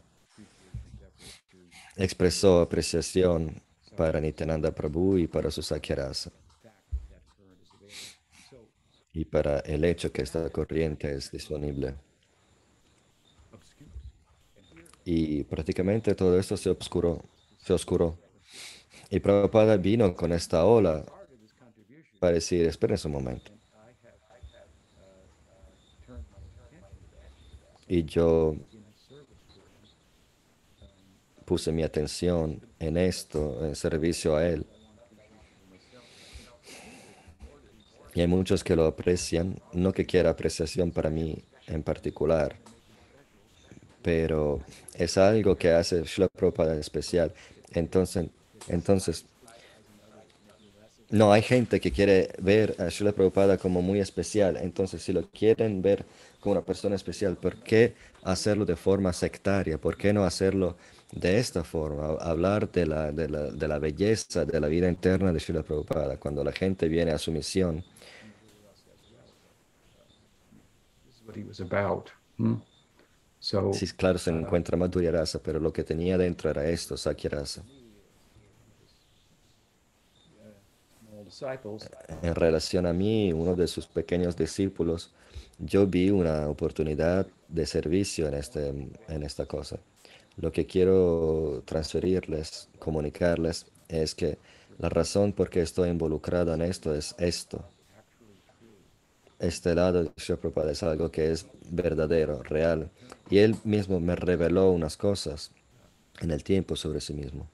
expresó 1.97 2.61
apreciación 2.61 3.61
para 3.95 4.19
Nityananda 4.19 4.73
Prabhu 4.73 5.17
y 5.17 5.27
para 5.27 5.51
su 5.51 5.61
Sakyarasa. 5.61 6.31
Y 9.13 9.23
para 9.25 9.59
el 9.59 9.85
hecho 9.85 10.11
que 10.11 10.21
esta 10.21 10.49
corriente 10.49 11.13
es 11.13 11.31
disponible. 11.31 11.95
Y 15.05 15.43
prácticamente 15.43 16.15
todo 16.15 16.37
esto 16.37 16.57
se 16.57 16.69
obscuró, 16.69 17.23
se 17.59 17.71
oscuró. 17.73 18.17
Y 19.09 19.19
Prabhupada 19.19 19.77
vino 19.77 20.13
con 20.15 20.33
esta 20.33 20.65
ola 20.65 21.05
para 22.19 22.33
decir, 22.33 22.65
esperen 22.65 22.97
un 23.05 23.11
momento. 23.11 23.51
Y 27.87 28.03
yo 28.03 28.55
puse 31.45 31.71
mi 31.71 31.83
atención 31.83 32.59
en 32.79 32.97
esto, 32.97 33.65
en 33.65 33.75
servicio 33.75 34.35
a 34.35 34.45
Él. 34.47 34.65
Y 38.13 38.21
hay 38.21 38.27
muchos 38.27 38.63
que 38.63 38.75
lo 38.75 38.85
aprecian, 38.85 39.59
no 39.73 39.91
que 39.91 40.05
quiera 40.05 40.31
apreciación 40.31 40.91
para 40.91 41.09
mí 41.09 41.43
en 41.67 41.83
particular, 41.83 42.55
pero 44.01 44.61
es 44.93 45.17
algo 45.17 45.57
que 45.57 45.71
hace 45.71 46.05
Srila 46.05 46.29
Prabhupada 46.29 46.75
especial. 46.77 47.33
Entonces, 47.73 48.27
entonces, 48.67 49.25
no, 51.09 51.31
hay 51.31 51.41
gente 51.41 51.79
que 51.79 51.91
quiere 51.91 52.29
ver 52.39 52.75
a 52.79 52.89
Srila 52.89 53.11
Prabhupada 53.11 53.57
como 53.57 53.81
muy 53.81 53.99
especial. 53.99 54.57
Entonces, 54.57 55.03
si 55.03 55.11
lo 55.11 55.27
quieren 55.29 55.81
ver 55.81 56.05
como 56.39 56.53
una 56.53 56.61
persona 56.61 56.95
especial, 56.95 57.35
¿por 57.35 57.61
qué 57.63 57.95
hacerlo 58.23 58.65
de 58.65 58.75
forma 58.75 59.11
sectaria? 59.11 59.77
¿Por 59.77 59.97
qué 59.97 60.13
no 60.13 60.23
hacerlo 60.23 60.77
de 61.15 61.39
esta 61.39 61.63
forma? 61.63 62.17
Hablar 62.19 62.71
de 62.71 62.85
la, 62.85 63.11
de 63.11 63.29
la, 63.29 63.43
de 63.43 63.67
la 63.67 63.79
belleza 63.79 64.45
de 64.45 64.59
la 64.59 64.67
vida 64.67 64.87
interna 64.87 65.31
de 65.31 65.39
Srila 65.39 65.63
Prabhupada. 65.63 66.17
Cuando 66.17 66.43
la 66.43 66.51
gente 66.51 66.87
viene 66.87 67.11
a 67.11 67.17
su 67.17 67.31
misión, 67.31 67.83
hmm? 72.37 72.55
So 73.39 73.73
sí, 73.73 73.87
claro, 73.91 74.17
se 74.17 74.31
encuentra 74.31 74.75
Madhurya 74.75 75.11
Rasa, 75.11 75.39
pero 75.41 75.59
lo 75.59 75.71
que 75.71 75.83
tenía 75.83 76.17
dentro 76.17 76.49
era 76.49 76.67
esto, 76.67 76.97
Sakya 76.97 77.29
Rasa. 77.29 77.63
En 82.21 82.35
relación 82.35 82.85
a 82.85 82.93
mí, 82.93 83.33
uno 83.33 83.55
de 83.55 83.67
sus 83.67 83.87
pequeños 83.87 84.35
discípulos, 84.35 85.13
yo 85.59 85.85
vi 85.85 86.09
una 86.09 86.47
oportunidad 86.47 87.27
de 87.47 87.65
servicio 87.65 88.27
en, 88.27 88.33
este, 88.33 88.69
en 89.07 89.23
esta 89.23 89.45
cosa. 89.45 89.79
Lo 90.37 90.51
que 90.51 90.65
quiero 90.65 91.63
transferirles, 91.65 92.69
comunicarles, 92.79 93.67
es 93.87 94.15
que 94.15 94.37
la 94.77 94.89
razón 94.89 95.31
por 95.31 95.49
qué 95.49 95.61
estoy 95.61 95.89
involucrado 95.89 96.53
en 96.53 96.61
esto 96.61 96.93
es 96.93 97.15
esto. 97.17 97.63
Este 99.39 99.75
lado 99.75 100.03
de 100.03 100.09
Prabhupada 100.09 100.71
es 100.71 100.83
algo 100.83 101.11
que 101.11 101.31
es 101.31 101.45
verdadero, 101.69 102.41
real. 102.43 102.89
Y 103.29 103.39
él 103.39 103.55
mismo 103.63 103.99
me 103.99 104.15
reveló 104.15 104.71
unas 104.71 104.97
cosas 104.97 105.51
en 106.21 106.31
el 106.31 106.43
tiempo 106.43 106.75
sobre 106.75 107.01
sí 107.01 107.13
mismo. 107.13 107.47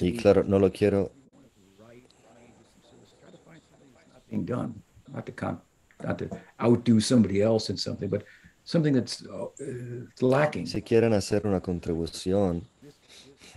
Y 0.00 0.16
claro, 0.16 0.44
no 0.44 0.58
lo 0.58 0.72
quiero 0.72 1.12
done, 4.42 4.74
not 5.12 5.26
to 5.26 5.32
con- 5.32 5.60
not 6.02 6.18
to 6.18 6.28
outdo 6.58 7.00
somebody 7.00 7.40
else 7.40 7.70
in 7.70 7.76
something, 7.76 8.08
but 8.08 8.24
something 8.64 8.94
that's 8.94 9.22
uh, 9.26 9.46
lacking. 10.20 10.66
si 10.66 10.82
quieren 10.82 11.12
hacer 11.12 11.46
una 11.46 11.60
contribución, 11.60 12.66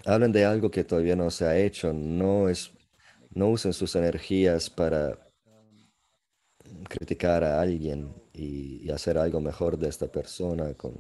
hablen 0.05 0.31
de 0.31 0.45
algo 0.45 0.69
que 0.69 0.83
todavía 0.83 1.15
no 1.15 1.31
se 1.31 1.45
ha 1.45 1.57
hecho, 1.57 1.93
no 1.93 2.49
es, 2.49 2.71
no 3.33 3.49
usen 3.49 3.73
sus 3.73 3.95
energías 3.95 4.69
para 4.69 5.17
criticar 6.89 7.43
a 7.43 7.59
alguien 7.59 8.13
y, 8.33 8.85
y 8.85 8.91
hacer 8.91 9.17
algo 9.17 9.41
mejor 9.41 9.77
de 9.77 9.89
esta 9.89 10.07
persona 10.07 10.73
con, 10.75 10.93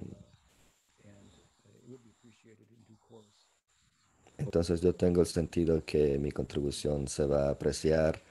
Entonces 4.37 4.81
yo 4.81 4.93
tengo 4.93 5.21
el 5.21 5.27
sentido 5.27 5.83
que 5.83 6.17
mi 6.19 6.31
contribución 6.31 7.07
se 7.07 7.25
va 7.25 7.47
a 7.47 7.51
apreciar. 7.51 8.21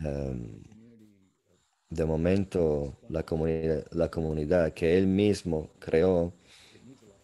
Em, 0.00 0.62
de 1.94 2.04
momento, 2.04 2.98
la 3.08 3.24
comunidad, 3.24 3.86
la 3.92 4.10
comunidad 4.10 4.72
que 4.72 4.98
él 4.98 5.06
mismo 5.06 5.70
creó 5.78 6.32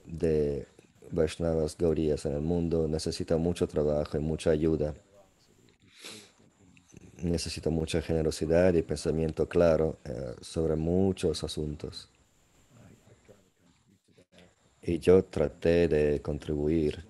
de 0.04 0.68
Vaishnavas 1.10 1.76
Gauriyas 1.76 2.24
en 2.26 2.34
el 2.34 2.40
mundo 2.40 2.86
necesita 2.86 3.36
mucho 3.36 3.66
trabajo 3.66 4.16
y 4.16 4.20
mucha 4.20 4.50
ayuda. 4.50 4.94
Necesita 7.22 7.68
mucha 7.68 8.00
generosidad 8.00 8.72
y 8.74 8.82
pensamiento 8.82 9.48
claro 9.48 9.98
eh, 10.04 10.34
sobre 10.40 10.76
muchos 10.76 11.42
asuntos. 11.42 12.08
Y 14.82 14.98
yo 14.98 15.24
traté 15.24 15.88
de 15.88 16.22
contribuir 16.22 17.04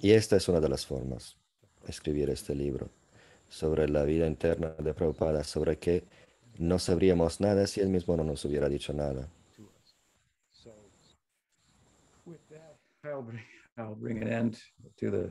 y 0.00 0.10
esta 0.10 0.36
es 0.36 0.48
una 0.48 0.60
de 0.60 0.68
las 0.68 0.84
formas, 0.84 1.36
escribir 1.86 2.28
este 2.30 2.54
libro 2.54 2.97
sobre 3.48 3.88
la 3.88 4.04
vida 4.04 4.26
interna 4.26 4.70
de 4.78 4.94
Prabhupada, 4.94 5.44
sobre 5.44 5.78
que 5.78 6.04
no 6.58 6.78
sabríamos 6.78 7.40
nada 7.40 7.66
si 7.66 7.80
él 7.80 7.88
mismo 7.88 8.16
no 8.16 8.24
nos 8.24 8.44
hubiera 8.44 8.68
dicho 8.68 8.92
nada. 8.92 9.28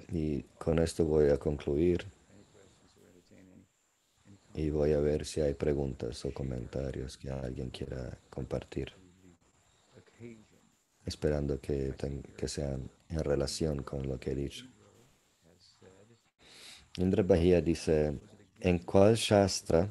Y 0.09 0.43
con 0.57 0.79
esto 0.79 1.05
voy 1.05 1.29
a 1.29 1.37
concluir 1.37 2.05
y 4.53 4.69
voy 4.71 4.93
a 4.93 4.99
ver 4.99 5.25
si 5.25 5.41
hay 5.41 5.53
preguntas 5.53 6.25
o 6.25 6.33
comentarios 6.33 7.17
que 7.17 7.29
alguien 7.29 7.69
quiera 7.69 8.17
compartir, 8.29 8.91
esperando 11.05 11.59
que, 11.61 11.93
que 12.35 12.47
sean 12.47 12.89
en 13.09 13.19
relación 13.19 13.83
con 13.83 14.07
lo 14.07 14.19
que 14.19 14.31
he 14.31 14.35
dicho. 14.35 14.65
Indra 16.97 17.23
Bahía 17.23 17.61
dice, 17.61 18.17
¿en 18.59 18.79
cuál 18.79 19.15
Shastra 19.15 19.89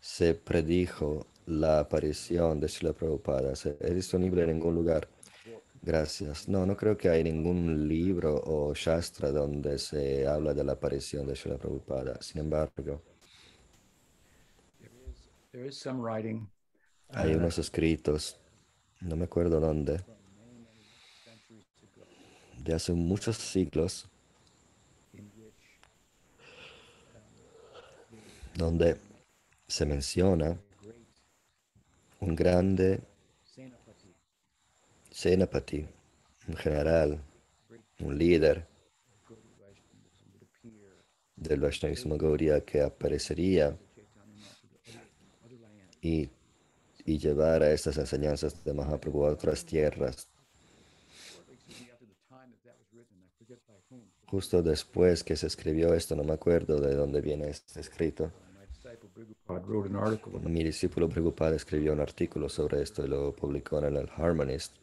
se 0.00 0.34
predijo 0.34 1.26
la 1.46 1.80
aparición 1.80 2.60
de 2.60 2.68
Srila 2.68 2.92
Prabhupada? 2.92 3.56
¿Se- 3.56 3.76
¿Es 3.80 3.94
disponible 3.94 4.42
en 4.42 4.48
ningún 4.50 4.74
lugar? 4.74 5.08
Gracias. 5.82 6.46
No, 6.46 6.66
no 6.66 6.76
creo 6.76 6.96
que 6.96 7.08
hay 7.08 7.24
ningún 7.24 7.88
libro 7.88 8.38
o 8.44 8.74
Shastra 8.74 9.30
donde 9.30 9.78
se 9.78 10.26
habla 10.26 10.52
de 10.52 10.62
la 10.62 10.72
aparición 10.72 11.26
de 11.26 11.34
Srila 11.34 11.56
Prabhupada. 11.56 12.20
Sin 12.20 12.40
embargo, 12.42 13.02
There 15.52 15.66
is 15.66 15.76
some 15.76 16.00
writing 16.00 16.48
hay 17.08 17.34
unos 17.34 17.58
escritos, 17.58 18.38
no 19.00 19.16
me 19.16 19.24
acuerdo 19.24 19.58
dónde, 19.58 20.00
de 22.62 22.72
hace 22.74 22.92
muchos 22.92 23.36
siglos, 23.36 24.08
donde 28.54 28.96
se 29.66 29.86
menciona 29.86 30.58
un 32.20 32.34
grande 32.34 33.00
Senapati, 35.10 35.86
un 36.48 36.56
general, 36.56 37.20
un 38.00 38.16
líder 38.16 38.66
del 41.36 41.60
Vaishnavismo 41.60 42.16
Gaudiya 42.16 42.60
que 42.62 42.80
aparecería 42.80 43.76
y, 46.00 46.30
y 47.04 47.18
llevara 47.18 47.70
estas 47.70 47.98
enseñanzas 47.98 48.64
de 48.64 48.72
Mahaprabhu 48.72 49.26
a 49.26 49.32
otras 49.32 49.64
tierras. 49.64 50.29
Justo 54.30 54.62
después 54.62 55.24
que 55.24 55.34
se 55.34 55.48
escribió 55.48 55.92
esto, 55.92 56.14
no 56.14 56.22
me 56.22 56.34
acuerdo 56.34 56.80
de 56.80 56.94
dónde 56.94 57.20
viene 57.20 57.48
este 57.50 57.80
escrito. 57.80 58.30
Prabhupada 59.44 59.66
wrote 59.66 59.88
an 59.88 59.96
article 59.96 60.36
about 60.36 60.48
Mi 60.48 60.62
discípulo 60.62 61.08
Prabhupada 61.08 61.56
escribió 61.56 61.92
un 61.92 62.00
artículo 62.00 62.48
sobre 62.48 62.80
esto 62.80 63.04
y 63.04 63.08
lo 63.08 63.34
publicó 63.34 63.78
en 63.78 63.96
el 63.96 64.08
Harmonist. 64.16 64.76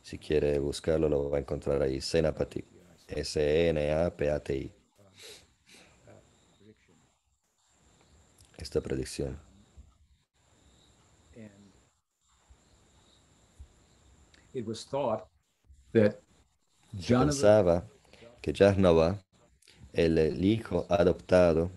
Si 0.00 0.18
quiere 0.18 0.60
buscarlo, 0.60 1.08
lo 1.08 1.28
va 1.28 1.38
a 1.38 1.40
encontrar 1.40 1.82
ahí. 1.82 2.00
Senapati. 2.00 2.64
S-E-N-A-P-A-T-I. 3.08 4.72
Esta 8.58 8.80
predicción. 8.80 9.36
and 11.34 11.72
it 14.52 14.64
was 14.64 14.84
thought 14.84 15.26
that 15.92 16.20
Se 16.92 16.98
Jonathan 17.08 17.28
pensaba 17.28 17.93
que 18.44 18.52
Jahnava, 18.52 19.18
el, 19.94 20.18
el 20.18 20.44
hijo 20.44 20.84
adoptado 20.90 21.70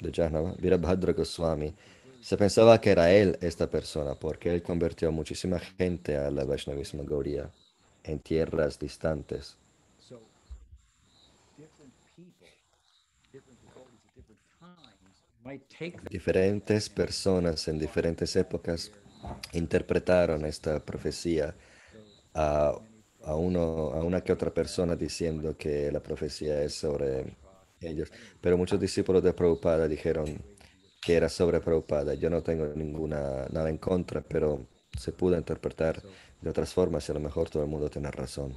de 0.00 0.12
Jahnava, 0.12 0.54
Virabhadra 0.56 1.12
Goswami, 1.12 1.74
se 2.20 2.36
pensaba 2.36 2.80
que 2.80 2.90
era 2.90 3.10
él 3.10 3.36
esta 3.40 3.68
persona, 3.68 4.14
porque 4.14 4.54
él 4.54 4.62
convirtió 4.62 5.08
a 5.08 5.10
muchísima 5.10 5.58
gente 5.58 6.16
a 6.16 6.30
la 6.30 6.44
Vaishnavismo 6.44 7.02
en 8.04 8.18
tierras 8.20 8.78
distantes. 8.78 9.56
Diferentes 16.08 16.88
personas 16.88 17.66
en 17.66 17.80
diferentes 17.80 18.36
épocas 18.36 18.92
interpretaron 19.54 20.44
esta 20.44 20.78
profecía 20.78 21.52
a, 22.32 22.78
a, 23.24 23.34
uno, 23.36 23.92
a 23.92 24.02
una 24.04 24.22
que 24.22 24.32
otra 24.32 24.52
persona 24.52 24.96
diciendo 24.96 25.56
que 25.56 25.90
la 25.92 26.00
profecía 26.02 26.62
es 26.62 26.74
sobre 26.74 27.36
ellos. 27.80 28.10
Pero 28.40 28.56
muchos 28.58 28.80
discípulos 28.80 29.22
de 29.22 29.32
Prabhupada 29.32 29.88
dijeron 29.88 30.42
que 31.00 31.14
era 31.16 31.28
sobre 31.28 31.60
Prabhupada. 31.60 32.14
Yo 32.14 32.30
no 32.30 32.42
tengo 32.42 32.66
ninguna 32.74 33.46
nada 33.50 33.70
en 33.70 33.78
contra, 33.78 34.20
pero 34.22 34.66
se 34.98 35.12
pudo 35.12 35.36
interpretar 35.36 36.02
de 36.40 36.50
otras 36.50 36.72
formas 36.74 37.08
y 37.08 37.12
a 37.12 37.14
lo 37.14 37.20
mejor 37.20 37.48
todo 37.50 37.62
el 37.62 37.68
mundo 37.70 37.90
tiene 37.90 38.10
razón. 38.10 38.54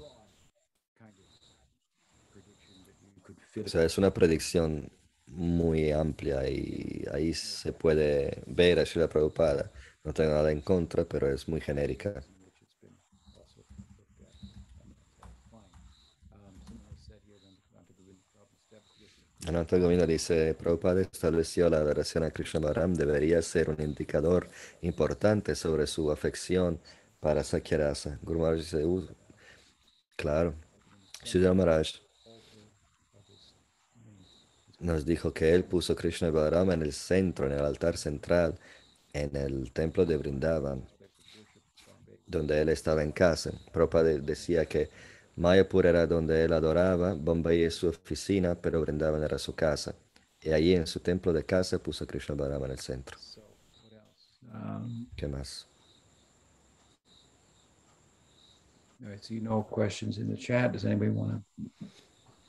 O 3.66 3.68
sea, 3.68 3.84
es 3.84 3.98
una 3.98 4.14
predicción 4.14 4.92
muy 5.28 5.92
amplia 5.92 6.48
y 6.50 7.06
ahí 7.12 7.34
se 7.34 7.74
puede 7.74 8.44
ver 8.48 8.80
a 8.80 8.86
Srila 8.86 9.10
Prabhupada. 9.10 9.72
No 10.04 10.14
tengo 10.14 10.32
nada 10.32 10.52
en 10.52 10.62
contra, 10.62 11.06
pero 11.06 11.32
es 11.32 11.48
muy 11.48 11.62
genérica. 11.62 12.24
Ananta 19.46 19.78
Govinda 19.78 20.06
dice, 20.06 20.54
Prabhupada 20.54 21.02
estableció 21.02 21.70
la 21.70 21.78
adoración 21.78 22.24
a 22.24 22.32
Krishna 22.32 22.62
Balaram 22.62 22.94
debería 22.94 23.42
ser 23.42 23.70
un 23.70 23.82
indicador 23.82 24.48
importante 24.82 25.54
sobre 25.54 25.86
su 25.86 26.10
afección 26.12 26.80
para 27.20 27.44
Sakyarasa. 27.44 28.20
Guru 28.22 28.40
Maharaj 28.40 28.60
dice, 28.60 28.86
"Uh, 28.86 29.06
claro, 30.16 30.56
Sridhar 31.26 31.56
Maharaj 31.56 31.88
nos 34.80 35.06
dijo 35.06 35.34
que 35.34 35.54
él 35.54 35.66
puso 35.66 35.94
Krishna 35.94 36.32
Balaram 36.32 36.72
en 36.72 36.82
el 36.82 36.94
centro, 36.94 37.46
en 37.46 37.52
el 37.52 37.66
altar 37.66 37.98
central, 37.98 38.58
en 39.12 39.36
el 39.36 39.74
templo 39.74 40.06
de 40.06 40.16
Vrindavan, 40.16 40.88
donde 42.26 42.62
él 42.62 42.70
estaba 42.70 43.04
en 43.04 43.12
casa. 43.12 43.52
Prabhupada 43.74 44.10
decía 44.20 44.66
que 44.66 44.90
Mayapur 45.36 45.86
era 45.86 46.06
donde 46.06 46.44
él 46.44 46.54
adoraba, 46.54 47.14
Bombay 47.16 47.64
es 47.64 47.76
su 47.76 47.88
oficina, 47.88 48.56
pero 48.56 48.82
Vrindavan 48.82 49.24
era 49.24 49.38
su 49.40 49.56
casa. 49.56 49.96
Y 50.42 50.52
allí 50.52 50.74
en 50.74 50.86
su 50.88 51.00
templo 51.00 51.34
de 51.34 51.46
casa 51.46 51.80
puso 51.80 52.06
Krishna 52.06 52.36
Balaram 52.36 52.66
en 52.66 52.72
el 52.72 52.80
centro. 52.80 53.18
Um, 54.54 55.08
¿Qué 55.16 55.28
más? 55.28 55.68
I 59.02 59.18
see 59.20 59.40
no 59.40 59.64
questions 59.64 60.18
in 60.18 60.30
the 60.30 60.38
chat. 60.38 60.72
Does 60.72 60.86
anybody 60.86 61.12
want 61.12 61.44
to? 61.60 61.88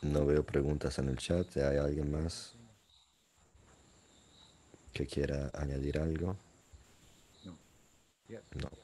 No 0.02 0.26
veo 0.26 0.44
preguntas 0.44 0.98
en 0.98 1.08
el 1.08 1.16
chat. 1.16 1.56
¿Hay 1.56 1.78
alguien 1.78 2.10
más 2.10 2.54
que 4.92 5.06
quiera 5.06 5.50
añadir 5.54 5.98
algo? 5.98 6.36
No. 7.44 7.56
No. 8.54 8.83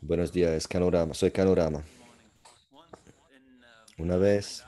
Buenos 0.00 0.32
días, 0.32 0.68
Canorama. 0.68 1.12
Soy 1.12 1.32
Canorama. 1.32 1.82
Una 3.98 4.16
vez 4.16 4.64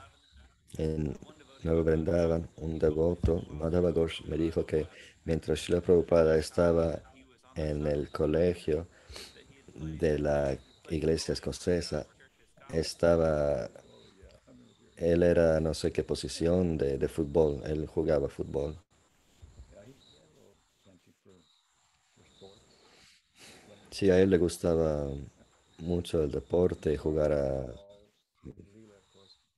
en 0.77 1.17
Nuevo 1.63 1.85
Vrindavan, 1.85 2.49
un 2.57 2.77
devoto, 2.77 3.41
Madhava 3.49 3.93
me 4.27 4.37
dijo 4.37 4.65
que 4.65 4.87
mientras 5.23 5.61
Srila 5.61 5.79
Prabhupada 5.79 6.37
estaba 6.37 7.01
en 7.55 7.87
el 7.87 8.09
colegio 8.11 8.87
de 9.73 10.19
la 10.19 10.57
iglesia 10.89 11.31
escocesa, 11.31 12.05
estaba, 12.73 13.69
él 14.97 15.23
era 15.23 15.61
no 15.61 15.73
sé 15.73 15.93
qué 15.93 16.03
posición 16.03 16.77
de, 16.77 16.97
de 16.97 17.07
fútbol, 17.07 17.61
él 17.65 17.87
jugaba 17.87 18.27
fútbol. 18.27 18.77
Sí, 23.91 24.09
a 24.09 24.19
él 24.19 24.29
le 24.29 24.37
gustaba 24.37 25.07
mucho 25.79 26.23
el 26.23 26.31
deporte, 26.31 26.97
jugar 26.97 27.75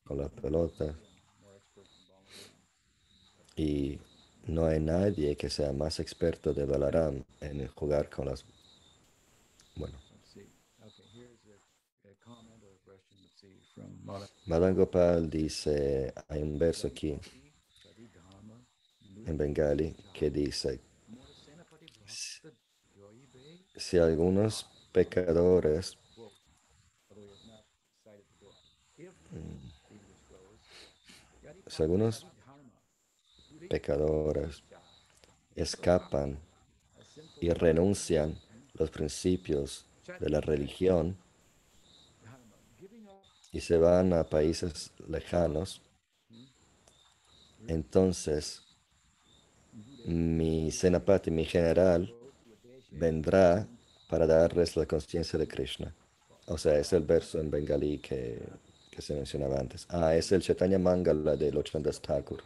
con 0.04 0.18
la 0.18 0.28
pelota. 0.28 0.96
Y 3.56 4.00
no 4.48 4.66
hay 4.66 4.80
nadie 4.80 5.36
que 5.38 5.50
sea 5.50 5.72
más 5.72 6.00
experto 6.00 6.54
de 6.54 6.66
Balaram 6.66 7.24
en 7.40 7.68
jugar 7.68 8.10
con 8.10 8.26
las... 8.26 8.44
Bueno, 9.76 9.98
Madan 14.46 14.76
Gopal 14.76 15.30
dice, 15.30 16.14
hay 16.28 16.42
un 16.42 16.58
verso 16.60 16.88
aquí 16.88 17.18
en 19.26 19.38
Bengali 19.38 19.96
que 20.14 20.30
dice, 20.30 20.80
Senapati 21.46 21.86
Bhakta 21.86 22.50
Joyi 22.96 23.26
Bey. 23.34 23.62
Si 23.76 23.98
algunos 23.98 24.68
pecadores, 24.92 25.98
Yadi 31.42 31.62
si 31.68 31.84
algunos 31.84 32.28
pecadores 33.70 34.64
escapan 35.56 36.38
y 37.42 37.50
renuncian 37.50 38.40
los 38.74 38.92
principios 38.92 39.86
de 40.20 40.30
la 40.30 40.42
religión 40.42 41.18
y 43.52 43.62
se 43.62 43.78
van 43.78 44.14
a 44.14 44.24
países 44.24 44.92
lejanos, 45.08 45.82
entonces 47.68 48.64
mi 50.06 50.72
Senapati, 50.72 51.32
mi 51.32 51.46
general, 51.46 52.14
vendrá 52.94 53.68
para 54.10 54.28
darles 54.28 54.76
la 54.76 54.86
conciencia 54.86 55.40
de 55.40 55.48
Krishna. 55.48 55.94
O 56.48 56.58
sea, 56.58 56.78
es 56.78 56.92
el 56.94 57.04
verso 57.04 57.40
en 57.40 57.50
bengalí 57.50 58.00
que, 58.00 58.42
que 58.92 59.02
se 59.02 59.16
mencionaba 59.16 59.60
antes. 59.60 59.86
Ah, 59.90 60.16
es 60.16 60.32
el 60.32 60.42
Chaitanya 60.42 60.78
Mangala 60.78 61.36
de 61.36 61.52
Lochandas 61.52 62.02
Thakur. 62.02 62.44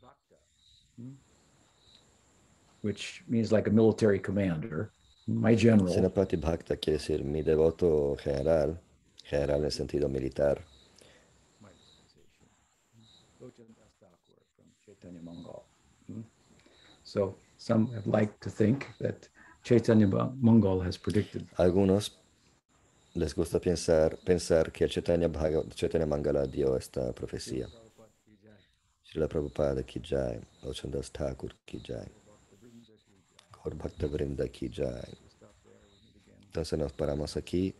Bhakta. 0.00 0.36
Which 2.82 3.22
means 3.28 3.52
like 3.52 3.66
a 3.68 3.70
military 3.70 4.18
commander. 4.18 4.90
My 5.26 5.54
general. 5.54 5.92
Senapati 5.92 6.40
Bhakta 6.40 6.76
quiere 6.76 6.98
decir 6.98 7.22
mi 7.22 7.42
devoto 7.42 8.16
general, 8.18 8.80
general 9.24 9.58
en 9.58 9.64
el 9.66 9.72
sentido 9.72 10.08
militar. 10.08 10.64
my 11.60 11.68
dispensation. 11.76 12.48
Lochan 13.40 13.74
Das 13.76 13.92
Thakur 14.00 14.40
from 14.56 14.66
Chaitanya 14.86 15.20
Mangal. 15.20 15.64
Hmm? 16.06 16.22
So 17.08 17.36
some 17.56 17.90
have 17.94 18.06
liked 18.06 18.42
to 18.42 18.50
think 18.50 18.86
that 19.00 19.28
Chaitanya 19.64 20.06
Mangal 20.06 20.80
has 20.82 20.98
predicted 20.98 21.46
Algunos 21.56 22.10
les 23.14 23.34
gusta 23.34 23.58
pensar, 23.58 24.18
pensar 24.18 24.70
que 24.70 24.86
Chaitanya, 24.86 25.28
Mangala 26.06 26.46
dio 26.46 26.76
esta 26.76 27.12
profecía. 27.14 27.66
Entonces 36.42 36.78
nos 36.78 36.92
paramos 36.92 37.36
aquí, 37.36 37.74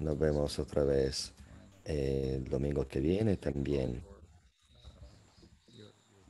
nos 0.00 0.18
vemos 0.18 0.58
otra 0.58 0.84
vez 0.84 1.32
eh, 1.84 2.32
el 2.34 2.50
domingo 2.50 2.86
que 2.88 3.00
viene 3.00 3.36
también 3.36 4.02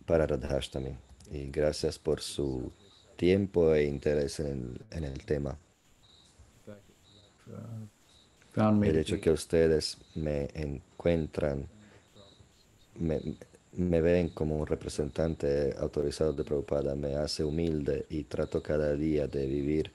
para 0.05 0.27
Radhashtami. 0.27 1.06
Y 1.31 1.51
gracias 1.51 1.99
por 1.99 2.21
su 2.21 2.73
tiempo 3.17 3.75
e 3.75 3.85
interés 3.85 4.41
en 4.41 4.47
el, 4.91 4.97
en 4.97 5.05
el 5.05 5.25
tema. 5.25 5.59
El 8.83 8.97
hecho 8.97 9.21
que 9.21 9.31
ustedes 9.31 9.99
me 10.15 10.49
encuentran, 10.55 11.69
me, 12.95 13.21
me 13.73 14.01
ven 14.01 14.31
como 14.31 14.57
un 14.57 14.67
representante 14.67 15.75
autorizado 15.79 16.33
de 16.33 16.45
Prabhupada, 16.45 16.95
me 16.95 17.15
hace 17.17 17.45
humilde 17.45 18.07
y 18.09 18.25
trato 18.25 18.63
cada 18.63 18.95
día 18.95 19.27
de 19.27 19.47
vivir 19.47 19.93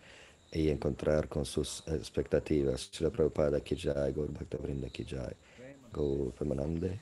y 0.52 0.70
encontrar 0.70 1.28
con 1.28 1.46
sus 1.46 1.84
expectativas. 1.88 2.90
Srila 2.92 3.12
Prabhupada 3.12 3.62
Ki 3.62 3.76
Jai, 3.76 4.14
Gaur 4.14 4.32
Bhakta 4.32 4.58
Vrinda 4.58 4.90
Ki 4.90 5.06
Jai, 5.06 5.34
Gaur 5.92 6.32
Premanande. 6.34 7.00